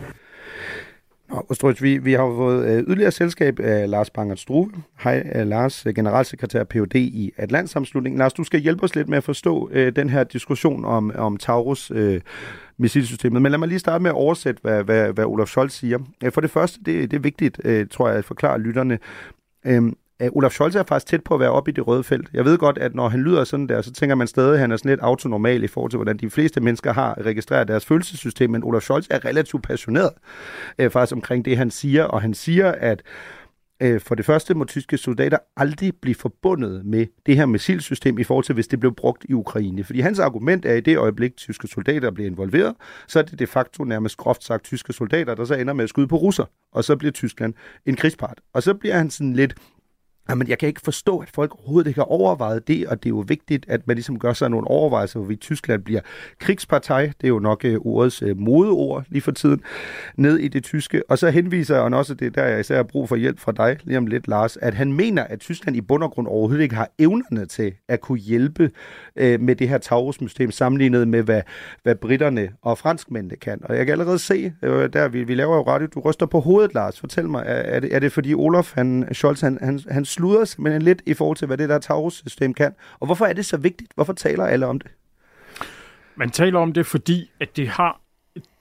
Ostrøj, 1.29 1.73
vi, 1.79 1.97
vi 1.97 2.13
har 2.13 2.35
fået 2.35 2.65
øh, 2.65 2.83
yderligere 2.83 3.11
selskab 3.11 3.59
af 3.59 3.89
Lars 3.89 4.09
Bangert 4.09 4.39
Struve. 4.39 4.71
Hej, 4.99 5.31
øh, 5.35 5.47
Lars, 5.47 5.85
øh, 5.85 5.93
generalsekretær 5.93 6.63
Ph.D. 6.63 6.95
i 6.95 7.31
Atlantsamslutningen. 7.37 8.19
Lars, 8.19 8.33
du 8.33 8.43
skal 8.43 8.59
hjælpe 8.59 8.83
os 8.83 8.95
lidt 8.95 9.09
med 9.09 9.17
at 9.17 9.23
forstå 9.23 9.69
øh, 9.73 9.95
den 9.95 10.09
her 10.09 10.23
diskussion 10.23 10.85
om, 10.85 11.11
om 11.15 11.37
Taurus 11.37 11.91
øh, 11.91 12.21
missilsystemet. 12.77 13.41
Men 13.41 13.51
lad 13.51 13.59
mig 13.59 13.67
lige 13.67 13.79
starte 13.79 14.01
med 14.01 14.09
at 14.09 14.15
oversætte, 14.15 14.61
hvad, 14.61 14.83
hvad, 14.83 15.13
hvad 15.13 15.25
Olaf 15.25 15.47
Scholz 15.47 15.73
siger. 15.73 15.99
For 16.29 16.41
det 16.41 16.49
første, 16.49 16.79
det, 16.85 17.11
det 17.11 17.17
er 17.17 17.21
vigtigt, 17.21 17.61
øh, 17.63 17.87
tror 17.91 18.07
jeg, 18.07 18.17
at 18.17 18.25
forklare 18.25 18.59
lytterne, 18.59 18.99
Øhm, 19.65 19.97
øh, 20.21 20.29
Olaf 20.31 20.51
Scholz 20.51 20.75
er 20.75 20.83
faktisk 20.83 21.07
tæt 21.07 21.23
på 21.23 21.33
at 21.33 21.39
være 21.39 21.49
oppe 21.49 21.71
i 21.71 21.73
det 21.73 21.87
røde 21.87 22.03
felt. 22.03 22.29
Jeg 22.33 22.45
ved 22.45 22.57
godt, 22.57 22.77
at 22.77 22.95
når 22.95 23.09
han 23.09 23.19
lyder 23.19 23.43
sådan 23.43 23.69
der, 23.69 23.81
så 23.81 23.93
tænker 23.93 24.15
man 24.15 24.27
stadig, 24.27 24.53
at 24.53 24.59
han 24.59 24.71
er 24.71 24.77
sådan 24.77 24.89
lidt 24.89 25.01
autonormal 25.01 25.63
i 25.63 25.67
forhold 25.67 25.91
til, 25.91 25.97
hvordan 25.97 26.17
de 26.17 26.29
fleste 26.29 26.61
mennesker 26.61 26.93
har 26.93 27.21
registreret 27.21 27.67
deres 27.67 27.85
følelsessystem, 27.85 28.49
men 28.49 28.63
Olaf 28.63 28.81
Scholz 28.81 29.07
er 29.09 29.25
relativt 29.25 29.63
passioneret 29.63 30.11
øh, 30.79 30.89
faktisk 30.91 31.15
omkring 31.15 31.45
det, 31.45 31.57
han 31.57 31.71
siger, 31.71 32.03
og 32.03 32.21
han 32.21 32.33
siger, 32.33 32.71
at 32.71 33.01
øh, 33.79 34.01
for 34.01 34.15
det 34.15 34.25
første 34.25 34.53
må 34.53 34.65
tyske 34.65 34.97
soldater 34.97 35.37
aldrig 35.57 35.93
blive 36.01 36.15
forbundet 36.15 36.85
med 36.85 37.05
det 37.25 37.35
her 37.35 37.45
missilsystem 37.45 38.19
i 38.19 38.23
forhold 38.23 38.45
til, 38.45 38.53
hvis 38.53 38.67
det 38.67 38.79
blev 38.79 38.95
brugt 38.95 39.25
i 39.29 39.33
Ukraine. 39.33 39.83
Fordi 39.83 39.99
hans 39.99 40.19
argument 40.19 40.65
er, 40.65 40.71
at 40.71 40.77
i 40.77 40.81
det 40.81 40.97
øjeblik, 40.97 41.37
tyske 41.37 41.67
soldater 41.67 42.11
bliver 42.11 42.29
involveret, 42.29 42.75
så 43.07 43.19
er 43.19 43.23
det 43.23 43.39
de 43.39 43.47
facto 43.47 43.83
nærmest 43.83 44.17
groft 44.17 44.43
sagt 44.43 44.63
tyske 44.63 44.93
soldater, 44.93 45.35
der 45.35 45.45
så 45.45 45.55
ender 45.55 45.73
med 45.73 45.83
at 45.83 45.89
skyde 45.89 46.07
på 46.07 46.17
russer, 46.17 46.45
og 46.71 46.83
så 46.83 46.95
bliver 46.95 47.11
Tyskland 47.11 47.53
en 47.85 47.95
krigspart. 47.95 48.41
Og 48.53 48.63
så 48.63 48.73
bliver 48.73 48.97
han 48.97 49.09
sådan 49.09 49.33
lidt 49.33 49.55
Jamen, 50.29 50.47
jeg 50.47 50.57
kan 50.57 50.67
ikke 50.67 50.81
forstå, 50.81 51.17
at 51.17 51.29
folk 51.29 51.55
overhovedet 51.55 51.87
ikke 51.87 51.99
har 51.99 52.05
overvejet 52.05 52.67
det, 52.67 52.87
og 52.87 53.03
det 53.03 53.09
er 53.09 53.13
jo 53.15 53.23
vigtigt, 53.27 53.65
at 53.69 53.87
man 53.87 53.95
ligesom 53.95 54.19
gør 54.19 54.33
sig 54.33 54.49
nogle 54.49 54.67
overvejelser, 54.67 55.19
hvor 55.19 55.27
vi 55.27 55.35
Tyskland 55.35 55.83
bliver 55.83 56.01
krigspartei, 56.39 57.05
Det 57.05 57.23
er 57.23 57.27
jo 57.27 57.39
nok 57.39 57.65
øh, 57.65 57.79
ordets 57.79 58.21
øh, 58.21 58.37
modeord 58.37 59.03
lige 59.09 59.21
for 59.21 59.31
tiden, 59.31 59.61
ned 60.15 60.37
i 60.37 60.47
det 60.47 60.63
tyske. 60.63 61.09
Og 61.09 61.17
så 61.17 61.29
henviser 61.29 61.83
han 61.83 61.93
også, 61.93 62.13
det 62.13 62.35
der 62.35 62.45
jeg 62.45 62.59
især 62.59 62.75
har 62.75 62.83
brug 62.83 63.09
for 63.09 63.15
hjælp 63.15 63.39
fra 63.39 63.51
dig 63.51 63.77
lige 63.83 63.97
om 63.97 64.07
lidt, 64.07 64.27
Lars, 64.27 64.57
at 64.57 64.73
han 64.73 64.93
mener, 64.93 65.23
at 65.23 65.39
Tyskland 65.39 65.77
i 65.77 65.81
bund 65.81 66.03
og 66.03 66.11
grund 66.11 66.27
overhovedet 66.27 66.63
ikke 66.63 66.75
har 66.75 66.89
evnerne 66.99 67.45
til 67.45 67.73
at 67.87 68.01
kunne 68.01 68.19
hjælpe 68.19 68.71
øh, 69.15 69.41
med 69.41 69.55
det 69.55 69.69
her 69.69 69.77
Taurus-system, 69.77 70.51
sammenlignet 70.51 71.07
med, 71.07 71.23
hvad, 71.23 71.41
hvad 71.83 71.95
britterne 71.95 72.49
og 72.61 72.77
franskmændene 72.77 73.35
kan. 73.35 73.59
Og 73.63 73.77
jeg 73.77 73.85
kan 73.85 73.91
allerede 73.91 74.19
se, 74.19 74.53
øh, 74.63 74.93
der 74.93 75.07
vi, 75.07 75.23
vi 75.23 75.35
laver 75.35 75.55
jo 75.55 75.61
radio, 75.61 75.87
du 75.87 75.99
ryster 75.99 76.25
på 76.25 76.39
hovedet, 76.39 76.73
Lars. 76.73 76.99
Fortæl 76.99 77.29
mig, 77.29 77.43
er, 77.45 77.53
er, 77.53 77.79
det, 77.79 77.95
er 77.95 77.99
det 77.99 78.11
fordi 78.11 78.33
Olaf, 78.33 78.71
han, 78.75 79.07
Scholz, 79.11 79.41
han, 79.41 79.57
han, 79.61 79.79
han 79.89 80.05
sluder 80.17 80.45
simpelthen 80.45 80.81
lidt 80.81 81.01
i 81.05 81.13
forhold 81.13 81.37
til, 81.37 81.47
hvad 81.47 81.57
det 81.57 81.69
der 81.69 81.79
Taurus-system 81.79 82.53
kan. 82.53 82.73
Og 82.99 83.05
hvorfor 83.05 83.25
er 83.25 83.33
det 83.33 83.45
så 83.45 83.57
vigtigt? 83.57 83.91
Hvorfor 83.95 84.13
taler 84.13 84.45
alle 84.45 84.65
om 84.65 84.79
det? 84.79 84.91
Man 86.15 86.29
taler 86.29 86.59
om 86.59 86.73
det, 86.73 86.85
fordi 86.85 87.31
at 87.39 87.57
det 87.57 87.67
har 87.67 88.01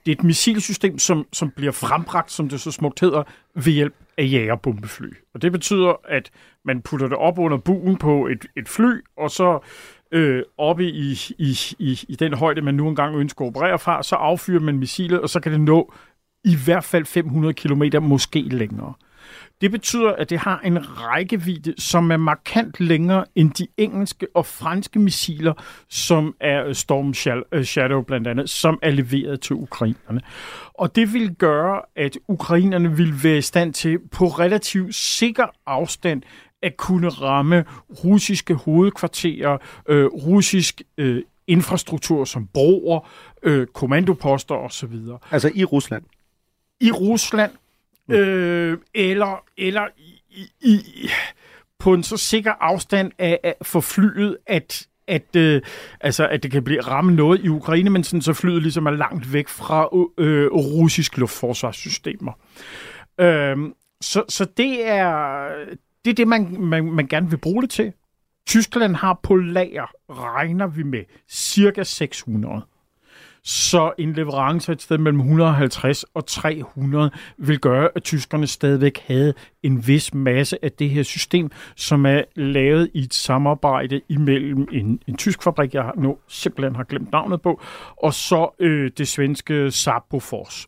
det 0.07 0.13
er 0.13 0.17
et 0.17 0.25
missilsystem, 0.25 0.99
som, 0.99 1.27
som 1.33 1.51
bliver 1.51 1.73
frembragt, 1.73 2.33
som 2.33 2.49
det 2.49 2.61
så 2.61 2.71
smukt 2.71 3.01
hedder, 3.01 3.23
ved 3.55 3.73
hjælp 3.73 3.95
af 4.19 4.25
jægerbombefly. 4.33 5.13
Og 5.35 5.43
det 5.43 5.53
betyder, 5.53 6.01
at 6.09 6.31
man 6.65 6.83
putter 6.83 7.09
det 7.09 7.17
op 7.17 7.39
under 7.39 7.57
buen 7.57 7.97
på 7.97 8.27
et, 8.27 8.47
et 8.57 8.69
fly, 8.69 9.05
og 9.17 9.31
så 9.31 9.59
øh, 10.13 10.43
oppe 10.59 10.85
i, 10.85 11.13
i, 11.39 11.59
i, 11.79 12.01
i 12.09 12.17
den 12.17 12.33
højde, 12.35 12.63
man 12.63 12.75
nu 12.75 12.89
engang 12.89 13.17
ønsker 13.17 13.45
at 13.45 13.49
operere 13.49 13.79
fra, 13.79 14.03
så 14.03 14.17
affyrer 14.17 14.61
man 14.61 14.79
missilet, 14.79 15.21
og 15.21 15.31
så 15.31 15.41
kan 15.41 15.53
det 15.53 15.61
nå 15.61 15.93
i 16.45 16.57
hvert 16.65 16.85
fald 16.85 17.05
500 17.05 17.55
km, 17.55 17.83
måske 18.03 18.41
længere. 18.41 18.93
Det 19.61 19.71
betyder, 19.71 20.13
at 20.13 20.31
det 20.31 20.39
har 20.39 20.61
en 20.65 20.79
rækkevidde, 21.01 21.75
som 21.79 22.11
er 22.11 22.17
markant 22.17 22.81
længere 22.81 23.25
end 23.35 23.51
de 23.51 23.67
engelske 23.77 24.27
og 24.35 24.47
franske 24.47 24.99
missiler, 24.99 25.53
som 25.89 26.35
er 26.41 26.73
Storm 26.73 27.43
øh, 27.53 27.65
Shadow 27.65 28.03
blandt 28.03 28.27
andet, 28.27 28.51
som 28.51 28.79
er 28.83 28.91
leveret 28.91 29.41
til 29.41 29.57
ukrainerne. 29.57 30.21
Og 30.75 30.97
det 30.97 31.13
vil 31.13 31.35
gøre, 31.35 31.83
at 31.97 32.19
ukrainerne 32.29 32.97
vil 32.97 33.15
være 33.23 33.39
i 33.39 33.43
stand 33.43 33.75
til 33.75 33.99
på 34.13 34.27
relativt 34.27 34.95
sikker 34.95 35.47
afstand 35.67 36.23
at 36.63 36.77
kunne 36.77 37.09
ramme 37.09 37.65
russiske 38.05 38.55
hovedkvarterer, 38.55 39.59
øh, 39.89 40.07
russisk 40.07 40.83
øh, 40.99 41.23
infrastruktur 41.47 42.25
som 42.25 42.47
broer, 42.47 43.09
øh, 43.43 43.67
kommandoposter 43.67 44.55
osv. 44.55 44.95
Altså 45.31 45.51
i 45.55 45.65
Rusland? 45.65 46.03
I 46.81 46.91
Rusland, 46.91 47.53
Mm. 48.09 48.15
øh, 48.15 48.79
eller, 48.95 49.45
eller 49.57 49.87
i, 50.31 50.51
i, 50.61 51.09
på 51.79 51.95
en 51.95 52.03
så 52.03 52.17
sikker 52.17 52.53
afstand 52.61 53.13
af, 53.19 53.41
af 53.43 53.55
for 53.63 53.81
flyet, 53.81 54.37
at 54.47 54.87
at, 55.09 55.37
øh, 55.37 55.63
altså, 56.01 56.29
at 56.29 56.43
det 56.43 56.51
kan 56.51 56.65
blive 56.65 56.81
ramme 56.81 57.15
noget 57.15 57.41
i 57.45 57.49
Ukraine, 57.49 57.91
men 57.91 58.05
sådan, 58.05 58.23
så 58.23 58.33
flyet 58.33 58.63
ligesom 58.63 58.87
er 58.87 58.91
langt 58.91 59.33
væk 59.33 59.49
fra 59.49 59.89
øh, 60.19 60.53
russisk 60.53 61.19
luftforsvarssystemer. 61.19 62.33
Øh, 63.21 63.57
så, 64.01 64.25
så 64.29 64.45
det 64.57 64.89
er 64.89 65.49
det, 66.05 66.11
er 66.11 66.15
det 66.15 66.29
man, 66.29 66.57
man, 66.61 66.93
man 66.93 67.07
gerne 67.07 67.31
vil 67.31 67.37
bruge 67.37 67.63
det 67.63 67.71
til. 67.71 67.93
Tyskland 68.47 68.97
har 68.97 69.21
på 69.23 69.37
lager, 69.37 69.87
regner 70.11 70.67
vi 70.67 70.83
med, 70.83 71.05
cirka 71.29 71.83
600. 71.83 72.63
Så 73.49 73.93
en 73.99 74.13
leverance 74.13 74.73
et 74.73 74.83
sted 74.83 74.99
mellem 74.99 75.21
150 75.21 76.05
og 76.15 76.27
300 76.27 77.11
vil 77.39 77.59
gøre, 77.59 77.89
at 77.97 78.03
tyskerne 78.03 78.47
stadigvæk 78.47 79.03
havde 79.07 79.35
en 79.63 79.87
vis 79.87 80.15
masse 80.15 80.65
af 80.65 80.73
det 80.73 80.91
her 80.91 81.03
system, 81.03 81.51
som 81.77 82.07
er 82.07 82.23
lavet 82.37 82.91
i 82.95 82.99
et 82.99 83.15
samarbejde 83.15 84.01
imellem 84.09 84.69
en, 84.73 85.01
en 85.07 85.17
tysk 85.17 85.43
fabrik, 85.43 85.75
jeg 85.75 85.93
nu 85.97 86.19
simpelthen 86.29 86.77
har 86.77 86.85
glemt 86.85 87.13
navnet 87.13 87.43
på, 87.43 87.61
og 87.97 88.15
så 88.15 88.55
øh, 88.61 88.91
det 88.99 89.09
svenske 89.09 89.71
Sabofors. 89.71 90.67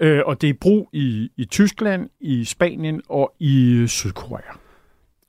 Øh, 0.00 0.22
og 0.26 0.40
det 0.40 0.50
er 0.50 0.54
brug 0.60 0.88
i, 0.92 1.30
i 1.36 1.44
Tyskland, 1.44 2.10
i 2.20 2.44
Spanien 2.44 3.02
og 3.08 3.34
i 3.38 3.84
Sydkorea. 3.86 4.65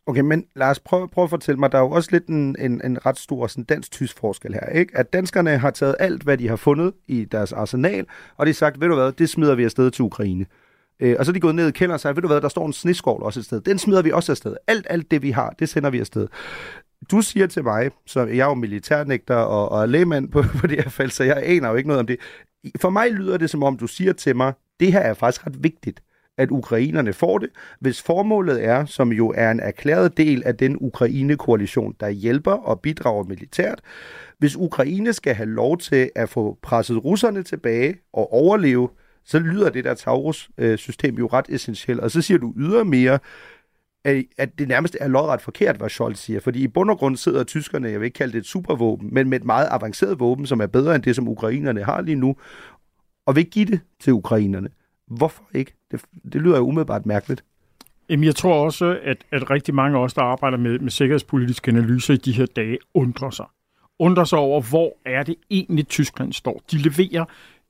Okay, 0.07 0.21
men 0.21 0.45
Lars, 0.55 0.79
prøv, 0.79 1.09
prøv 1.09 1.23
at 1.23 1.29
fortælle 1.29 1.59
mig, 1.59 1.71
der 1.71 1.77
er 1.77 1.81
jo 1.81 1.91
også 1.91 2.09
lidt 2.11 2.27
en, 2.27 2.55
en, 2.59 2.81
en 2.85 3.05
ret 3.05 3.17
stor 3.17 3.47
sådan, 3.47 3.63
dansk-tysk 3.63 4.19
forskel 4.19 4.53
her, 4.53 4.69
ikke? 4.69 4.97
At 4.97 5.13
danskerne 5.13 5.57
har 5.57 5.71
taget 5.71 5.95
alt, 5.99 6.23
hvad 6.23 6.37
de 6.37 6.47
har 6.47 6.55
fundet 6.55 6.93
i 7.07 7.25
deres 7.25 7.53
arsenal, 7.53 8.05
og 8.37 8.45
de 8.45 8.49
har 8.49 8.53
sagt, 8.53 8.81
ved 8.81 8.87
du 8.87 8.95
hvad, 8.95 9.11
det 9.11 9.29
smider 9.29 9.55
vi 9.55 9.63
afsted 9.63 9.91
til 9.91 10.03
Ukraine. 10.03 10.45
Øh, 10.99 11.15
og 11.19 11.25
så 11.25 11.31
er 11.31 11.33
de 11.33 11.39
gået 11.39 11.55
ned 11.55 11.67
i 11.67 11.71
kælderen 11.71 11.93
og 11.93 11.99
sagt, 11.99 12.15
ved 12.15 12.21
du 12.21 12.27
hvad, 12.27 12.41
der 12.41 12.49
står 12.49 12.65
en 12.65 12.73
sneskovl 12.73 13.23
også 13.23 13.39
et 13.39 13.45
sted. 13.45 13.61
Den 13.61 13.79
smider 13.79 14.01
vi 14.01 14.11
også 14.11 14.31
afsted. 14.31 14.55
Alt, 14.67 14.87
alt 14.89 15.11
det, 15.11 15.21
vi 15.21 15.31
har, 15.31 15.55
det 15.59 15.69
sender 15.69 15.89
vi 15.89 15.99
afsted. 15.99 16.27
Du 17.11 17.21
siger 17.21 17.47
til 17.47 17.63
mig, 17.63 17.91
så 18.05 18.25
jeg 18.25 18.37
er 18.37 18.45
jo 18.45 18.53
militærnægter 18.53 19.35
og, 19.35 19.71
og 19.71 19.89
lægmand 19.89 20.31
på, 20.31 20.41
på 20.41 20.67
det 20.67 20.83
her 20.83 20.89
felt, 20.89 21.13
så 21.13 21.23
jeg 21.23 21.43
aner 21.45 21.69
jo 21.69 21.75
ikke 21.75 21.87
noget 21.87 21.99
om 21.99 22.07
det. 22.07 22.17
For 22.81 22.89
mig 22.89 23.11
lyder 23.11 23.37
det 23.37 23.49
som 23.49 23.63
om, 23.63 23.77
du 23.77 23.87
siger 23.87 24.13
til 24.13 24.35
mig, 24.35 24.53
det 24.79 24.91
her 24.91 24.99
er 24.99 25.13
faktisk 25.13 25.47
ret 25.47 25.63
vigtigt 25.63 26.01
at 26.37 26.51
ukrainerne 26.51 27.13
får 27.13 27.37
det, 27.37 27.49
hvis 27.79 28.01
formålet 28.01 28.65
er, 28.65 28.85
som 28.85 29.11
jo 29.11 29.33
er 29.35 29.51
en 29.51 29.59
erklæret 29.59 30.17
del 30.17 30.43
af 30.45 30.55
den 30.55 30.77
Ukraine-koalition, 30.79 31.95
der 31.99 32.09
hjælper 32.09 32.51
og 32.51 32.79
bidrager 32.79 33.23
militært, 33.23 33.81
hvis 34.39 34.55
Ukraine 34.55 35.13
skal 35.13 35.35
have 35.35 35.49
lov 35.49 35.77
til 35.77 36.09
at 36.15 36.29
få 36.29 36.57
presset 36.61 37.03
russerne 37.03 37.43
tilbage 37.43 37.95
og 38.13 38.33
overleve, 38.33 38.89
så 39.25 39.39
lyder 39.39 39.69
det 39.69 39.83
der 39.83 39.93
Taurus-system 39.93 41.15
jo 41.15 41.27
ret 41.27 41.45
essentielt. 41.49 41.99
Og 41.99 42.11
så 42.11 42.21
siger 42.21 42.37
du 42.37 42.53
ydermere, 42.57 43.19
at 44.37 44.49
det 44.59 44.67
nærmest 44.67 44.97
er 45.01 45.07
lodret 45.07 45.41
forkert, 45.41 45.77
hvad 45.77 45.89
Scholz 45.89 46.19
siger. 46.19 46.39
Fordi 46.39 46.63
i 46.63 46.67
bund 46.67 46.89
og 46.89 46.97
grund 46.97 47.17
sidder 47.17 47.43
tyskerne, 47.43 47.89
jeg 47.89 47.99
vil 47.99 48.05
ikke 48.05 48.17
kalde 48.17 48.33
det 48.33 48.39
et 48.39 48.45
supervåben, 48.45 49.09
men 49.13 49.29
med 49.29 49.39
et 49.39 49.45
meget 49.45 49.67
avanceret 49.71 50.19
våben, 50.19 50.45
som 50.45 50.61
er 50.61 50.67
bedre 50.67 50.95
end 50.95 51.03
det, 51.03 51.15
som 51.15 51.27
ukrainerne 51.27 51.83
har 51.83 52.01
lige 52.01 52.15
nu, 52.15 52.35
og 53.25 53.35
vil 53.35 53.45
give 53.45 53.65
det 53.65 53.79
til 53.99 54.13
ukrainerne. 54.13 54.69
Hvorfor 55.07 55.43
ikke? 55.53 55.73
Det, 55.91 56.01
det 56.33 56.41
lyder 56.41 56.57
jo 56.57 56.67
umiddelbart 56.67 57.05
mærkeligt. 57.05 57.43
Jamen, 58.09 58.23
jeg 58.23 58.35
tror 58.35 58.65
også, 58.65 58.99
at, 59.03 59.17
at 59.31 59.49
rigtig 59.49 59.75
mange 59.75 59.97
af 59.97 60.03
os, 60.03 60.13
der 60.13 60.21
arbejder 60.21 60.57
med, 60.57 60.79
med 60.79 60.91
sikkerhedspolitiske 60.91 61.71
analyser 61.71 62.13
i 62.13 62.17
de 62.17 62.31
her 62.31 62.45
dage, 62.45 62.77
undrer 62.93 63.29
sig. 63.29 63.45
Undrer 63.99 64.23
sig 64.23 64.39
over, 64.39 64.61
hvor 64.61 64.97
er 65.05 65.23
det 65.23 65.35
egentlig, 65.49 65.87
Tyskland 65.87 66.33
står. 66.33 66.61
De 66.71 66.77
leverer 66.77 67.25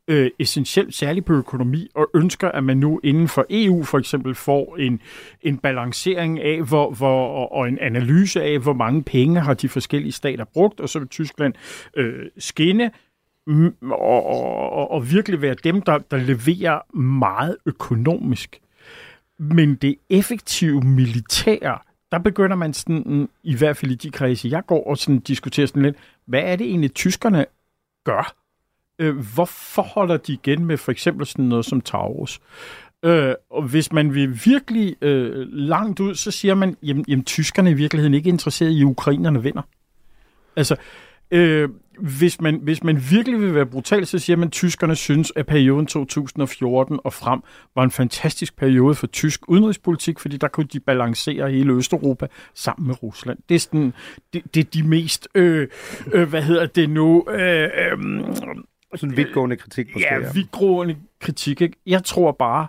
øh, 0.08 0.32
essentielt, 0.40 0.96
særligt 0.96 1.26
på 1.26 1.34
økonomi, 1.34 1.88
og 1.96 2.10
ønsker, 2.16 2.50
at 2.50 2.64
man 2.64 2.78
nu 2.78 3.00
inden 3.04 3.28
for 3.28 3.46
EU 3.50 3.84
for 3.84 3.98
eksempel 3.98 4.36
får 4.36 4.78
en, 4.78 5.02
en 5.42 5.58
balancering 5.58 6.40
af, 6.40 6.62
hvor, 6.62 6.92
hvor, 6.92 7.28
og, 7.28 7.52
og 7.52 7.68
en 7.68 7.80
analyse 7.80 8.44
af, 8.44 8.60
hvor 8.60 8.74
mange 8.74 9.04
penge 9.04 9.40
har 9.40 9.54
de 9.54 9.70
forskellige 9.70 10.12
stater 10.12 10.46
brugt, 10.46 10.80
og 10.80 10.90
så 10.90 11.00
vil 11.00 11.08
Tyskland 11.08 11.54
øh, 11.96 12.26
skinne 12.38 12.92
og, 13.82 14.26
og, 14.74 14.92
og 14.92 15.12
virkelig 15.12 15.42
være 15.42 15.56
dem, 15.64 15.82
der, 15.82 15.98
der 15.98 16.18
leverer 16.18 16.98
meget 16.98 17.58
økonomisk. 17.66 18.60
Men 19.38 19.76
det 19.76 19.96
effektive 20.10 20.82
militære, 20.82 21.78
der 22.12 22.18
begynder 22.18 22.56
man 22.56 22.74
sådan, 22.74 23.04
mm, 23.06 23.30
i 23.44 23.56
hvert 23.56 23.78
fald 23.78 23.92
i 23.92 23.96
de 23.96 24.12
kredse, 24.12 24.48
jeg 24.48 24.66
går 24.66 24.90
og 24.90 24.98
sådan 24.98 25.20
diskuterer 25.20 25.68
sådan 25.68 25.84
lidt, 25.84 25.96
hvad 26.26 26.42
er 26.42 26.56
det 26.56 26.68
egentlig, 26.68 26.94
tyskerne 26.94 27.46
gør? 28.04 28.36
Øh, 29.00 29.18
hvorfor 29.36 29.82
holder 29.82 30.18
de 30.18 30.34
igen 30.34 30.66
med 30.66 30.78
for 30.78 30.92
eksempel 30.92 31.26
sådan 31.26 31.46
noget 31.46 31.66
som 31.66 31.82
Taurus? 31.82 32.40
Øh, 33.04 33.34
og 33.50 33.64
hvis 33.64 33.92
man 33.92 34.14
vil 34.14 34.40
virkelig 34.46 34.96
øh, 35.02 35.48
langt 35.52 36.00
ud, 36.00 36.16
så 36.16 36.32
siger 36.32 36.56
man, 36.56 36.78
jamen, 36.84 37.06
jamen 37.08 37.26
tyskerne 37.26 37.70
er 37.70 37.74
i 37.74 37.78
virkeligheden 37.78 38.14
ikke 38.14 38.30
interesseret 38.30 38.72
i, 38.72 38.82
at 38.82 38.86
ukrainerne 38.86 39.44
vinder. 39.44 39.62
Altså, 40.56 40.76
øh, 41.32 41.70
hvis, 42.00 42.42
man, 42.42 42.60
hvis 42.64 42.84
man 42.84 43.02
virkelig 43.12 43.42
vil 43.42 43.56
være 43.56 43.66
brutal, 43.66 44.06
så 44.06 44.20
siger 44.20 44.38
man, 44.38 44.48
at 44.48 44.52
tyskerne 44.52 44.96
synes, 44.96 45.34
at 45.36 45.46
perioden 45.46 45.86
2014 45.86 47.00
og 47.04 47.14
frem 47.14 47.42
var 47.76 47.84
en 47.84 47.92
fantastisk 47.92 48.58
periode 48.58 48.96
for 48.96 49.08
tysk 49.08 49.42
udenrigspolitik, 49.48 50.20
fordi 50.20 50.38
der 50.38 50.48
kunne 50.48 50.68
de 50.74 50.80
balancere 50.80 51.52
hele 51.52 51.74
Østeuropa 51.74 52.28
sammen 52.54 52.88
med 52.88 53.04
Rusland. 53.04 53.38
Det 53.50 53.56
er, 53.56 53.60
sådan, 53.60 53.94
det, 54.34 54.56
det 54.56 54.66
er 54.66 54.70
de 54.70 54.84
mest, 54.84 55.28
øh, 55.36 55.68
øh, 56.14 56.30
hvad 56.30 56.42
hedder 56.42 56.66
det 56.66 56.90
nu, 56.90 57.26
øh, 57.30 57.64
øh, 57.64 58.24
sådan 58.96 59.18
vidtgående 59.18 59.56
kritik 59.56 59.88
måske. 59.94 60.14
Ja, 60.14 60.32
vidtgående 60.34 60.98
kritik. 61.20 61.62
Ikke? 61.62 61.78
Jeg 61.86 62.04
tror 62.04 62.32
bare, 62.32 62.68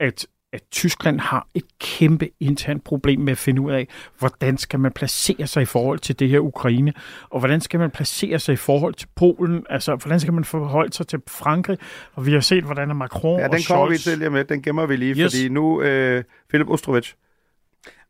at 0.00 0.26
at 0.54 0.62
Tyskland 0.70 1.20
har 1.20 1.48
et 1.54 1.64
kæmpe 1.78 2.30
internt 2.40 2.84
problem 2.84 3.20
med 3.20 3.32
at 3.32 3.38
finde 3.38 3.60
ud 3.60 3.72
af, 3.72 3.88
hvordan 4.18 4.58
skal 4.58 4.80
man 4.80 4.92
placere 4.92 5.46
sig 5.46 5.62
i 5.62 5.66
forhold 5.66 5.98
til 5.98 6.18
det 6.18 6.28
her 6.28 6.38
Ukraine, 6.38 6.92
og 7.30 7.38
hvordan 7.38 7.60
skal 7.60 7.80
man 7.80 7.90
placere 7.90 8.38
sig 8.38 8.52
i 8.52 8.56
forhold 8.56 8.94
til 8.94 9.08
Polen, 9.16 9.66
altså 9.70 9.96
hvordan 9.96 10.20
skal 10.20 10.32
man 10.32 10.44
forholde 10.44 10.92
sig 10.92 11.06
til 11.06 11.20
Frankrig, 11.28 11.78
og 12.14 12.26
vi 12.26 12.32
har 12.32 12.40
set, 12.40 12.64
hvordan 12.64 12.96
Macron 12.96 13.38
ja, 13.38 13.48
og 13.48 13.52
den 13.52 13.62
kommer 13.68 13.88
vi 13.88 13.98
til 13.98 14.18
lige 14.18 14.30
med, 14.30 14.44
den 14.44 14.62
gemmer 14.62 14.86
vi 14.86 14.96
lige, 14.96 15.14
yes. 15.14 15.32
fordi 15.32 15.48
nu, 15.48 15.82
øh, 15.82 16.24
Philip 16.48 16.68
Ostrovic, 16.68 17.04
altså, 17.04 17.14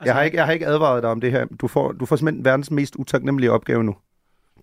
jeg, 0.05 0.15
har 0.15 0.23
ikke, 0.23 0.37
jeg 0.37 0.45
har 0.45 0.53
ikke 0.53 0.67
advaret 0.67 1.03
dig 1.03 1.11
om 1.11 1.21
det 1.21 1.31
her. 1.31 1.45
Du 1.61 1.69
får, 1.69 1.93
du 1.93 2.07
får 2.07 2.17
simpelthen 2.17 2.45
verdens 2.45 2.71
mest 2.71 2.97
utaknemmelige 2.97 3.53
opgave 3.53 3.85
nu. 3.85 3.97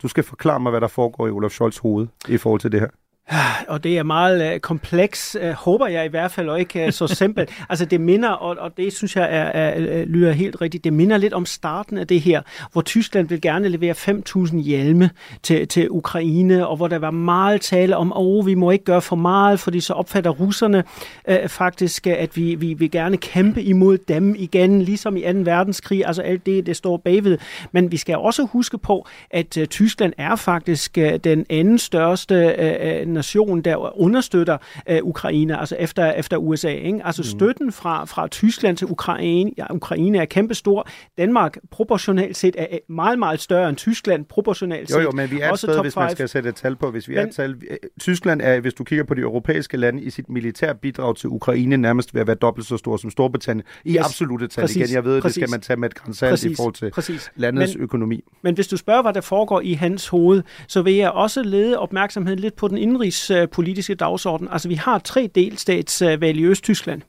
Du 0.02 0.08
skal 0.08 0.24
forklare 0.24 0.60
mig, 0.60 0.70
hvad 0.70 0.82
der 0.82 0.88
foregår 0.88 1.28
i 1.28 1.32
Olaf 1.32 1.52
Scholz 1.52 1.78
hoved 1.78 2.08
i 2.28 2.38
forhold 2.38 2.62
til 2.62 2.72
det 2.72 2.80
her. 2.80 2.88
Og 3.68 3.84
det 3.84 3.98
er 3.98 4.04
meget 4.04 4.54
uh, 4.54 4.60
kompleks, 4.60 5.38
uh, 5.44 5.50
håber 5.50 5.88
jeg 5.88 6.06
i 6.06 6.08
hvert 6.08 6.32
fald, 6.32 6.50
og 6.50 6.60
ikke 6.60 6.86
uh, 6.86 6.92
så 6.92 7.08
simpelt. 7.08 7.50
altså 7.70 7.86
det 7.86 8.02
minder, 8.02 8.30
og, 8.30 8.58
og 8.60 8.78
det 8.78 8.94
synes 8.94 9.16
jeg 9.16 9.24
er, 9.24 9.44
er, 9.44 10.06
lyder 10.06 10.32
helt 10.32 10.62
rigtigt, 10.62 10.84
det 10.84 10.94
minder 10.94 11.18
lidt 11.18 11.34
om 11.34 11.46
starten 11.46 11.98
af 11.98 12.08
det 12.08 12.22
her, 12.22 12.42
hvor 12.72 12.82
Tyskland 12.82 13.28
vil 13.28 13.42
gerne 13.42 13.70
levere 13.70 13.94
5.000 13.94 14.58
hjelme 14.58 15.10
til, 15.44 15.68
til 15.68 15.88
Ukraine, 15.92 16.68
og 16.68 16.78
hvor 16.78 16.88
der 16.88 17.00
var 17.00 17.12
meget 17.12 17.62
tale 17.62 17.98
om, 17.98 18.12
at 18.12 18.18
oh, 18.18 18.46
vi 18.46 18.56
må 18.56 18.72
ikke 18.72 18.86
gøre 18.86 19.02
for 19.02 19.16
meget, 19.16 19.60
fordi 19.60 19.80
så 19.80 19.94
opfatter 19.94 20.32
russerne 20.32 20.84
uh, 21.28 21.48
faktisk, 21.48 22.08
at 22.08 22.38
vi, 22.38 22.56
vi 22.56 22.74
vil 22.74 22.92
gerne 22.92 23.18
kæmpe 23.18 23.64
imod 23.64 23.98
dem 23.98 24.36
igen, 24.38 24.82
ligesom 24.82 25.18
i 25.18 25.22
2. 25.22 25.28
verdenskrig, 25.34 26.06
altså 26.06 26.22
alt 26.22 26.46
det, 26.46 26.66
det 26.66 26.76
står 26.76 26.98
bagved. 26.98 27.38
Men 27.72 27.92
vi 27.92 27.98
skal 27.98 28.18
også 28.18 28.44
huske 28.44 28.78
på, 28.78 29.08
at 29.32 29.58
uh, 29.58 29.66
Tyskland 29.66 30.14
er 30.18 30.36
faktisk 30.36 30.98
uh, 30.98 31.16
den 31.24 31.46
anden 31.50 31.78
største 31.78 32.56
uh, 33.08 33.21
nation, 33.22 33.62
der 33.62 34.02
understøtter 34.02 34.58
uh, 34.92 34.98
Ukraine, 35.04 35.60
altså 35.60 35.76
efter, 35.80 36.12
efter 36.12 36.38
USA. 36.38 36.70
Ikke? 36.70 37.02
Altså 37.06 37.22
mm. 37.22 37.40
støtten 37.40 37.72
fra, 37.72 38.06
fra 38.06 38.28
Tyskland 38.28 38.78
til 38.78 38.88
Ukraine, 38.88 39.52
ja, 39.58 39.74
Ukraine 39.74 40.18
er 40.18 40.26
kæmpestor. 40.26 40.88
Danmark 41.18 41.58
proportionalt 41.72 42.38
set 42.38 42.56
er 42.58 42.68
meget, 42.90 43.20
meget 43.20 43.40
større 43.40 43.70
end 43.70 43.78
Tyskland 43.78 44.26
proportionalt 44.26 44.90
set. 44.90 44.96
Jo, 44.96 45.02
jo, 45.02 45.12
men 45.12 45.32
vi 45.32 45.40
er 45.42 45.52
et 45.52 45.60
sted, 45.60 45.82
hvis 45.82 45.96
man 45.96 46.12
skal 46.12 46.30
sætte 46.30 46.50
et 46.50 46.56
tal 46.56 46.76
på. 46.76 46.92
Hvis 46.92 47.08
vi 47.08 47.14
men, 47.14 47.24
er 47.24 47.28
et 47.28 47.36
tal, 47.36 47.56
Tyskland 48.00 48.42
er, 48.42 48.60
hvis 48.60 48.74
du 48.74 48.84
kigger 48.84 49.06
på 49.06 49.14
de 49.14 49.22
europæiske 49.22 49.78
lande, 49.78 50.04
i 50.04 50.10
sit 50.10 50.30
militær 50.30 50.74
bidrag 50.74 51.16
til 51.16 51.30
Ukraine 51.30 51.78
nærmest 51.78 52.14
ved 52.14 52.22
at 52.22 52.28
være 52.28 52.36
dobbelt 52.36 52.68
så 52.68 52.78
stor 52.78 52.98
som 52.98 53.10
Storbritannien. 53.10 53.66
I 53.86 53.90
yes, 53.90 53.98
absolute 53.98 54.48
tal 54.48 54.62
præcis, 54.62 54.78
igen. 54.78 54.96
Jeg 54.96 55.04
ved, 55.04 55.22
præcis, 55.22 55.36
det 55.36 55.44
skal 55.44 55.54
man 55.54 55.62
tage 55.62 55.78
med 55.78 55.90
et 55.90 55.96
grænsalt 55.96 56.44
i 56.44 56.56
forhold 56.56 56.74
til 56.74 56.92
præcis. 56.92 57.32
landets 57.36 57.76
men, 57.76 57.84
økonomi. 57.84 58.24
Men 58.42 58.56
hvis 58.56 58.68
du 58.68 58.78
spørger, 58.78 59.02
hvad 59.02 59.14
der 59.14 59.22
foregår 59.22 59.62
i 59.62 59.74
hans 59.74 60.08
hoved, 60.08 60.44
så 60.68 60.82
vil 60.82 60.94
jeg 60.94 61.12
også 61.12 61.44
lede 61.44 61.80
opmærksomheden 61.80 62.40
lidt 62.40 62.56
på 62.56 62.68
den 62.68 62.78
indre 62.78 63.08
udenrigspolitiske 63.12 63.94
øh, 63.94 64.00
dagsorden. 64.00 64.48
Altså, 64.52 64.68
vi 64.68 64.76
har 64.76 65.00
tre 65.00 65.30
delstatsvalg 65.36 66.24
øh, 66.24 66.42
i 66.42 66.46
Østtyskland. 66.46 67.02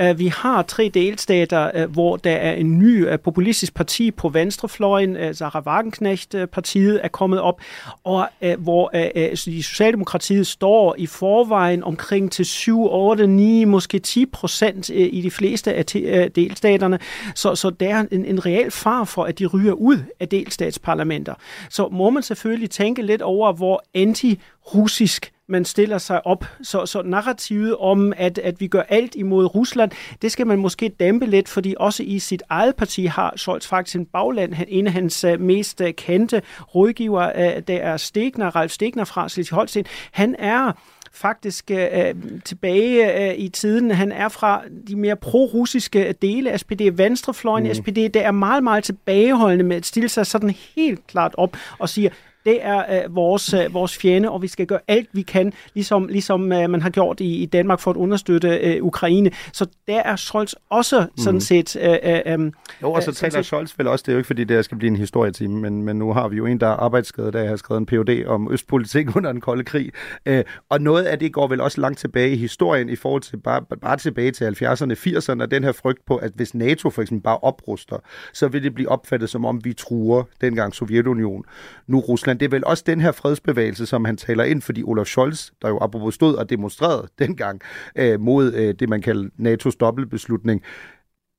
Øh, 0.00 0.18
vi 0.18 0.26
har 0.26 0.62
tre 0.62 0.90
delstater, 0.94 1.86
hvor 1.86 2.16
der 2.16 2.32
er 2.32 2.52
en 2.52 2.78
ny 2.78 3.16
populistisk 3.24 3.74
parti 3.74 4.10
på 4.10 4.28
venstrefløjen, 4.28 5.34
Sarah 5.34 5.66
Wagenknecht-partiet 5.66 7.00
er 7.04 7.08
kommet 7.08 7.40
op, 7.40 7.60
og 8.04 8.28
hvor 8.58 8.90
Socialdemokratiet 9.36 10.46
står 10.46 10.94
i 10.98 11.06
forvejen 11.06 11.84
omkring 11.84 12.32
til 12.32 12.44
7, 12.44 12.86
8, 12.90 13.26
9, 13.26 13.64
måske 13.64 13.98
10 13.98 14.26
procent 14.26 14.88
i 14.88 15.20
de 15.20 15.30
fleste 15.30 15.74
af 15.74 15.84
delstaterne. 16.32 16.98
Så, 17.34 17.54
så 17.54 17.70
der 17.70 17.94
er 17.94 18.04
en, 18.10 18.24
en 18.24 18.46
reel 18.46 18.70
far 18.70 19.04
for, 19.04 19.24
at 19.24 19.38
de 19.38 19.46
ryger 19.46 19.72
ud 19.72 19.98
af 20.20 20.28
delstatsparlamenter. 20.28 21.34
Så 21.70 21.88
må 21.88 22.10
man 22.10 22.22
selvfølgelig 22.22 22.70
tænke 22.70 23.02
lidt 23.02 23.22
over, 23.22 23.52
hvor 23.52 23.82
anti-russisk 23.94 25.35
man 25.48 25.64
stiller 25.64 25.98
sig 25.98 26.26
op. 26.26 26.44
Så, 26.62 26.86
så 26.86 27.02
narrativet 27.02 27.76
om, 27.76 28.12
at, 28.16 28.38
at 28.38 28.60
vi 28.60 28.66
gør 28.66 28.82
alt 28.82 29.14
imod 29.14 29.54
Rusland, 29.54 29.90
det 30.22 30.32
skal 30.32 30.46
man 30.46 30.58
måske 30.58 30.88
dæmpe 30.88 31.26
lidt, 31.26 31.48
fordi 31.48 31.74
også 31.78 32.02
i 32.02 32.18
sit 32.18 32.42
eget 32.48 32.76
parti 32.76 33.04
har 33.04 33.32
Scholz 33.36 33.66
faktisk 33.66 33.96
en 33.96 34.06
bagland. 34.06 34.54
En 34.68 34.86
af 34.86 34.92
hans 34.92 35.24
uh, 35.24 35.40
mest 35.40 35.80
uh, 35.80 35.90
kendte 35.90 36.42
rådgiver, 36.74 37.26
uh, 37.34 37.62
der 37.68 37.76
er 37.76 37.96
Stegner, 37.96 38.56
Ralf 38.56 38.72
Stegner 38.72 39.04
fra 39.04 39.28
Slesvig-Holsten. 39.28 39.84
Han 40.12 40.36
er 40.38 40.72
faktisk 41.12 41.70
uh, 41.72 42.20
tilbage 42.44 43.30
uh, 43.30 43.38
i 43.38 43.48
tiden. 43.48 43.90
Han 43.90 44.12
er 44.12 44.28
fra 44.28 44.62
de 44.88 44.96
mere 44.96 45.16
pro-russiske 45.16 46.14
dele 46.22 46.50
af 46.50 46.60
SPD, 46.60 46.82
venstrefløjen 46.92 47.66
mm. 47.66 47.74
SPD, 47.74 48.14
der 48.14 48.20
er 48.20 48.30
meget, 48.30 48.64
meget 48.64 48.84
tilbageholdende 48.84 49.64
med 49.64 49.76
at 49.76 49.86
stille 49.86 50.08
sig 50.08 50.26
sådan 50.26 50.54
helt 50.76 51.06
klart 51.06 51.34
op 51.38 51.56
og 51.78 51.88
siger, 51.88 52.10
det 52.46 52.64
er 52.64 53.04
øh, 53.04 53.14
vores, 53.14 53.54
øh, 53.54 53.74
vores 53.74 53.98
fjende, 53.98 54.30
og 54.30 54.42
vi 54.42 54.48
skal 54.48 54.66
gøre 54.66 54.80
alt, 54.88 55.08
vi 55.12 55.22
kan, 55.22 55.52
ligesom, 55.74 56.06
ligesom 56.08 56.52
øh, 56.52 56.70
man 56.70 56.82
har 56.82 56.90
gjort 56.90 57.20
i, 57.20 57.42
i 57.42 57.46
Danmark 57.46 57.80
for 57.80 57.90
at 57.90 57.96
understøtte 57.96 58.48
øh, 58.48 58.84
Ukraine. 58.84 59.30
Så 59.52 59.66
der 59.86 60.00
er 60.00 60.16
Scholz 60.16 60.52
også 60.70 61.06
sådan 61.16 61.34
mm. 61.34 61.40
set... 61.40 61.76
Øh, 61.76 61.96
øh, 62.02 62.20
øh, 62.26 62.52
jo, 62.82 62.92
og 62.92 63.02
så 63.02 63.12
taler 63.12 63.30
set... 63.30 63.46
Scholz 63.46 63.78
vel 63.78 63.86
også, 63.86 64.02
det 64.02 64.08
er 64.08 64.12
jo 64.12 64.18
ikke 64.18 64.26
fordi, 64.26 64.44
det 64.44 64.64
skal 64.64 64.78
blive 64.78 64.90
en 64.90 64.96
historietime, 64.96 65.60
men, 65.60 65.82
men 65.82 65.96
nu 65.96 66.12
har 66.12 66.28
vi 66.28 66.36
jo 66.36 66.46
en, 66.46 66.60
der 66.60 66.66
er 66.66 66.76
arbejdsskadet, 66.76 67.32
der 67.32 67.48
har 67.48 67.56
skrevet 67.56 67.80
en 67.80 67.86
PhD 67.86 68.26
om 68.26 68.52
østpolitik 68.52 69.06
under 69.16 69.32
den 69.32 69.40
kolde 69.40 69.64
krig. 69.64 69.90
Øh, 70.26 70.44
og 70.68 70.80
noget 70.80 71.04
af 71.04 71.18
det 71.18 71.32
går 71.32 71.48
vel 71.48 71.60
også 71.60 71.80
langt 71.80 71.98
tilbage 71.98 72.32
i 72.32 72.36
historien 72.36 72.88
i 72.88 72.96
forhold 72.96 73.22
til 73.22 73.36
bare, 73.36 73.62
bare 73.82 73.96
tilbage 73.96 74.30
til 74.30 74.44
70'erne, 74.44 74.92
80'erne, 74.92 75.42
og 75.42 75.50
den 75.50 75.64
her 75.64 75.72
frygt 75.72 76.06
på, 76.06 76.16
at 76.16 76.32
hvis 76.34 76.54
NATO 76.54 76.90
for 76.90 77.02
eksempel 77.02 77.22
bare 77.22 77.38
opruster, 77.38 77.96
så 78.32 78.48
vil 78.48 78.62
det 78.62 78.74
blive 78.74 78.88
opfattet 78.88 79.30
som 79.30 79.44
om 79.44 79.64
vi 79.64 79.72
truer 79.72 80.22
dengang 80.40 80.74
Sovjetunionen, 80.74 81.44
nu 81.86 82.00
Rusland 82.00 82.35
men 82.36 82.40
det 82.40 82.46
er 82.46 82.50
vel 82.50 82.66
også 82.66 82.84
den 82.86 83.00
her 83.00 83.12
fredsbevægelse, 83.12 83.86
som 83.86 84.04
han 84.04 84.16
taler 84.16 84.44
ind, 84.44 84.62
fordi 84.62 84.82
Olaf 84.82 85.06
Scholz, 85.06 85.50
der 85.62 85.68
jo 85.68 85.78
apropos 85.78 86.14
stod 86.14 86.34
og 86.34 86.50
demonstrerede 86.50 87.08
dengang 87.18 87.60
øh, 87.96 88.20
mod 88.20 88.52
øh, 88.52 88.74
det, 88.80 88.88
man 88.88 89.02
kalder 89.02 89.28
NATO's 89.38 89.76
dobbeltbeslutning, 89.80 90.62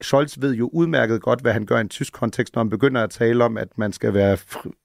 Scholz 0.02 0.38
ved 0.42 0.54
jo 0.56 0.70
udmærket 0.74 1.22
godt, 1.22 1.42
hvad 1.42 1.54
han 1.54 1.66
gør 1.66 1.78
i 1.78 1.82
en 1.82 1.90
tysk 1.90 2.14
kontekst, 2.14 2.56
når 2.56 2.64
han 2.64 2.70
begynder 2.70 3.04
at 3.04 3.10
tale 3.10 3.44
om, 3.44 3.58
at 3.58 3.68
man 3.78 3.94
skal 3.94 4.14
være 4.14 4.38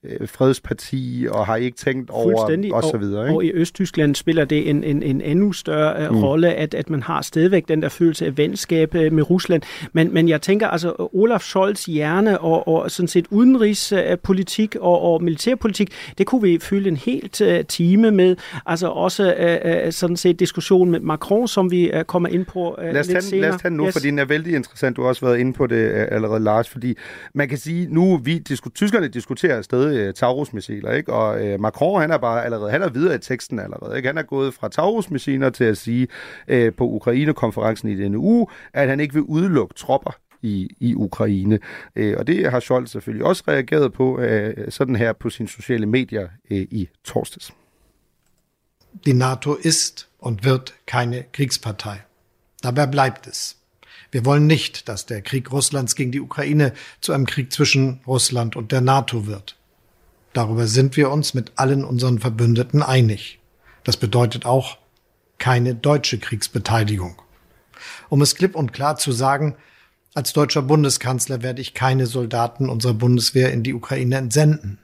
øh, 0.04 0.28
fredsparti 0.28 1.26
og 1.30 1.46
har 1.46 1.56
ikke 1.56 1.76
tænkt 1.76 2.10
over 2.10 2.72
og 2.72 2.82
så 2.82 2.96
videre. 2.98 3.24
Ikke? 3.24 3.36
Og 3.36 3.44
i 3.44 3.52
Østtyskland 3.52 4.14
spiller 4.14 4.44
det 4.44 4.70
en, 4.70 4.84
en, 4.84 5.02
en 5.02 5.20
endnu 5.20 5.52
større 5.52 6.10
uh, 6.10 6.16
mm. 6.16 6.24
rolle, 6.24 6.54
at, 6.54 6.74
at 6.74 6.90
man 6.90 7.02
har 7.02 7.22
stadigvæk 7.22 7.68
den 7.68 7.82
der 7.82 7.88
følelse 7.88 8.26
af 8.26 8.38
venskab 8.38 8.94
uh, 8.94 9.12
med 9.12 9.30
Rusland. 9.30 9.62
Men, 9.92 10.14
men 10.14 10.28
jeg 10.28 10.42
tænker 10.42 10.68
altså, 10.68 11.08
Olaf 11.12 11.40
Scholz 11.40 11.84
hjerne 11.84 12.40
og, 12.40 12.68
og 12.68 12.90
sådan 12.90 13.08
set 13.08 13.26
udenrigspolitik 13.30 14.76
og, 14.80 15.00
og 15.00 15.22
militærpolitik, 15.22 15.90
det 16.18 16.26
kunne 16.26 16.42
vi 16.42 16.58
fylde 16.58 16.88
en 16.88 16.96
helt 16.96 17.42
time 17.68 18.10
med. 18.10 18.36
Altså 18.66 18.86
også 18.86 19.34
sådan 19.90 20.16
set 20.16 20.40
diskussion 20.40 20.90
med 20.90 21.00
Macron, 21.00 21.48
som 21.48 21.70
vi 21.70 21.92
kommer 22.06 22.28
ind 22.28 22.44
på 22.44 22.74
uh, 22.78 22.84
lad 22.84 23.00
os 23.00 23.06
lidt 23.06 23.14
tage, 23.14 23.22
senere. 23.22 23.40
Lad 23.40 23.54
os 23.54 23.60
tage 23.62 23.74
nu, 23.74 23.86
yes. 23.86 23.92
fordi 23.92 24.06
den 24.06 24.18
er 24.18 24.24
vældig 24.24 24.54
interessant 24.54 24.98
du 25.02 25.04
har 25.04 25.08
også 25.08 25.26
været 25.26 25.38
inde 25.38 25.52
på 25.52 25.66
det 25.66 25.76
øh, 25.76 26.08
allerede, 26.10 26.40
Lars, 26.40 26.68
fordi 26.68 26.96
man 27.34 27.48
kan 27.48 27.58
sige, 27.58 27.86
nu 27.94 28.16
vi 28.16 28.38
disku, 28.38 28.68
tyskerne 28.68 29.08
diskuterer 29.08 29.62
stadig 29.62 30.00
uh, 30.00 30.06
øh, 30.06 30.14
Taurus-missiler, 30.14 30.92
ikke? 30.92 31.12
og 31.12 31.44
uh, 31.44 31.60
Macron, 31.60 32.00
han 32.00 32.10
er 32.10 32.18
bare 32.18 32.44
allerede, 32.44 32.70
han 32.70 32.82
er 32.82 32.88
videre 32.88 33.14
i 33.14 33.18
teksten 33.18 33.58
allerede, 33.58 33.96
ikke? 33.96 34.06
han 34.06 34.18
er 34.18 34.22
gået 34.22 34.54
fra 34.54 34.68
Taurus-missiler 34.68 35.50
til 35.50 35.64
at 35.64 35.78
sige 35.78 36.08
uh, 36.52 36.74
på 36.76 36.84
Ukraine-konferencen 36.84 37.88
i 37.88 37.96
denne 37.96 38.18
uge, 38.18 38.46
at 38.72 38.88
han 38.88 39.00
ikke 39.00 39.14
vil 39.14 39.22
udelukke 39.22 39.74
tropper 39.74 40.18
i, 40.42 40.76
i 40.80 40.94
Ukraine. 40.94 41.58
Øh, 41.96 42.14
og 42.18 42.26
det 42.26 42.50
har 42.50 42.60
Scholz 42.60 42.90
selvfølgelig 42.90 43.26
også 43.26 43.44
reageret 43.48 43.92
på, 43.92 44.18
øh, 44.18 44.70
sådan 44.70 44.96
her 44.96 45.12
på 45.12 45.30
sine 45.30 45.48
sociale 45.48 45.86
medier 45.86 46.28
øh, 46.50 46.66
i 46.70 46.88
torsdags. 47.04 47.52
Die 49.06 49.14
NATO 49.14 49.56
ist 49.64 50.08
und 50.18 50.38
wird 50.44 50.74
keine 50.86 51.24
Kriegspartei. 51.32 51.96
Dabei 52.62 52.86
bleibt 52.86 53.26
es. 53.26 53.56
Wir 54.12 54.26
wollen 54.26 54.46
nicht, 54.46 54.88
dass 54.88 55.06
der 55.06 55.22
Krieg 55.22 55.50
Russlands 55.50 55.96
gegen 55.96 56.12
die 56.12 56.20
Ukraine 56.20 56.74
zu 57.00 57.12
einem 57.12 57.26
Krieg 57.26 57.50
zwischen 57.50 58.00
Russland 58.06 58.56
und 58.56 58.70
der 58.70 58.82
NATO 58.82 59.26
wird. 59.26 59.56
Darüber 60.34 60.66
sind 60.66 60.96
wir 60.98 61.10
uns 61.10 61.32
mit 61.32 61.52
allen 61.56 61.82
unseren 61.82 62.18
Verbündeten 62.18 62.82
einig. 62.82 63.40
Das 63.84 63.96
bedeutet 63.96 64.44
auch 64.44 64.76
keine 65.38 65.74
deutsche 65.74 66.18
Kriegsbeteiligung. 66.18 67.20
Um 68.10 68.20
es 68.20 68.36
klipp 68.36 68.54
und 68.54 68.72
klar 68.72 68.96
zu 68.96 69.12
sagen, 69.12 69.56
als 70.14 70.34
deutscher 70.34 70.62
Bundeskanzler 70.62 71.42
werde 71.42 71.62
ich 71.62 71.72
keine 71.72 72.06
Soldaten 72.06 72.68
unserer 72.68 72.94
Bundeswehr 72.94 73.50
in 73.50 73.62
die 73.62 73.72
Ukraine 73.72 74.16
entsenden. 74.16 74.78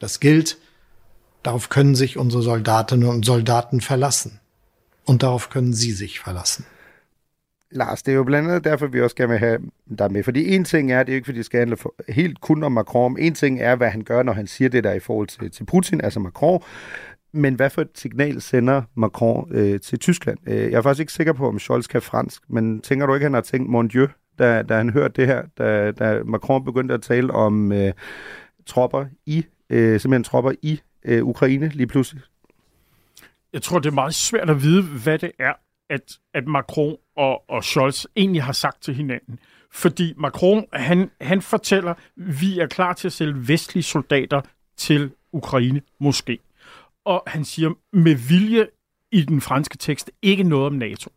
Das 0.00 0.18
gilt, 0.18 0.58
darauf 1.44 1.68
können 1.68 1.94
sich 1.94 2.18
unsere 2.18 2.42
Soldatinnen 2.42 3.08
und 3.08 3.24
Soldaten 3.24 3.80
verlassen. 3.80 4.40
Und 5.04 5.22
darauf 5.22 5.50
können 5.50 5.72
Sie 5.72 5.92
sich 5.92 6.18
verlassen. 6.18 6.66
Lars, 7.74 8.02
det 8.02 8.12
er 8.12 8.16
jo 8.16 8.24
blandt 8.24 8.48
andet 8.48 8.64
derfor, 8.64 8.86
vi 8.86 9.00
også 9.00 9.16
gerne 9.16 9.30
vil 9.30 9.38
have 9.38 9.58
dig 9.98 10.12
med. 10.12 10.22
Fordi 10.22 10.54
en 10.54 10.64
ting 10.64 10.92
er, 10.92 11.02
det 11.02 11.12
er 11.12 11.16
ikke 11.16 11.24
fordi, 11.24 11.38
det 11.38 11.46
skal 11.46 11.58
handle 11.58 11.76
for, 11.76 11.94
helt 12.08 12.40
kun 12.40 12.62
om 12.62 12.72
Macron. 12.72 13.18
En 13.18 13.34
ting 13.34 13.60
er, 13.60 13.76
hvad 13.76 13.90
han 13.90 14.02
gør, 14.02 14.22
når 14.22 14.32
han 14.32 14.46
siger 14.46 14.68
det 14.68 14.84
der 14.84 14.92
i 14.92 15.00
forhold 15.00 15.28
til, 15.28 15.50
til 15.50 15.64
Putin, 15.64 16.00
altså 16.00 16.20
Macron. 16.20 16.62
Men 17.32 17.54
hvad 17.54 17.70
for 17.70 17.82
et 17.82 17.88
signal 17.94 18.40
sender 18.40 18.82
Macron 18.94 19.48
øh, 19.54 19.80
til 19.80 19.98
Tyskland? 19.98 20.38
Øh, 20.46 20.56
jeg 20.56 20.72
er 20.72 20.82
faktisk 20.82 21.00
ikke 21.00 21.12
sikker 21.12 21.32
på, 21.32 21.48
om 21.48 21.58
Scholz 21.58 21.86
kan 21.86 22.02
fransk, 22.02 22.42
men 22.48 22.80
tænker 22.80 23.06
du 23.06 23.14
ikke, 23.14 23.24
han 23.24 23.34
har 23.34 23.40
tænkt 23.40 23.70
mon 23.70 23.88
Dieu, 23.88 24.06
da, 24.38 24.62
da 24.62 24.76
han 24.76 24.90
hørte 24.90 25.20
det 25.20 25.26
her, 25.26 25.42
da, 25.58 25.90
da 25.90 26.22
Macron 26.24 26.64
begyndte 26.64 26.94
at 26.94 27.02
tale 27.02 27.32
om 27.32 27.72
øh, 27.72 27.92
tropper 28.66 29.06
i, 29.26 29.46
øh, 29.70 30.00
simpelthen 30.00 30.24
tropper 30.24 30.52
i 30.62 30.80
øh, 31.04 31.24
Ukraine 31.24 31.68
lige 31.68 31.86
pludselig? 31.86 32.22
Jeg 33.52 33.62
tror, 33.62 33.78
det 33.78 33.88
er 33.88 33.94
meget 33.94 34.14
svært 34.14 34.50
at 34.50 34.62
vide, 34.62 34.82
hvad 34.82 35.18
det 35.18 35.32
er, 35.38 35.52
at, 35.92 36.18
at 36.34 36.46
Macron 36.46 36.96
og, 37.16 37.50
og 37.50 37.64
Scholz 37.64 38.04
egentlig 38.16 38.42
har 38.42 38.52
sagt 38.52 38.82
til 38.82 38.94
hinanden. 38.94 39.38
Fordi 39.72 40.14
Macron, 40.16 40.64
han, 40.72 41.10
han 41.20 41.42
fortæller, 41.42 41.94
vi 42.16 42.58
er 42.58 42.66
klar 42.66 42.92
til 42.92 43.08
at 43.08 43.12
sælge 43.12 43.48
vestlige 43.48 43.82
soldater 43.82 44.40
til 44.76 45.10
Ukraine, 45.32 45.82
måske. 46.00 46.38
Og 47.04 47.22
han 47.26 47.44
siger 47.44 47.70
med 47.92 48.14
vilje 48.14 48.66
i 49.12 49.22
den 49.22 49.40
franske 49.40 49.78
tekst 49.78 50.10
ikke 50.22 50.42
noget 50.42 50.66
om 50.66 50.72
NATO. 50.72 51.10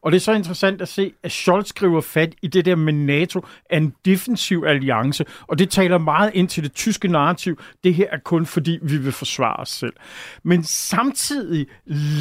Og 0.00 0.12
det 0.12 0.16
er 0.16 0.20
så 0.20 0.32
interessant 0.32 0.82
at 0.82 0.88
se, 0.88 1.12
at 1.22 1.32
Scholz 1.32 1.68
skriver 1.68 2.00
fat 2.00 2.34
i 2.42 2.46
det 2.46 2.64
der 2.64 2.76
med 2.76 2.92
NATO 2.92 3.44
er 3.70 3.76
en 3.76 3.94
defensiv 4.04 4.64
alliance, 4.66 5.24
og 5.40 5.58
det 5.58 5.70
taler 5.70 5.98
meget 5.98 6.30
ind 6.34 6.48
til 6.48 6.64
det 6.64 6.72
tyske 6.72 7.08
narrativ. 7.08 7.60
Det 7.84 7.94
her 7.94 8.06
er 8.10 8.18
kun 8.18 8.46
fordi, 8.46 8.78
vi 8.82 8.96
vil 8.96 9.12
forsvare 9.12 9.56
os 9.56 9.68
selv. 9.68 9.92
Men 10.42 10.64
samtidig 10.64 11.66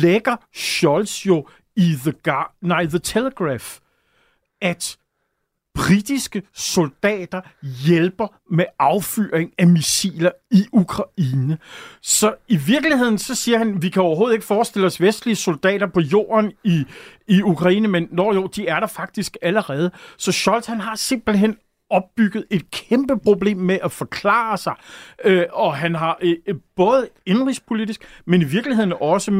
lægger 0.01 0.35
Scholz 0.53 1.25
jo 1.25 1.47
i 1.75 1.95
The, 2.03 2.13
Gar- 2.27 2.57
nej, 2.61 2.85
The 2.85 2.99
Telegraph, 2.99 3.77
at 4.61 4.97
britiske 5.75 6.41
soldater 6.53 7.41
hjælper 7.85 8.27
med 8.51 8.65
affyring 8.79 9.51
af 9.57 9.67
missiler 9.67 10.31
i 10.51 10.65
Ukraine. 10.71 11.57
Så 12.01 12.35
i 12.47 12.57
virkeligheden, 12.57 13.17
så 13.17 13.35
siger 13.35 13.57
han, 13.57 13.81
vi 13.81 13.89
kan 13.89 14.01
overhovedet 14.01 14.33
ikke 14.33 14.45
forestille 14.45 14.87
os 14.87 15.01
vestlige 15.01 15.35
soldater 15.35 15.87
på 15.87 15.99
jorden 15.99 16.51
i, 16.63 16.85
i 17.27 17.41
Ukraine, 17.41 17.87
men 17.87 18.07
når 18.11 18.33
jo, 18.33 18.47
de 18.47 18.67
er 18.67 18.79
der 18.79 18.87
faktisk 18.87 19.37
allerede. 19.41 19.91
Så 20.17 20.31
Scholz, 20.31 20.65
han 20.65 20.79
har 20.79 20.95
simpelthen 20.95 21.57
opbygget 21.89 22.45
et 22.51 22.71
kæmpe 22.71 23.19
problem 23.19 23.57
med 23.57 23.79
at 23.83 23.91
forklare 23.91 24.57
sig, 24.57 24.73
øh, 25.25 25.43
og 25.53 25.77
han 25.77 25.95
har 25.95 26.17
øh, 26.21 26.35
øh 26.47 26.55
både 26.75 27.09
indrigspolitisk, 27.25 28.21
men 28.25 28.41
i 28.41 28.45
virkeligheden 28.45 28.93
også 29.01 29.31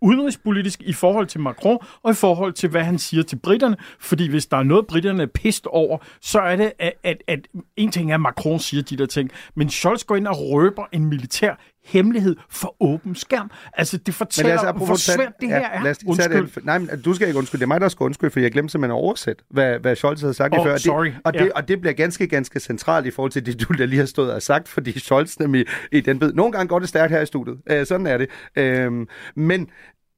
udenrigspolitisk 0.00 0.82
i 0.82 0.92
forhold 0.92 1.26
til 1.26 1.40
Macron 1.40 1.78
og 2.02 2.10
i 2.10 2.14
forhold 2.14 2.52
til, 2.52 2.68
hvad 2.68 2.82
han 2.82 2.98
siger 2.98 3.22
til 3.22 3.36
britterne. 3.36 3.76
Fordi 4.00 4.28
hvis 4.28 4.46
der 4.46 4.56
er 4.56 4.62
noget, 4.62 4.86
britterne 4.86 5.22
er 5.22 5.26
pist 5.26 5.66
over, 5.66 5.98
så 6.20 6.40
er 6.40 6.56
det, 6.56 6.72
at, 6.78 6.92
at, 7.04 7.22
at 7.26 7.48
en 7.76 7.92
ting 7.92 8.10
er, 8.10 8.14
at 8.14 8.20
Macron 8.20 8.58
siger 8.58 8.82
de 8.82 8.96
der 8.96 9.06
ting, 9.06 9.30
men 9.54 9.70
Scholz 9.70 10.04
går 10.04 10.16
ind 10.16 10.26
og 10.26 10.36
røber 10.38 10.84
en 10.92 11.04
militær 11.04 11.54
hemmelighed 11.88 12.36
for 12.50 12.76
åben 12.80 13.14
skærm. 13.14 13.50
Altså, 13.72 13.96
det 13.96 14.14
fortæller, 14.14 14.52
altså, 14.52 14.72
hvor 14.72 14.94
svært 14.94 15.32
det 15.40 15.48
her 15.48 15.56
ja, 15.56 15.88
er. 15.88 15.94
Undskyld. 16.06 16.54
Det. 16.54 16.64
Nej, 16.64 16.78
men 16.78 16.88
du 17.04 17.14
skal 17.14 17.26
ikke 17.28 17.38
undskylde. 17.38 17.60
Det 17.60 17.64
er 17.64 17.68
mig, 17.68 17.80
der 17.80 17.88
skal 17.88 18.04
undskylde, 18.04 18.30
for 18.30 18.40
jeg 18.40 18.52
glemte 18.52 18.72
simpelthen 18.72 18.98
at 18.98 19.02
oversætte, 19.02 19.44
hvad, 19.50 19.78
hvad 19.78 19.96
Scholz 19.96 20.20
havde 20.20 20.34
sagt 20.34 20.54
oh, 20.58 20.66
før. 20.66 20.72
Og 20.72 20.80
sorry. 20.80 21.06
Det, 21.06 21.14
og, 21.24 21.32
det, 21.32 21.40
ja. 21.40 21.48
og 21.54 21.68
det 21.68 21.80
bliver 21.80 21.94
ganske, 21.94 22.26
ganske 22.26 22.60
centralt 22.60 23.06
i 23.06 23.10
forhold 23.10 23.32
til 23.32 23.46
det, 23.46 23.68
du 23.68 23.74
der 23.74 23.86
lige 23.86 23.98
har 23.98 24.06
stået 24.06 24.32
og 24.32 24.42
sagt, 24.42 24.68
fordi 24.68 24.98
Scholz 24.98 25.38
nemlig 25.38 25.66
i 25.92 26.00
den 26.00 26.18
bid. 26.18 26.32
Nogle 26.32 26.52
gange 26.52 26.68
går 26.68 26.78
det 26.78 26.88
stærkt 26.88 27.12
her 27.12 27.20
i 27.20 27.26
studiet. 27.26 27.58
Uh, 27.72 27.86
sådan 27.86 28.06
er 28.06 28.18
det. 28.18 28.28
Uh, 28.86 29.06
men 29.36 29.68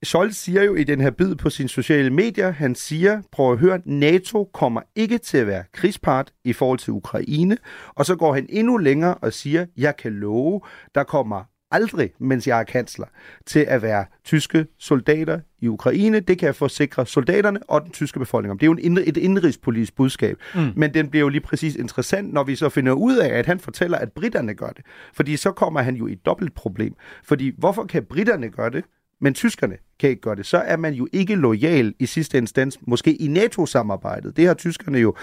Scholz 0.03 0.37
siger 0.37 0.63
jo 0.63 0.75
i 0.75 0.85
den 0.85 1.01
her 1.01 1.11
bid 1.11 1.35
på 1.35 1.51
sine 1.51 1.69
sociale 1.69 2.11
medier, 2.11 2.51
han 2.51 2.75
siger, 2.75 3.23
prøv 3.33 3.53
at 3.53 3.59
høre, 3.59 3.81
NATO 3.85 4.51
kommer 4.55 4.81
ikke 4.97 5.19
til 5.19 5.39
at 5.39 5.47
være 5.47 5.65
krigspart 5.73 6.33
i 6.45 6.53
forhold 6.53 6.79
til 6.79 6.93
Ukraine. 6.93 7.57
Og 7.89 8.07
så 8.07 8.17
går 8.17 8.35
han 8.35 8.47
endnu 8.49 8.77
længere 8.77 9.15
og 9.15 9.33
siger, 9.33 9.67
jeg 9.77 9.97
kan 9.97 10.13
love, 10.13 10.61
der 10.95 11.03
kommer 11.03 11.50
aldrig, 11.71 12.11
mens 12.19 12.47
jeg 12.47 12.61
er 12.61 12.65
kansler, 12.65 13.07
til 13.47 13.61
at 13.69 13.83
være 13.83 14.05
tyske 14.25 14.67
soldater 14.79 15.41
i 15.61 15.69
Ukraine. 15.69 16.21
Det 16.21 16.39
kan 16.39 16.47
jeg 16.47 16.55
forsikre 16.55 17.07
soldaterne 17.07 17.61
og 17.69 17.83
den 17.83 17.91
tyske 17.91 18.19
befolkning 18.19 18.51
om. 18.51 18.59
Det 18.59 18.67
er 18.67 18.71
jo 18.71 18.77
en 18.81 18.99
et 18.99 19.17
indrigspolitisk 19.17 19.97
budskab. 19.97 20.37
Mm. 20.55 20.73
Men 20.77 20.95
den 20.95 21.11
bliver 21.11 21.21
jo 21.21 21.29
lige 21.29 21.41
præcis 21.41 21.77
interessant, 21.77 22.33
når 22.33 22.45
vi 22.45 22.57
så 22.57 22.69
finder 22.69 22.93
ud 22.93 23.17
af, 23.17 23.29
at 23.29 23.47
han 23.47 23.61
fortæller, 23.61 23.99
at 23.99 24.13
britterne 24.13 24.55
gør 24.55 24.69
det. 24.69 24.85
Fordi 25.13 25.37
så 25.37 25.53
kommer 25.53 25.81
han 25.81 25.97
jo 25.97 26.07
i 26.07 26.13
et 26.13 26.27
dobbelt 26.27 26.55
problem. 26.55 26.95
Fordi 27.25 27.55
hvorfor 27.59 27.85
kan 27.85 28.05
britterne 28.05 28.49
gøre 28.49 28.71
det, 28.71 28.85
men 29.21 29.35
tyskerne 29.35 29.77
kan 29.99 30.11
ikke 30.11 30.23
gøre 30.23 30.37
det, 30.37 30.47
så 30.47 30.59
er 30.59 30.77
man 30.77 30.95
jo 30.95 31.09
ikke 31.13 31.35
lojal 31.35 31.95
i 31.99 32.07
sidste 32.07 32.39
instans, 32.39 32.79
måske 32.83 33.15
i 33.15 33.27
NATO-samarbejdet. 33.27 34.37
Det 34.37 34.47
har 34.47 34.55
tyskerne 34.55 34.99
jo 34.99 35.15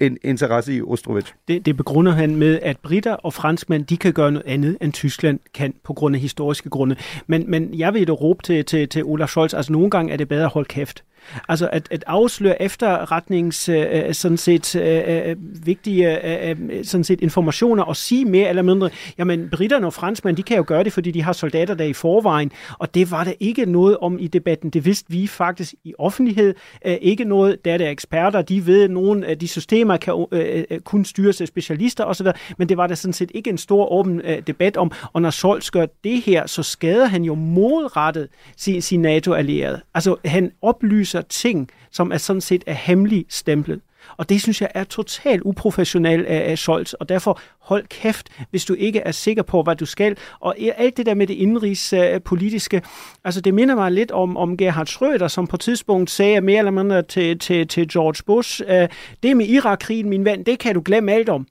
en 0.00 0.18
interesse 0.22 0.74
i, 0.74 0.82
Ostrovich. 0.82 1.34
Det, 1.48 1.66
det 1.66 1.76
begrunder 1.76 2.12
han 2.12 2.36
med, 2.36 2.58
at 2.62 2.78
britter 2.78 3.12
og 3.12 3.32
franskmænd, 3.32 3.84
de 3.84 3.96
kan 3.96 4.12
gøre 4.12 4.32
noget 4.32 4.46
andet, 4.46 4.78
end 4.80 4.92
Tyskland 4.92 5.38
kan 5.54 5.74
på 5.84 5.92
grund 5.92 6.14
af 6.16 6.20
historiske 6.20 6.70
grunde. 6.70 6.96
Men, 7.26 7.50
men 7.50 7.78
jeg 7.78 7.94
vil 7.94 8.06
da 8.06 8.12
råbe 8.12 8.42
til, 8.42 8.64
til, 8.64 8.88
til 8.88 9.04
Olaf 9.04 9.28
Scholz, 9.28 9.54
altså 9.54 9.72
nogle 9.72 9.90
gange 9.90 10.12
er 10.12 10.16
det 10.16 10.28
bedre 10.28 10.44
at 10.44 10.50
holde 10.50 10.68
kæft. 10.68 11.04
Altså 11.48 11.68
at, 11.72 11.88
at 11.90 12.04
afsløre 12.06 12.62
efterretnings 12.62 13.68
øh, 13.68 13.86
øh 13.92 14.14
sådan 14.14 14.36
set 14.36 14.76
øh, 14.76 15.28
øh 15.28 15.36
vigtige 15.66 16.26
øh, 16.48 16.56
øh, 16.70 16.84
sådan 16.84 17.04
set 17.04 17.20
informationer 17.20 17.82
og 17.82 17.96
sige 17.96 18.24
mere 18.24 18.48
eller 18.48 18.62
mindre, 18.62 18.90
jamen 19.18 19.48
britterne 19.52 19.86
og 19.86 19.92
franskmænd, 19.92 20.36
de 20.36 20.42
kan 20.42 20.56
jo 20.56 20.64
gøre 20.66 20.84
det, 20.84 20.92
fordi 20.92 21.10
de 21.10 21.22
har 21.22 21.32
soldater 21.32 21.74
der 21.74 21.84
i 21.84 21.92
forvejen, 21.92 22.52
og 22.78 22.94
det 22.94 23.10
var 23.10 23.24
der 23.24 23.32
ikke 23.40 23.66
noget 23.66 23.96
om 23.96 24.18
i 24.18 24.26
debatten. 24.26 24.70
Det 24.70 24.84
vidste 24.84 25.12
vi 25.12 25.26
faktisk 25.26 25.74
i 25.84 25.94
offentlighed. 25.98 26.54
Øh, 26.86 26.96
ikke 27.00 27.24
noget, 27.24 27.64
der 27.64 27.72
er 27.72 27.78
der 27.78 27.90
eksperter, 27.90 28.42
de 28.42 28.66
ved, 28.66 28.84
at 28.84 28.90
nogle 28.90 29.26
af 29.26 29.38
de 29.38 29.48
systemer 29.48 29.96
kan 29.96 30.26
øh, 30.32 30.64
kun 30.84 31.04
styres 31.04 31.40
af 31.40 31.48
specialister 31.48 32.04
osv., 32.04 32.26
men 32.58 32.68
det 32.68 32.76
var 32.76 32.86
der 32.86 32.94
sådan 32.94 33.12
set 33.12 33.30
ikke 33.34 33.50
en 33.50 33.58
stor 33.58 33.92
åben 33.92 34.20
øh, 34.20 34.42
debat 34.46 34.76
om, 34.76 34.92
og 35.12 35.22
når 35.22 35.30
Scholz 35.30 35.70
gør 35.70 35.86
det 36.04 36.20
her, 36.20 36.46
så 36.46 36.62
skader 36.62 37.06
han 37.06 37.22
jo 37.22 37.34
modrettet 37.34 38.28
sin, 38.56 38.82
sin 38.82 39.02
NATO-allierede. 39.02 39.80
Altså 39.94 40.16
han 40.24 40.52
oplyser 40.62 41.15
viser 41.16 41.28
ting, 41.28 41.70
som 41.90 42.12
er 42.12 42.18
sådan 42.18 42.40
set 42.40 42.64
er 42.66 42.74
hemmelig 42.74 43.26
stemplet. 43.28 43.80
Og 44.16 44.28
det 44.28 44.42
synes 44.42 44.60
jeg 44.60 44.70
er 44.74 44.84
totalt 44.84 45.42
uprofessionelt 45.42 46.26
af, 46.26 46.50
af 46.50 46.58
Scholz, 46.58 46.92
og 46.92 47.08
derfor 47.08 47.40
hold 47.60 47.86
kæft, 47.88 48.28
hvis 48.50 48.64
du 48.64 48.74
ikke 48.74 49.00
er 49.00 49.12
sikker 49.12 49.42
på, 49.42 49.62
hvad 49.62 49.76
du 49.76 49.86
skal. 49.86 50.16
Og 50.40 50.56
alt 50.76 50.96
det 50.96 51.06
der 51.06 51.14
med 51.14 51.26
det 51.26 51.34
indrigspolitiske, 51.34 52.76
uh, 52.76 52.82
altså 53.24 53.40
det 53.40 53.54
minder 53.54 53.74
mig 53.74 53.92
lidt 53.92 54.10
om, 54.10 54.36
om 54.36 54.56
Gerhard 54.56 54.88
Schröder, 54.88 55.28
som 55.28 55.46
på 55.46 55.56
et 55.56 55.60
tidspunkt 55.60 56.10
sagde 56.10 56.40
mere 56.40 56.58
eller 56.58 56.70
mindre 56.70 57.02
til, 57.02 57.38
til, 57.38 57.68
til 57.68 57.88
George 57.88 58.22
Bush, 58.26 58.62
uh, 58.68 58.88
det 59.22 59.36
med 59.36 59.46
Irak-krigen, 59.46 60.08
min 60.08 60.24
ven, 60.24 60.42
det 60.42 60.58
kan 60.58 60.74
du 60.74 60.82
glemme 60.84 61.12
alt 61.12 61.28
om. 61.28 61.46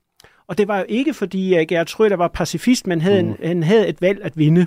Og 0.47 0.57
det 0.57 0.68
var 0.68 0.78
jo 0.78 0.86
ikke, 0.88 1.13
fordi 1.13 1.59
uh, 1.59 1.66
Gerhard 1.68 1.89
Schröder 1.89 2.16
var 2.16 2.28
pacifist, 2.28 2.88
men 2.88 3.01
havde, 3.01 3.24
mm. 3.24 3.30
en, 3.30 3.47
han 3.47 3.63
havde 3.63 3.88
et 3.88 4.01
valg 4.01 4.20
at 4.24 4.38
vinde. 4.38 4.66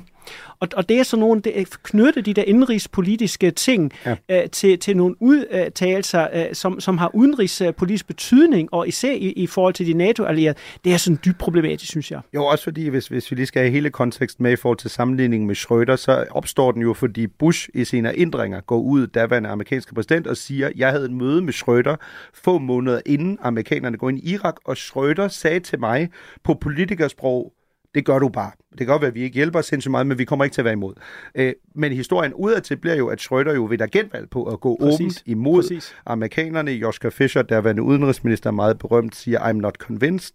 Og, 0.61 0.69
og 0.77 0.89
det 0.89 0.99
er 0.99 1.03
sådan 1.03 1.21
nogle, 1.21 1.41
det 1.41 1.83
knytte 1.83 2.21
de 2.21 2.35
der 2.35 2.43
indrigspolitiske 2.43 3.51
ting 3.51 3.93
ja. 4.07 4.17
øh, 4.29 4.51
til, 4.51 4.79
til 4.79 4.97
nogle 4.97 5.23
udtalelser, 5.23 6.29
øh, 6.35 6.55
som, 6.55 6.81
som 6.81 6.99
har 6.99 7.15
udenrigspolitisk 7.15 8.07
betydning, 8.07 8.75
og 8.75 8.89
især 8.89 9.13
i, 9.13 9.33
i 9.33 9.47
forhold 9.47 9.75
til 9.75 9.87
de 9.87 9.93
NATO-allierede, 9.93 10.59
det 10.85 10.93
er 10.93 10.97
sådan 10.97 11.19
dybt 11.25 11.39
problematisk, 11.39 11.91
synes 11.91 12.11
jeg. 12.11 12.21
Jo, 12.35 12.45
også 12.45 12.65
fordi, 12.65 12.89
hvis, 12.89 13.09
hvis 13.09 13.31
vi 13.31 13.37
lige 13.37 13.47
skal 13.47 13.63
have 13.63 13.71
hele 13.71 13.91
konteksten 13.91 14.43
med 14.43 14.53
i 14.53 14.57
forhold 14.57 14.79
til 14.79 14.91
sammenligningen 14.91 15.47
med 15.47 15.57
Schröder, 15.57 15.97
så 15.97 16.25
opstår 16.31 16.73
den 16.73 16.83
jo, 16.83 16.95
fordi 16.95 17.27
Bush 17.27 17.69
i 17.75 17.85
sine 17.85 18.19
ændringer 18.19 18.61
går 18.61 18.81
ud, 18.81 19.07
daværende 19.07 19.49
amerikanske 19.49 19.95
præsident, 19.95 20.27
og 20.27 20.37
siger, 20.37 20.71
jeg 20.77 20.91
havde 20.91 21.05
et 21.05 21.13
møde 21.13 21.43
med 21.43 21.53
Schröder 21.53 21.97
få 22.35 22.59
måneder 22.59 23.01
inden 23.07 23.39
amerikanerne 23.43 23.97
går 23.97 24.09
ind 24.09 24.19
i 24.19 24.33
Irak, 24.33 24.57
og 24.65 24.77
Schröder 24.79 25.29
sagde 25.29 25.61
til 25.61 25.81
mig 25.81 26.09
på 26.45 26.55
politikersprog, 26.55 27.53
det 27.95 28.05
gør 28.05 28.19
du 28.19 28.29
bare 28.29 28.51
Det 28.71 28.79
kan 28.79 28.87
godt 28.87 29.03
være, 29.03 29.09
at 29.09 29.15
vi 29.15 29.23
ikke 29.23 29.35
hjælper 29.35 29.61
sindssygt 29.61 29.91
meget, 29.91 30.07
men 30.07 30.19
vi 30.19 30.25
kommer 30.25 30.45
ikke 30.45 30.55
til 30.55 30.61
at 30.61 30.65
være 30.65 30.73
imod. 30.73 30.95
Øh, 31.35 31.53
men 31.75 31.93
historien 31.93 32.35
udadtil 32.35 32.77
bliver 32.77 32.95
jo, 32.95 33.09
at 33.09 33.21
Schröder 33.21 33.55
jo 33.55 33.67
ved 33.71 33.79
der 33.79 33.87
genvalg 33.87 34.31
på 34.31 34.45
at 34.45 34.61
gå 34.61 34.77
Præcis. 34.81 35.01
åbent 35.01 35.23
imod 35.27 35.63
Præcis. 35.63 35.95
amerikanerne. 36.07 36.71
Joschka 36.71 37.09
Fischer, 37.09 37.43
der 37.43 37.59
var 37.59 37.71
en 37.71 37.81
udenrigsminister, 37.81 38.51
meget 38.51 38.79
berømt, 38.79 39.17
siger, 39.17 39.39
I'm 39.41 39.53
not 39.53 39.75
convinced. 39.75 40.35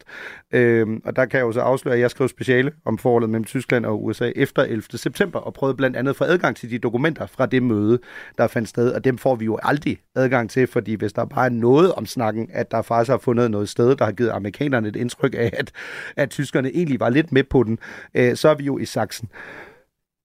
Øh, 0.51 0.87
og 1.05 1.15
der 1.15 1.25
kan 1.25 1.37
jeg 1.37 1.45
jo 1.45 1.51
så 1.51 1.59
afsløre, 1.59 1.95
at 1.95 2.01
jeg 2.01 2.11
skrev 2.11 2.27
speciale 2.27 2.71
om 2.85 2.97
forholdet 2.97 3.29
mellem 3.29 3.43
Tyskland 3.43 3.85
og 3.85 4.05
USA 4.05 4.31
efter 4.35 4.61
11. 4.61 4.83
september, 4.95 5.39
og 5.39 5.53
prøvede 5.53 5.77
blandt 5.77 5.97
andet 5.97 6.09
at 6.09 6.15
få 6.15 6.23
adgang 6.23 6.55
til 6.55 6.69
de 6.69 6.79
dokumenter 6.79 7.25
fra 7.25 7.45
det 7.45 7.63
møde, 7.63 7.99
der 8.37 8.47
fandt 8.47 8.69
sted, 8.69 8.91
og 8.91 9.03
dem 9.03 9.17
får 9.17 9.35
vi 9.35 9.45
jo 9.45 9.59
aldrig 9.63 9.97
adgang 10.15 10.49
til, 10.49 10.67
fordi 10.67 10.93
hvis 10.95 11.13
der 11.13 11.25
bare 11.25 11.45
er 11.45 11.49
noget 11.49 11.93
om 11.93 12.05
snakken, 12.05 12.49
at 12.53 12.71
der 12.71 12.81
faktisk 12.81 13.09
har 13.09 13.17
fundet 13.17 13.51
noget 13.51 13.69
sted, 13.69 13.95
der 13.95 14.05
har 14.05 14.11
givet 14.11 14.29
amerikanerne 14.29 14.87
et 14.87 14.95
indtryk 14.95 15.35
af, 15.37 15.49
at, 15.53 15.71
at 16.15 16.29
tyskerne 16.29 16.69
egentlig 16.69 16.99
var 16.99 17.09
lidt 17.09 17.31
med 17.31 17.43
på 17.43 17.63
den, 17.63 17.79
øh, 18.13 18.32
så 18.35 18.49
er 18.49 18.55
vi 18.55 18.63
jo 18.63 18.77
i 18.77 18.85
saksen. 18.85 19.29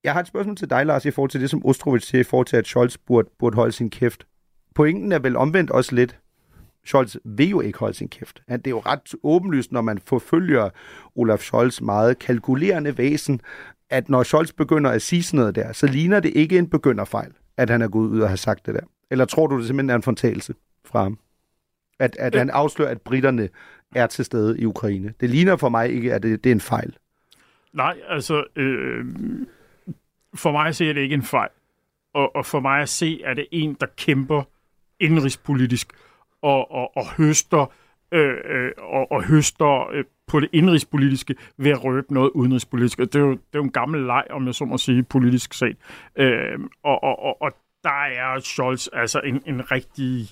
Jeg 0.05 0.13
har 0.13 0.21
et 0.21 0.27
spørgsmål 0.27 0.57
til 0.57 0.71
dig, 0.71 0.87
Lars, 0.87 1.05
i 1.05 1.11
forhold 1.11 1.31
til 1.31 1.41
det, 1.41 1.51
som 1.51 1.67
Ostrovich 1.67 2.07
siger, 2.07 2.21
i 2.21 2.25
forhold 2.25 2.47
til, 2.47 2.57
at 2.57 2.67
Scholz 2.67 2.97
burde, 3.07 3.29
burde 3.39 3.57
holde 3.57 3.73
sin 3.73 3.91
kæft. 3.91 4.27
Pointen 4.75 5.13
er 5.13 5.19
vel 5.19 5.37
omvendt 5.37 5.71
også 5.71 5.95
lidt, 5.95 6.19
Scholz 6.85 7.17
vil 7.25 7.51
jo 7.51 7.61
ikke 7.61 7.79
holde 7.79 7.95
sin 7.95 8.09
kæft. 8.09 8.43
Det 8.49 8.67
er 8.67 8.71
jo 8.71 8.79
ret 8.79 9.15
åbenlyst, 9.23 9.73
når 9.73 9.81
man 9.81 9.99
forfølger 9.99 10.71
Olaf 11.15 11.39
Scholz 11.39 11.81
meget 11.81 12.19
kalkulerende 12.19 12.99
væsen, 12.99 13.41
at 13.91 14.09
når 14.09 14.23
Scholz 14.23 14.53
begynder 14.53 14.91
at 14.91 15.03
sige 15.03 15.23
sådan 15.23 15.39
noget 15.39 15.55
der, 15.55 15.73
så 15.73 15.87
ligner 15.87 16.21
det 16.21 16.33
ikke 16.35 16.59
en 16.59 16.71
begynderfejl, 16.71 17.33
at 17.57 17.71
han 17.71 17.83
er 17.83 17.89
gået 17.89 18.09
ud 18.09 18.21
og 18.21 18.29
har 18.29 18.37
sagt 18.37 18.67
det 18.67 18.75
der. 18.75 18.81
Eller 19.11 19.25
tror 19.25 19.47
du, 19.47 19.59
det 19.59 19.67
simpelthen 19.67 19.91
er 19.91 19.95
en 19.95 20.03
fontagelse 20.03 20.55
fra 20.85 21.03
ham? 21.03 21.19
At, 22.01 22.17
at 22.19 22.35
han 22.35 22.51
afslører, 22.51 22.91
at 22.91 23.01
britterne 23.01 23.49
er 23.95 24.07
til 24.07 24.25
stede 24.25 24.61
i 24.61 24.65
Ukraine. 24.65 25.13
Det 25.21 25.31
ligner 25.31 25.57
for 25.57 25.69
mig 25.69 25.91
ikke, 25.91 26.15
at 26.15 26.23
det, 26.23 26.45
det 26.45 26.51
er 26.51 26.55
en 26.55 26.61
fejl. 26.61 26.97
Nej, 27.73 27.97
altså, 28.09 28.45
øh, 28.57 29.05
for 30.35 30.53
mig 30.53 30.67
at 30.67 30.77
se, 30.77 30.89
er 30.89 30.93
det 30.93 31.01
ikke 31.01 31.15
en 31.15 31.23
fejl. 31.23 31.51
Og, 32.15 32.37
og 32.37 32.47
for 32.47 32.61
mig 32.61 32.81
at 32.83 32.89
se, 32.89 33.23
er 33.23 33.35
det 33.35 33.47
en, 33.51 33.77
der 33.81 33.87
kæmper 33.97 34.43
indrigspolitisk 35.01 35.93
og, 36.43 36.71
og, 36.71 36.97
og 36.97 37.13
høster 37.17 37.73
øh, 38.13 38.37
øh, 38.45 38.73
og, 38.79 39.13
og 39.13 39.25
høster 39.25 39.89
øh, 39.93 40.05
på 40.27 40.41
det 40.41 40.49
indrigspolitiske 40.53 41.35
ved 41.57 41.71
at 41.71 41.85
røbe 41.85 42.15
noget 42.15 42.31
udenrigspolitisk. 42.31 42.99
Det 42.99 43.15
er 43.15 43.21
jo, 43.21 43.31
det 43.31 43.39
er 43.39 43.59
jo 43.59 43.63
en 43.63 43.71
gammel 43.71 44.07
leg, 44.07 44.25
om 44.31 44.47
jeg 44.47 44.55
så 44.55 44.65
må 44.65 44.79
sige, 44.79 45.03
politisk 45.03 45.55
set. 45.55 45.77
Øh, 46.17 46.59
og, 46.83 47.05
og, 47.05 47.23
og, 47.23 47.43
og 47.43 47.53
der 47.85 48.05
er 48.05 48.41
Scholz 48.41 48.89
altså 48.93 49.21
en, 49.21 49.43
en 49.47 49.71
rigtig 49.71 50.29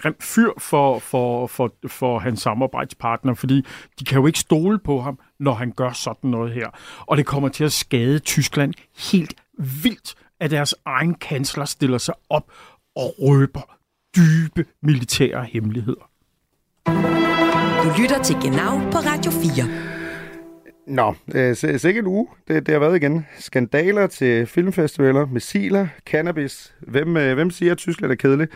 grim 0.00 0.16
fyr 0.20 0.50
for, 0.58 0.98
for, 0.98 1.46
for, 1.46 1.74
for 1.86 2.18
hans 2.18 2.40
samarbejdspartner, 2.42 3.34
fordi 3.34 3.66
de 4.00 4.04
kan 4.04 4.18
jo 4.18 4.26
ikke 4.26 4.38
stole 4.38 4.78
på 4.78 5.00
ham, 5.00 5.18
når 5.40 5.52
han 5.52 5.72
gør 5.76 5.92
sådan 5.92 6.30
noget 6.30 6.52
her. 6.52 6.68
Og 7.06 7.16
det 7.16 7.26
kommer 7.26 7.48
til 7.48 7.64
at 7.64 7.72
skade 7.72 8.18
Tyskland 8.18 8.74
helt 9.12 9.34
vildt, 9.58 10.14
at 10.40 10.50
deres 10.50 10.74
egen 10.84 11.14
kansler 11.14 11.64
stiller 11.64 11.98
sig 11.98 12.14
op 12.30 12.52
og 12.96 13.14
røber 13.18 13.76
dybe 14.16 14.64
militære 14.82 15.44
hemmeligheder. 15.44 16.10
Du 17.84 18.02
lytter 18.02 18.22
til 18.22 18.36
Genau 18.42 18.78
på 18.90 18.98
Radio 18.98 19.30
4. 19.30 19.90
Nå, 20.86 21.14
øh, 21.34 21.56
sikkert 21.56 22.04
en 22.04 22.06
uge. 22.06 22.28
Det, 22.48 22.66
det 22.66 22.72
har 22.72 22.78
været 22.78 22.96
igen. 22.96 23.26
Skandaler 23.38 24.06
til 24.06 24.46
filmfestivaler, 24.46 25.26
missiler, 25.26 25.86
cannabis. 26.06 26.74
Hvem, 26.80 27.16
øh, 27.16 27.34
hvem 27.34 27.50
siger, 27.50 27.72
at 27.72 27.78
Tyskland 27.78 28.12
er 28.12 28.16
kedeligt? 28.16 28.52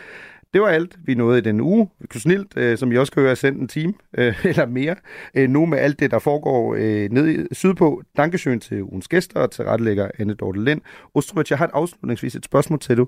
Det 0.55 0.63
var 0.63 0.69
alt, 0.69 0.99
vi 1.05 1.15
nåede 1.15 1.37
i 1.37 1.41
den 1.41 1.61
uge. 1.61 1.89
Snilt, 2.11 2.57
øh, 2.57 2.77
som 2.77 2.91
I 2.91 2.97
også 2.97 3.11
kan 3.11 3.23
høre, 3.23 3.35
sendt 3.35 3.61
en 3.61 3.67
time 3.67 3.93
øh, 4.17 4.45
eller 4.49 4.65
mere. 4.65 4.95
Øh, 5.35 5.49
nu 5.49 5.65
med 5.65 5.77
alt 5.77 5.99
det, 5.99 6.11
der 6.11 6.19
foregår 6.19 6.75
øh, 6.75 7.11
nede 7.11 7.47
sydpå. 7.51 8.03
Dankesøen 8.17 8.59
til 8.59 8.83
ugens 8.83 9.07
gæster 9.07 9.39
og 9.39 9.51
til 9.51 9.65
retlægger 9.65 10.09
Anne 10.19 10.33
Dorte 10.33 10.63
Lind. 10.63 10.81
Ostrovich, 11.13 11.51
jeg 11.51 11.57
har 11.57 11.65
et 11.65 11.71
afslutningsvis 11.73 12.35
et 12.35 12.45
spørgsmål 12.45 12.79
til 12.79 12.97
dig. 12.97 13.05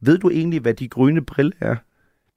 Ved 0.00 0.18
du 0.18 0.30
egentlig, 0.30 0.60
hvad 0.60 0.74
de 0.74 0.88
grønne 0.88 1.24
brille 1.24 1.52
er? 1.60 1.76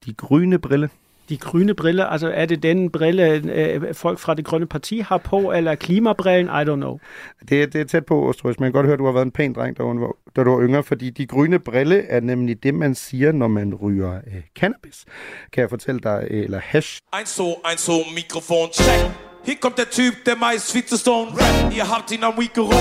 De 0.06 0.14
grønne 0.14 0.60
brille? 0.60 0.90
De 1.30 1.38
grønne 1.38 1.74
briller, 1.74 2.06
altså 2.06 2.32
er 2.34 2.46
det 2.46 2.64
den 2.64 2.92
brille, 2.92 3.42
øh, 3.54 3.94
folk 3.94 4.20
fra 4.20 4.34
det 4.34 4.46
grønne 4.46 4.68
parti 4.68 5.00
har 5.00 5.18
på, 5.18 5.52
eller 5.52 5.76
klimabrillen? 5.76 6.46
I 6.46 6.70
don't 6.70 6.76
know. 6.76 6.98
Det, 7.50 7.74
det 7.74 7.76
er 7.82 7.86
tæt 7.86 8.06
på, 8.06 8.30
Ostrovich, 8.30 8.60
men 8.60 8.66
jeg 8.66 8.74
kan 8.74 8.78
godt 8.80 8.86
høre, 8.86 8.94
at 8.94 9.00
du 9.00 9.06
har 9.06 9.12
været 9.12 9.26
en 9.26 9.32
pæn 9.32 9.54
dreng, 9.54 9.78
da, 9.78 9.84
da 10.36 10.44
du 10.44 10.56
var 10.56 10.68
yngre, 10.68 10.84
fordi 10.84 11.10
de 11.10 11.28
grønne 11.28 11.60
brille 11.60 12.04
er 12.04 12.20
nemlig 12.20 12.64
det, 12.64 12.74
man 12.74 12.96
siger, 12.96 13.32
når 13.32 13.48
man 13.48 13.76
ryger 13.76 14.14
øh, 14.16 14.42
cannabis. 14.60 15.06
Kan 15.54 15.62
jeg 15.62 15.70
fortælle 15.70 16.00
dig, 16.00 16.28
øh, 16.32 16.44
eller 16.44 16.60
hash? 16.64 17.00
Ein 17.20 17.26
so, 17.26 17.44
ein 17.44 17.78
so, 17.78 17.94
Mikrofon, 18.16 18.70
check. 18.74 19.34
Hier 19.46 19.56
kommt 19.62 19.78
der 19.78 19.86
Typ, 19.92 20.14
der 20.26 20.36
meist 20.36 20.74
viel 20.74 20.86
zu 20.86 20.98
stone 20.98 21.28
rap. 21.32 21.74
Ihr 21.78 21.84
habt 21.96 22.12
ihn 22.12 22.24
am 22.24 22.34
Mikro. 22.38 22.72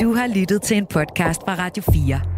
Du 0.00 0.14
har 0.14 0.26
lyttet 0.26 0.62
til 0.62 0.76
en 0.76 0.86
podcast 0.86 1.40
fra 1.44 1.54
Radio 1.54 1.82
4. 1.82 2.37